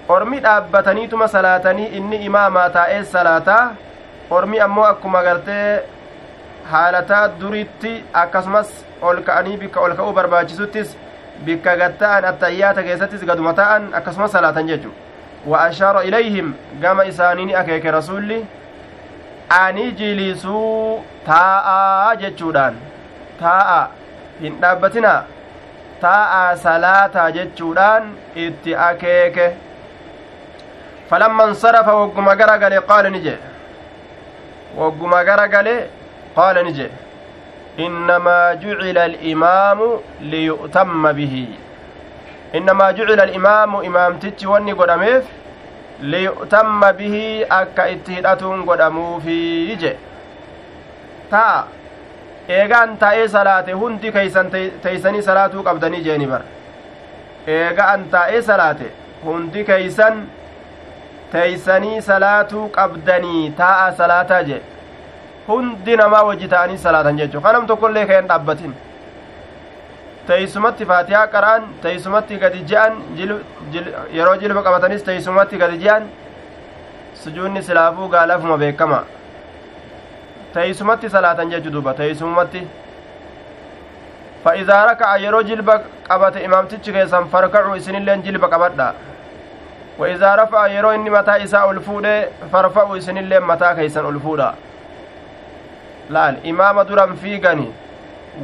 ormi 0.08 0.40
dhaabbataniituma 0.46 1.28
salaatanii 1.34 1.90
inni 1.98 2.22
imaamaa 2.30 2.70
taa'ee 2.78 3.02
salaataa 3.04 3.74
ormi 4.30 4.60
ammoo 4.60 4.84
akkuma 4.92 5.22
gartee 5.22 5.82
haalataa 6.70 7.24
duritti 7.40 7.92
akkasumas 8.22 8.70
ol 9.02 9.20
ka'anii 9.28 9.56
bikka 9.62 9.80
ol 9.80 9.94
ka'uu 9.98 10.12
barbaachisuttis 10.18 10.94
bikka 11.48 11.76
gatta'an 11.82 12.24
attayyaata 12.30 12.82
keessattis 12.86 13.24
gaduma 13.30 13.52
ta'an 13.60 13.90
akkasumas 14.00 14.32
salaatan 14.36 14.68
jechu 14.72 14.90
wa 15.52 15.60
ashaara 15.64 16.04
ilayhim 16.10 16.54
gama 16.84 17.04
isaanii 17.12 17.46
ni 17.50 17.54
akeeke 17.62 17.90
rasulli 17.98 18.38
ani 19.58 19.86
jilisuu 20.00 21.04
taa'aa 21.26 22.14
jechuudhaan 22.22 22.78
taa'a 23.42 23.80
hin 24.40 24.56
dhaabbatinaa 24.64 25.18
taa'aa 26.06 26.56
salaataa 26.64 27.28
jechuudhaan 27.36 28.08
itti 28.46 28.74
akeeke 28.88 29.46
falamma 31.10 31.46
insarafa 31.52 31.94
wogguma 32.00 32.34
gara 32.40 32.58
gale 32.64 32.80
qaala 32.90 33.10
ni 33.16 33.20
jedhe 33.28 33.38
wogguma 34.80 35.22
gara 35.30 35.46
gale 35.54 35.76
qaala 36.36 36.62
ni 36.66 36.72
jedhe 36.78 37.84
innamaa 37.86 38.54
jucila 38.64 39.02
alimaamu 39.10 39.88
liyu'tamma 40.32 41.12
bihi 41.20 41.44
innamaa 42.60 42.92
jucila 42.98 43.22
alimaamu 43.28 43.82
imaamtichi 43.88 44.46
wanni 44.52 44.74
godhameef 44.80 45.24
liyu'tamma 46.14 46.92
bihi 47.00 47.24
akka 47.60 47.88
itti 47.94 48.14
hidhatuun 48.18 48.64
godhamuufi 48.70 49.38
jedhe 49.82 49.96
taa 51.30 51.56
eegaan 52.58 52.96
taa'ee 53.02 53.28
salaate 53.34 53.72
hundi 53.82 54.12
keeysan 54.16 54.50
teeysanii 54.82 55.22
salaatuu 55.28 55.62
qabdanii 55.68 56.02
jeeni 56.08 56.26
bar 56.32 56.42
eega 57.56 57.88
an 57.94 58.04
taa'ee 58.14 58.42
salaate 58.50 58.88
hundi 59.24 59.64
keeysan 59.70 60.22
teeysanii 61.32 62.00
salaatuu 62.08 62.68
qabdanii 62.78 63.42
taa'a 63.60 63.92
salaataa 64.00 64.42
jedhe 64.50 64.75
hundi 65.48 65.96
namaa 65.96 66.22
wajji 66.28 66.48
ta'anii 66.54 66.78
salaatan 66.84 67.18
jechuu 67.22 67.40
kanam 67.40 67.66
tokkollee 67.70 68.06
kayan 68.10 68.28
dhaabbatin 68.30 68.72
teeysumatti 70.30 70.84
faatihaa 70.92 71.26
qara'an 71.34 71.68
teeysumatti 71.82 72.38
gadi 72.44 72.62
je'an 72.70 72.96
yeroo 74.16 74.36
jilba 74.42 74.62
qabatanis 74.68 75.04
teeysumatti 75.10 75.58
gadi 75.62 75.78
je'an 75.84 76.08
sujuunni 77.24 77.62
silaafuu 77.68 78.08
gaalafuma 78.16 78.56
beekama 78.64 78.98
teeysumatti 80.56 81.10
salaatan 81.18 81.50
jechuu 81.56 81.72
duuba 81.78 81.94
teeysumatti 82.02 82.66
فإذا 84.46 84.84
ركع 84.84 85.16
يرو 85.16 85.40
جلب 85.42 85.70
قبت 86.10 86.36
إمامتش 86.36 86.90
كيسان 86.90 87.24
فركعوا 87.34 87.76
إسن 87.76 87.94
اللين 87.96 88.22
جلب 88.22 88.44
قبتنا 88.44 88.94
وإذا 89.98 90.30
رفع 90.34 90.66
يرو 90.66 90.90
إني 90.90 91.10
متى 91.10 91.42
إساء 91.44 91.70
الفودة 91.70 92.28
فرفعوا 92.52 92.98
إسن 92.98 93.18
اللين 93.18 93.42
متى 93.42 93.74
كيسان 93.74 94.06
الفودة 94.06 94.48
laal 96.14 96.36
imaama 96.52 96.84
duran 96.88 97.16
fiigani 97.22 97.68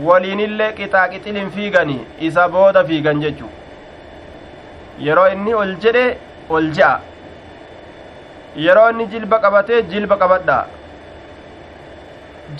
waliinillee 0.09 0.73
qixaaqixilin 0.79 1.51
fiigani 1.57 1.97
isa 2.29 2.49
booda 2.55 2.85
fiigan 2.91 3.21
jechu 3.25 3.49
yeroo 5.07 5.29
inni 5.35 5.55
ol 5.63 5.75
jedhe 5.85 6.05
ol 6.59 6.71
je'a 6.79 6.93
yeroo 8.67 8.89
inni 8.93 9.07
jilba 9.13 9.39
qabatee 9.45 9.83
jilba 9.93 10.17
qabadha 10.23 10.59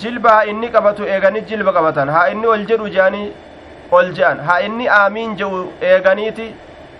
jilba 0.03 0.29
haa 0.35 0.45
inni 0.51 0.69
qabatu 0.75 1.03
eeganii 1.15 1.41
jilba 1.49 1.73
qabatan 1.77 2.09
haa 2.15 2.27
inni 2.33 2.47
ol 2.53 2.63
jedhu 2.71 2.89
je'anii 2.95 3.27
ol 3.97 4.07
je'an 4.19 4.39
haa 4.47 4.59
inni 4.67 4.87
aamiin 4.99 5.35
je'u 5.41 5.59
eeganiiti 5.91 6.47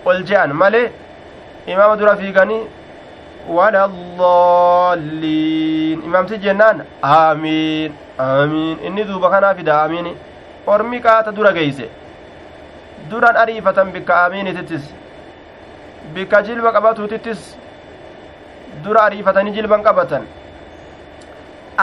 ol 0.06 0.24
je'an 0.32 0.54
malee 0.62 0.86
imaama 1.74 1.96
dura 2.02 2.16
fiiganii 2.22 2.62
waladaalliin 3.50 6.00
imaamti 6.10 6.38
jennaan 6.46 6.78
aamiin 7.16 7.92
aamiin 8.28 8.78
inni 8.90 9.04
duuba 9.08 9.28
kanaa 9.30 9.54
fida 9.60 9.74
aamiini 9.80 10.12
ormi 10.76 10.98
qaata 11.06 11.32
dura 11.40 11.52
geeyse 11.58 11.86
duran 13.12 13.36
ariifatan 13.44 13.88
bikka 13.96 14.14
aamiinitittis 14.20 14.84
bikka 16.14 16.38
jilba 16.50 16.70
qabatuutittis 16.78 17.42
dura 18.86 19.00
ariifatanii 19.08 19.54
jilban 19.58 19.82
qabatan 19.88 20.24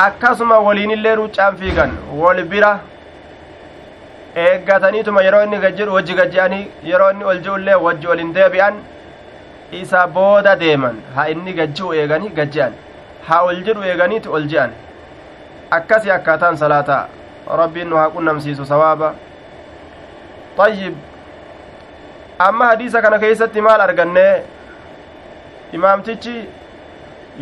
akkasuma 0.05 0.57
waliinillee 0.69 1.15
ruuccaan 1.21 1.55
fiigan 1.63 1.91
wol 2.21 2.41
bira 2.55 2.73
eeggataniituma 4.47 5.21
yeroo 5.27 5.43
inni 5.47 5.59
gajjedhu 5.67 5.93
wajji 5.99 6.15
gajje'anii 6.21 6.65
yeroo 6.91 7.11
inni 7.15 7.25
ol 7.33 7.39
ji'ullee 7.47 7.79
wajji 7.87 8.07
ol 8.15 8.21
hin 8.25 8.33
deebi'an 8.37 8.75
isa 9.72 10.08
booda 10.08 10.56
deeman 10.56 11.02
haa 11.16 11.28
inni 11.34 11.54
gajji'u 11.54 11.93
eeganii 11.93 12.30
gajje'an 12.39 12.74
haa 13.28 13.41
ol 13.50 13.64
jedhu 13.68 13.84
eeganiiti 13.84 14.30
ol 14.30 14.48
je'an 14.54 14.72
akkasi 15.78 16.12
akkaataan 16.12 16.58
salaataa 16.58 17.08
rabbiin 17.62 17.89
nu 17.89 17.96
haa 18.02 18.10
qunnamsiisu 18.10 18.66
sawaaba 18.66 19.14
طيب 20.58 20.93
amma 22.39 22.66
hadiisa 22.66 23.02
kana 23.02 23.20
keeysatti 23.20 23.62
maal 23.62 23.82
arganne 23.82 24.43
imaamtichi 25.74 26.36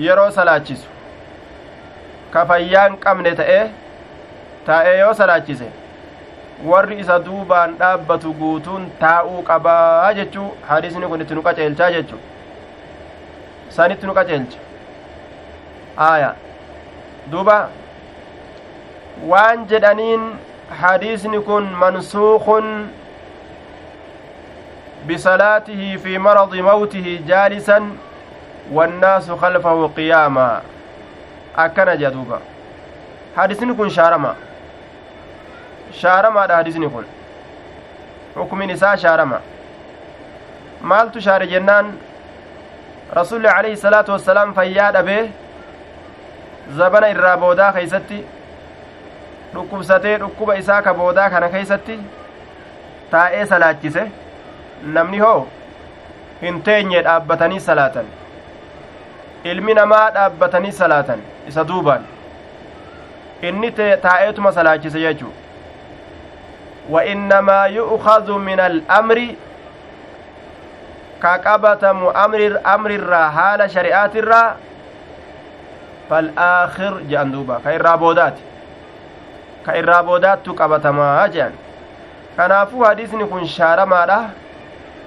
yeroo 0.06 0.32
salaachisu 0.32 0.88
ka 2.34 2.46
fayyaan 2.46 2.98
qabne 3.04 3.32
ta'e 3.40 3.60
taa'ee 4.66 4.98
yoo 5.00 5.14
salaachise 5.14 5.68
warri 6.65 7.01
isa 7.01 7.19
duubaan 7.19 7.77
dhaabbatu 7.79 8.33
guutuun 8.35 8.91
taa'uu 9.01 9.43
qabaa 9.51 10.13
jechuu 10.21 10.49
hadiisni 10.69 11.07
kun 11.07 11.21
itti 11.21 11.35
nu 11.35 11.43
qaceelchaa 11.49 11.91
jechuu 11.97 12.19
sanitti 13.77 14.07
nu 14.07 14.15
qaceelcha 14.15 14.59
aaya 16.11 16.31
duuba 17.33 17.59
waan 19.33 19.67
jedhaniin 19.75 20.31
hadiisni 20.85 21.41
kun 21.51 21.65
mansuukun 21.83 22.89
بصلاته 25.09 25.97
في 25.97 26.19
مرض 26.19 26.55
موته 26.55 27.21
جالسا 27.27 27.97
والناس 28.73 29.31
خلفه 29.31 29.87
قياما 29.97 30.63
أكن 31.59 31.99
جدوبا 31.99 32.39
حديثني 33.37 33.73
كن 33.75 33.89
شارما 33.89 34.35
ده 36.47 36.57
حديثني 36.57 36.89
كن 36.89 37.05
حكم 38.37 38.63
نساء 38.63 38.97
شارما 38.97 39.41
maaltu 40.83 41.21
shaare 41.21 41.47
jennaan 41.47 41.87
rasuulli 43.19 43.49
alayhi 43.49 43.77
salaatu 43.77 44.13
wassalaam 44.13 44.55
fayyaa 44.55 44.93
dhabee 44.97 45.23
zabana 46.81 47.09
irraa 47.15 47.37
boodaa 47.45 47.73
keeysatti 47.73 48.19
dhukkubsatee 49.55 50.19
dhukkuba 50.25 50.57
isaa 50.63 50.83
ka 50.83 50.95
boodaa 51.01 51.31
kana 51.31 51.49
keeysatti 51.55 51.99
taa'ee 53.15 53.47
salaachise 53.53 54.05
namni 54.99 55.19
hoo 55.25 55.49
hin 56.43 56.63
teenye 56.63 57.03
dhaabbatanii 57.09 57.61
salaatan 57.67 58.07
ilmi 59.53 59.75
namaa 59.81 60.05
dhaabbatanii 60.19 60.73
salaatan 60.83 61.27
isa 61.49 61.69
duubaan 61.73 62.07
inni 63.51 63.73
taa'eetuma 64.07 64.53
salaachise 64.61 65.01
jechuu 65.07 65.33
وإنما 66.89 67.65
يؤخذ 67.67 68.33
من 68.33 68.61
الأمر 68.61 69.27
كقبتم 71.23 72.07
أمر 72.07 72.61
أمر 72.75 72.91
الرا 72.91 73.29
حال 73.29 73.71
شريعات 73.71 74.17
الرا 74.17 74.57
فالآخر 76.11 77.01
جندوبا 77.01 77.61
كإرابودات 77.65 78.35
كإرابودات 79.67 80.39
تقبتما 80.47 81.27
جان 81.27 81.53
kanaafuu 82.39 82.83
hadiisni 82.85 83.25
kun 83.27 83.47
shaaramaadha 83.47 84.31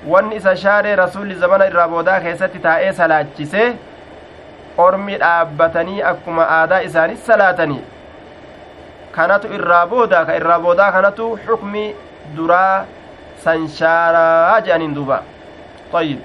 wanni 0.07 0.35
isa 0.35 0.55
shaaree 0.55 0.95
rasuulli 0.95 1.35
zamana 1.43 1.65
irraa 1.69 1.87
boodaa 1.87 2.19
keessatti 2.19 2.59
taa'ee 2.65 2.89
salaachisee 2.97 3.67
ormi 4.85 5.15
dhaabbatanii 5.21 6.01
akkuma 6.09 6.47
aadaa 6.55 6.79
isaanii 6.87 7.15
salaatanii 7.27 7.79
kanatu 9.11 9.47
irraa 9.47 9.85
boodaa 9.85 10.25
ka 10.25 10.35
irraa 10.35 10.59
boodaa 10.59 10.91
kanatu 10.91 11.37
xukmi 11.45 11.95
duraa 12.35 12.85
san 13.43 13.67
jedhaniin 13.67 14.95
duuba. 14.95 15.23
طيب 15.91 16.19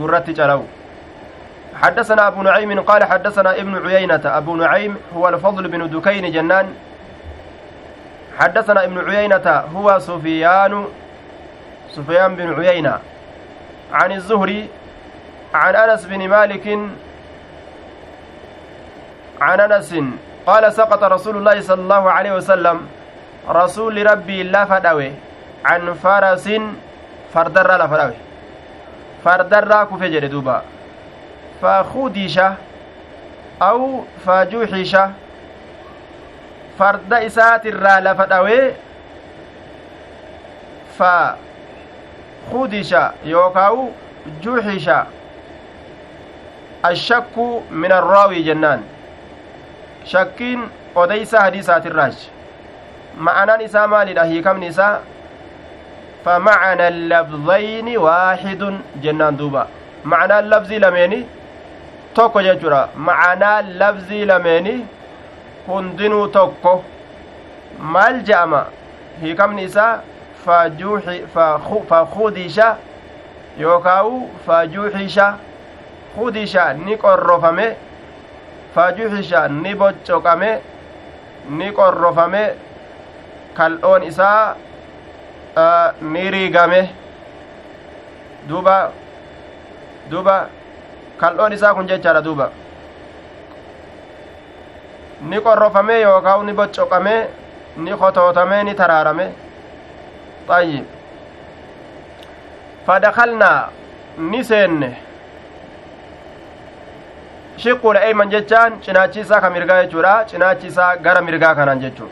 قرت 0.00 0.30
جلو 0.30 0.62
حدثنا 1.80 2.28
أبو 2.28 2.42
نعيم 2.42 2.80
قال 2.80 3.04
حدثنا 3.04 3.56
ابن 3.56 3.86
عيينة. 3.86 4.20
أبو 4.24 4.56
نعيم 4.56 4.96
هو 5.16 5.28
الفضل 5.28 5.68
بن 5.68 5.90
دكين 5.90 6.32
جنان. 6.32 6.66
حدثنا 8.38 8.84
ابن 8.84 8.98
عيينة 9.10 9.46
هو 9.76 9.98
سفيان 9.98 10.84
سفيان 11.96 12.36
بن 12.36 12.48
عيينة. 12.60 12.98
عن 13.92 14.12
الزهري 14.12 14.68
عن 15.54 15.74
أنس 15.76 16.04
بن 16.04 16.28
مالك 16.28 16.66
عن 19.40 19.60
أنس 19.60 19.90
قال 20.48 20.72
سقط 20.72 21.02
رسول 21.04 21.36
الله 21.36 21.60
صلى 21.60 21.82
الله 21.82 22.10
عليه 22.10 22.32
وسلم 22.32 22.88
رسول 23.48 24.10
ربي 24.10 24.42
لا 24.42 24.64
فدوي 24.64 25.12
عن 25.64 25.92
فرس 25.92 26.46
فردر 27.34 27.76
لا 27.76 27.86
فدوي 27.86 28.14
فردر 29.24 29.84
كفي 29.84 30.08
جري 30.08 30.28
دوبا. 30.28 30.62
فخوديش 31.62 32.40
أو 33.62 34.04
فجوحش 34.26 34.96
فرد 36.78 37.12
إسات 37.12 37.66
الرا 37.66 38.00
لفدوي 38.00 38.72
ف 40.98 41.02
خدش 42.52 42.96
يوكاو 43.24 43.88
جوحش 44.42 44.86
الشك 46.86 47.36
من 47.70 47.92
الراوي 47.92 48.42
جنان. 48.42 48.97
شكين 50.04 50.68
odeysa 50.94 51.40
hadiisaati 51.40 51.88
irraachi 51.88 52.30
ma'anaan 53.18 53.60
isaa 53.60 53.86
maalidha? 53.86 54.24
Hiikamni 54.24 54.66
isaa 54.66 55.00
فمعنى 56.24 56.88
اللفظين 56.88 57.98
واحد 57.98 58.78
جنان 59.02 59.36
دوبا 59.36 59.66
معنى 60.04 60.38
اللفظ 60.38 60.72
لميني 60.72 61.26
توكو 62.14 62.40
جيجورا 62.40 62.88
معنى 62.96 63.60
اللفظ 63.60 64.12
لميني 64.12 64.84
هندنو 65.68 66.26
توكو 66.26 66.80
مال 67.80 68.24
جاما 68.24 68.64
هي 69.22 69.34
كم 69.34 69.60
نساء 69.60 70.04
فخوديشا 71.90 72.76
يوكاو 73.58 74.26
فجوحيشا 74.46 75.36
خوديشا 76.16 76.72
نيقرفمه 78.74 78.74
فجوحيشا 78.74 79.48
نيبوچوقمه 79.48 80.60
ni 81.48 81.72
qorrofame 81.72 82.44
kal'oon 83.56 84.02
isaa 84.02 84.54
ni 86.12 86.30
riigame 86.30 86.80
duuba 88.48 88.92
duuba 90.10 90.36
kal'oon 91.16 91.52
isaa 91.52 91.74
kun 91.74 91.88
jechaadha 91.88 92.20
duuba 92.22 92.50
ni 95.22 95.40
qorrofame 95.40 96.00
yookaan 96.00 96.46
ni 96.46 96.52
boccoqame 96.52 97.16
ni 97.76 97.92
kotootamee 97.96 98.62
ni 98.64 98.74
taraarame 98.74 99.28
طيب 100.48 100.84
فدخلنا 102.86 103.68
نسين 104.18 104.94
shiqqul 107.63 107.97
eeyman 107.97 108.29
jechaan 108.33 108.81
cinaachi 108.85 109.19
isaa 109.25 109.41
ka 109.41 109.49
mirgaa 109.55 109.79
jechuudha 109.83 110.13
cinaachi 110.31 110.67
isaa 110.67 110.95
gara 111.07 111.21
mirgaa 111.27 111.55
kanaan 111.59 111.79
jechuu 111.85 112.09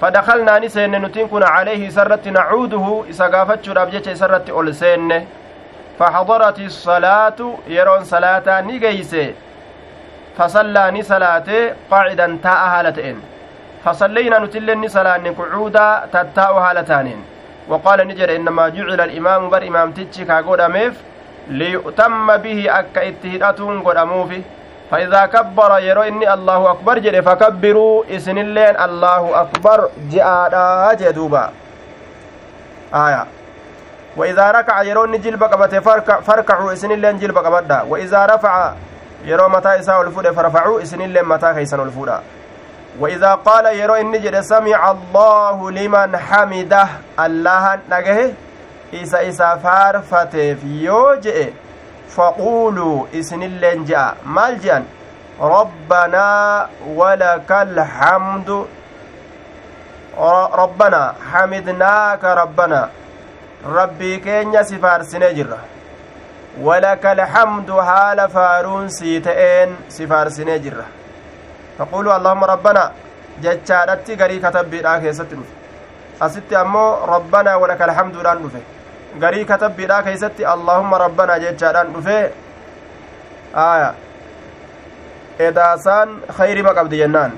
fadakalnaa 0.00 0.58
ni 0.60 0.70
seenne 0.76 0.98
nutiin 1.04 1.28
kun 1.28 1.42
calayhi 1.54 1.86
isarratti 1.92 2.30
nacuuduhu 2.38 3.04
isa 3.14 3.28
gaafachuudhaaf 3.34 3.90
jecha 3.94 4.12
isarratti 4.18 4.52
ol 4.52 4.72
seenne 4.82 5.18
faxadarat 5.98 6.58
isalaatu 6.68 7.48
yeroon 7.76 8.04
salaataa 8.12 8.60
ni 8.68 8.78
geeyse 8.84 9.34
fasallaa 10.38 10.90
ni 10.90 11.02
salaate 11.10 11.58
qaacidan 11.90 12.38
taa'a 12.46 12.70
haala 12.76 12.92
ta'en 13.00 13.18
fasalleynaa 13.84 14.38
nutillee 14.46 14.74
ni 14.84 14.88
salaanne 14.96 15.30
qucuudaa 15.42 15.92
tattaa'u 16.16 16.64
haala 16.66 16.84
taaneen 16.94 17.22
وقال 17.68 18.08
نجر 18.08 18.36
إنما 18.36 18.68
جعل 18.68 19.00
الإمام 19.00 19.50
بر 19.50 19.62
إمام 19.66 19.92
تتشي 19.96 20.24
كاقود 20.24 20.60
أميف 20.60 20.94
ليؤتم 21.48 22.36
به 22.36 22.78
أكا 22.78 23.08
اتهدأتون 23.08 23.82
قد 23.86 23.96
أموفي 23.96 24.40
فإذا 24.91 25.25
كبر 25.25 25.79
يرو 25.79 26.01
إني 26.01 26.33
الله 26.33 26.71
أكبر 26.71 26.97
جل 26.99 27.23
فكبروا 27.23 28.03
إسن 28.15 28.37
اللين 28.37 28.75
الله 28.79 29.41
أكبر 29.41 29.89
جاء 30.11 30.93
جدوبا 30.95 31.49
آية. 32.95 33.25
وإذا 34.17 34.51
ركع 34.51 34.81
يرو 34.81 35.05
إني 35.05 35.17
جلب 35.17 35.43
قبته 35.43 35.79
فركعوا 36.21 36.73
إسن 36.73 36.91
اللين 36.91 37.19
جلب 37.19 37.37
قبدا 37.37 37.81
وإذا 37.81 38.25
رفع 38.25 38.73
يرو 39.25 39.49
متى 39.49 39.79
إساء 39.79 40.01
الفود 40.01 40.31
فرفعوا 40.31 40.81
إسن 40.81 41.01
اللين 41.01 41.25
متى 41.25 41.53
خيسن 41.53 41.79
الفودا 41.79 42.19
وإذا 42.99 43.33
قال 43.35 43.65
يرو 43.65 43.93
إني 43.93 44.17
جل 44.19 44.43
سمع 44.43 44.91
الله 44.91 45.71
لمن 45.71 46.17
حمده. 46.17 46.87
الله 47.19 47.79
نجه 47.91 48.33
إسا 48.93 49.27
إسا 49.29 49.55
فارفتف 49.55 50.63
يوجئ 50.63 51.49
فقولوا 52.17 52.97
إسن 53.19 53.41
اللين 53.49 53.79
جاء. 53.85 54.15
ربنا 55.41 56.29
ولك 56.99 57.51
الحمد. 57.51 58.49
ربنا 60.61 61.01
حمدناك 61.31 62.23
ربنا. 62.41 62.81
ربي 63.77 64.11
كينيا 64.25 64.61
سفار 64.63 64.99
سنجرة 65.11 65.59
ولك 66.67 67.03
الحمد 67.05 67.69
حال 67.87 68.19
فارون 68.35 68.89
سيتئين 68.89 69.69
سفار 69.97 70.29
سنجرة 70.29 70.85
فقولوا 71.77 72.15
اللهم 72.17 72.43
ربنا. 72.43 72.91
جتشادتي 73.43 74.13
غري 74.21 74.37
كتب 74.39 74.65
بيداك 74.69 75.03
يستنف 75.03 75.49
أستي 76.21 76.61
أمو 76.61 76.85
ربنا 77.13 77.55
ولك 77.61 77.81
الحمد 77.81 78.15
لأن 78.25 78.39
نفه 78.45 78.61
garii 79.19 79.45
katabbiidha 79.45 80.03
keeysatti 80.03 80.45
allahumma 80.45 80.97
rabbanaa 81.05 81.39
jechaadhaan 81.39 81.93
dhufe 81.93 82.19
aya 83.53 83.93
edaasaan 85.49 86.09
kayrima 86.37 86.73
qabdi 86.73 86.97
jennaan. 87.03 87.31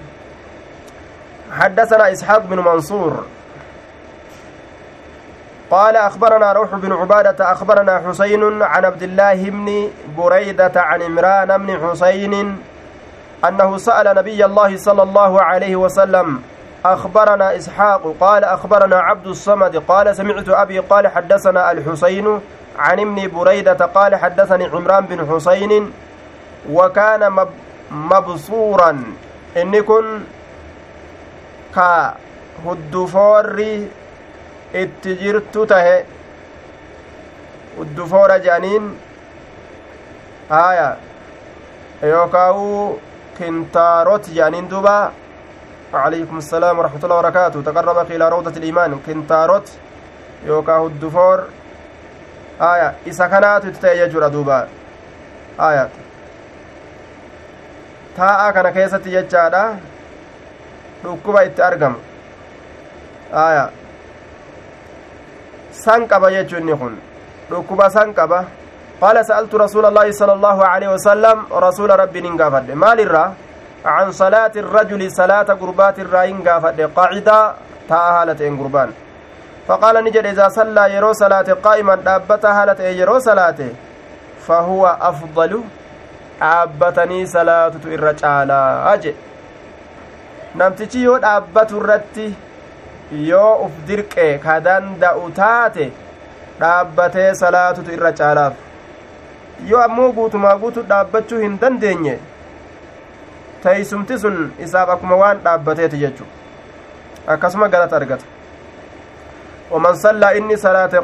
حدثنا 1.50 2.12
إسحاق 2.12 2.46
بن 2.46 2.60
منصور 2.60 3.26
قال 5.72 5.96
أخبرنا 5.96 6.54
روح 6.54 6.76
بن 6.76 6.92
عبادة 6.94 7.52
أخبرنا 7.52 8.04
حسين 8.08 8.62
عن 8.64 8.86
عبد 8.86 9.04
الله 9.04 9.50
بن 9.50 9.90
بريدة 10.18 10.72
عن 10.76 11.02
عمران 11.02 11.58
بن 11.58 11.90
حسين 11.90 12.62
أنه 13.48 13.78
سأل 13.78 14.16
نبي 14.16 14.46
الله 14.46 14.78
صلى 14.78 15.04
الله 15.04 15.42
عليه 15.42 15.76
وسلم 15.76 16.42
أخبرنا 16.86 17.58
إسحاق 17.58 18.16
قال 18.20 18.44
أخبرنا 18.44 18.96
عبد 18.96 19.28
الصمد 19.28 19.78
قال 19.78 20.16
سمعت 20.16 20.50
أبي 20.50 20.80
قال 20.80 21.08
حدثنا 21.08 21.72
الحسين 21.72 22.40
عن 22.80 23.00
ابن 23.00 23.28
بريدة 23.28 23.86
قال 23.86 24.16
حدثني 24.16 24.66
عمران 24.66 25.06
بن 25.06 25.28
حسين 25.36 25.92
وكان 26.72 27.48
مبصورا. 27.92 29.04
إن 29.58 29.82
كن 29.82 30.20
كهدفور 31.76 33.64
اتجرت 34.76 35.58
ته 35.58 36.04
هدفور 37.80 38.38
جانين. 38.38 38.98
آية. 40.52 40.98
يوكاو 42.04 42.94
كنتاروت 43.40 44.30
جانين 44.30 44.68
دوبا. 44.68 45.12
وعليكم 45.94 46.38
السلام 46.38 46.80
ورحمة 46.80 47.04
الله 47.04 47.18
وبركاته 47.18 47.62
تقربك 47.62 48.12
إلى 48.12 48.30
روضة 48.30 48.56
الإيمان 48.58 49.00
كنتاروت 49.06 49.68
يوكا 50.46 50.74
هدفور 50.74 51.40
آية 52.62 52.94
إسا 53.10 53.28
كانت 53.28 53.66
تتأيجر 53.66 54.28
دوبا 54.28 54.68
آية 55.60 55.90
taa'a 58.20 58.54
kana 58.54 58.72
keessatti 58.76 59.12
jechaadha 59.16 59.64
dhukkuba 61.04 61.44
itti 61.48 61.62
argama 61.70 62.00
aya 63.44 63.66
san 65.84 66.08
qaba 66.12 66.32
jechu 66.36 66.58
inni 66.62 66.76
kun 66.82 66.98
dhukkuba 67.52 67.90
san 67.96 68.14
qaba 68.18 68.40
qaala 69.02 69.24
sa'altu 69.30 69.62
rasuula 69.64 69.88
allaahi 69.92 70.14
sala 70.22 70.34
allaahu 70.38 70.62
aleyhi 70.72 70.94
wasalam 70.96 71.46
rasuula 71.68 72.00
rabbiin 72.04 72.28
hin 72.30 72.38
gaafadhe 72.42 72.76
maal 72.84 73.00
irraa 73.06 73.30
عن 73.85 74.13
صلاة 74.13 74.53
الرجل 74.57 75.13
صلاة 75.13 75.49
قربات 75.61 75.99
الراين 75.99 76.49
قافت 76.49 76.81
قاعدة 76.81 77.53
تاء 77.89 78.05
هالة 78.17 78.49
إن 78.49 78.59
قربان 78.61 78.91
فقال 79.69 80.05
نجد 80.05 80.27
إذا 80.27 80.49
صلى 80.49 80.95
يرو 80.95 81.13
صلاة 81.13 81.49
قائما 81.67 81.95
دابة 81.95 82.45
هالة 82.45 82.81
يرو 82.85 83.19
صلاة 83.19 83.61
فهو 84.47 84.87
أفضل 85.01 85.61
dhaabbatanii 86.41 87.27
salaatutu 87.33 87.93
irra 87.97 88.13
caalaa 88.21 88.97
je 89.03 89.13
namtichi 90.61 91.03
yoo 91.03 91.19
dhaabbatu 91.25 91.77
irratti 91.81 92.27
yoo 93.29 93.53
uf 93.67 93.77
dirqe 93.89 94.27
ka 94.45 94.57
danda'u 94.67 95.31
taate 95.39 95.87
dhaabbatee 96.61 97.29
salaatutu 97.43 97.95
irra 97.97 98.13
caalaaf 98.21 98.55
yoo 99.71 99.83
ammoo 99.87 100.11
guutumaa 100.19 100.57
guutu 100.65 100.83
dhaabbachuu 100.93 101.41
hin 101.45 101.57
dandeenye 101.65 102.19
teeysumti 103.64 104.20
sun 104.24 104.38
isaaf 104.66 104.90
akkuma 104.96 105.16
waan 105.22 105.40
dhaabbateeti 105.46 106.02
jechu 106.04 106.28
akkasuma 107.36 107.70
galata 107.76 107.96
argata 108.02 108.26
waman 109.72 109.96
sallaa 110.04 110.34
inni 110.42 110.58
salaate 110.66 111.00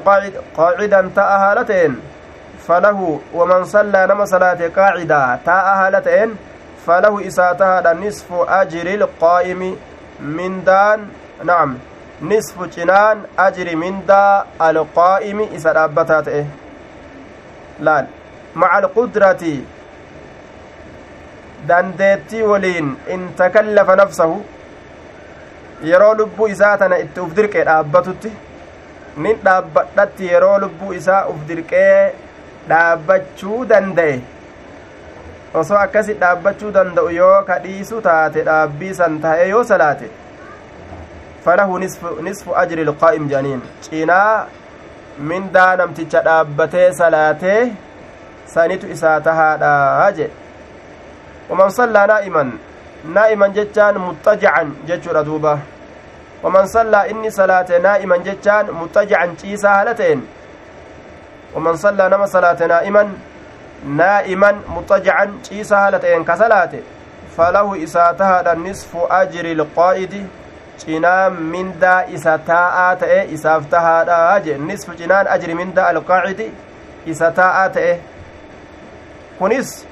qaacidan 0.60 1.10
ta'a 1.18 1.40
haala 1.44 1.66
ta'een 1.72 1.98
falahu 2.68 3.10
waman 3.40 3.66
sallaa 3.74 4.06
nama 4.12 4.28
salaate 4.34 4.70
qaacidaa 4.78 5.28
taa'a 5.50 5.76
haala 5.82 6.02
ta'een 6.08 6.38
falahu 6.86 7.22
isaa 7.32 7.52
tahaadha 7.62 7.94
nisfu 8.06 8.42
ajri 8.62 8.96
ilqaa'imi 9.00 9.70
mindaan 10.40 11.06
nacam 11.50 11.78
nisfu 12.34 12.68
cinaan 12.76 13.26
ajri 13.46 13.76
mindaa 13.86 14.46
alqaa'imi 14.70 15.50
isa 15.60 15.74
dhaabbataa 15.78 16.22
ta'e 16.28 16.44
laal 17.88 18.06
maca 18.64 18.78
alqudrati 18.82 19.56
dandeettii 21.70 22.42
waliin 22.52 22.90
in 23.16 23.24
takallafa 23.42 23.96
nafsahu 24.02 24.38
yeroo 25.92 26.14
lubbuu 26.22 26.48
isaa 26.56 26.76
tana 26.84 26.98
itti 27.06 27.20
uf 27.26 27.34
dirqee 27.40 27.64
dhaabbatutti 27.70 28.32
nin 29.26 29.42
dhaabbadhatti 29.48 30.28
yeroo 30.34 30.58
lubbuu 30.66 30.94
isaa 31.00 31.22
uf 31.34 31.42
dirqee 31.50 32.14
dhaabbachuu 32.70 33.60
danda'e 33.72 34.16
osoo 35.62 35.78
akkasi 35.86 36.14
dhaabbachuu 36.22 36.72
danda'u 36.78 37.10
yoo 37.18 37.40
ka 37.50 37.60
dhiisu 37.66 38.02
taate 38.08 38.46
dhaabbii 38.52 38.94
san 39.02 39.20
ta'e 39.26 39.50
yoo 39.50 39.64
salaate 39.72 40.08
falahu 41.46 41.80
nisfu 42.30 42.56
ajri 42.64 42.82
ilqaa'im 42.88 43.28
jedhaniin 43.34 43.62
cinaa 43.90 44.46
mindaa 45.34 45.70
namticha 45.82 46.22
dhaabbatee 46.30 46.88
salaatee 47.02 47.62
sanitu 48.56 48.88
isaa 48.96 49.20
tahaadha 49.28 49.76
jedhe 50.18 50.45
ومن 51.50 51.70
صلى 51.70 52.08
نائما 52.08 52.52
نائما 53.14 53.48
جتان 53.48 53.98
مضطجعا 53.98 54.64
جتشورا 54.88 55.22
دوبا. 55.22 55.60
ومن 56.44 56.66
صلى 56.66 57.12
إني 57.12 57.30
صلاة 57.30 57.78
نائما 57.78 58.18
جتان 58.18 58.66
مضطجعا 58.72 59.26
تشيسا 59.38 59.70
هالتين. 59.82 60.28
ومن 61.56 61.76
صلى 61.76 62.10
نما 62.10 62.26
صلاة 62.26 62.66
نائما 62.66 63.14
نائما 63.88 64.52
مضطجعا 64.70 65.26
تشيسا 65.44 65.88
هالتين 65.88 66.24
كصلاة. 66.24 66.74
فله 67.38 67.84
إساتها 67.84 68.54
النصف 68.54 68.92
أجر 68.96 69.46
القائد 69.46 70.28
mindaa 70.86 72.06
isa 72.12 72.38
taa'aa 72.38 72.96
ta'e 72.96 73.28
isaaf 73.32 73.64
tahaadha 73.70 74.40
je 74.44 74.58
nisfu 74.58 74.94
cinaan 74.94 75.28
ajri 75.28 75.54
mindaa 75.56 75.88
alqaacidi 75.88 76.52
isa 77.06 77.32
taa'aa 77.32 77.70
ta'e 77.70 77.94
kunis 79.39 79.87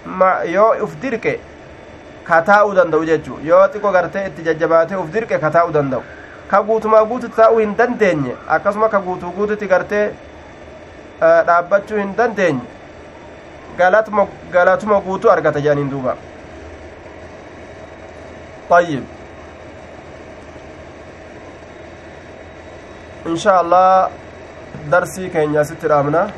yoo 0.55 0.71
uf 0.85 0.97
dirqe 1.03 1.35
ka 2.29 2.41
taa'uu 2.53 2.75
danda'u 2.79 3.05
jechuu 3.11 3.39
yoo 3.51 3.67
xiqqo 3.73 3.93
gartee 3.99 4.27
itti 4.31 4.43
jajjabaatee 4.49 4.97
uf 5.03 5.11
dirqe 5.13 5.39
ka 5.45 5.51
taa'uu 5.51 5.73
danda'u 5.73 6.03
ka 6.51 6.63
guutumaa 6.63 7.05
guututti 7.05 7.37
taa'uu 7.37 7.59
hin 7.59 7.77
dandeenye 7.79 8.35
akkasuma 8.57 8.89
ka 8.89 9.01
guutuu 9.01 9.33
guututti 9.37 9.67
gartee 9.75 10.07
dhaabbachuu 11.21 11.99
hin 11.99 12.17
dandeenye 12.17 12.61
galatuma 14.53 15.01
guutuu 15.07 15.31
argata 15.37 15.61
jedhaniin 15.61 15.91
duuba 15.91 16.17
طيب 18.71 19.05
إن 23.27 23.37
شاء 23.37 23.61
الله 23.61 24.09
درسي 24.93 25.29
كين 25.29 25.55
يا 25.55 25.63
ست 25.63 25.85
رامنا 25.85 26.31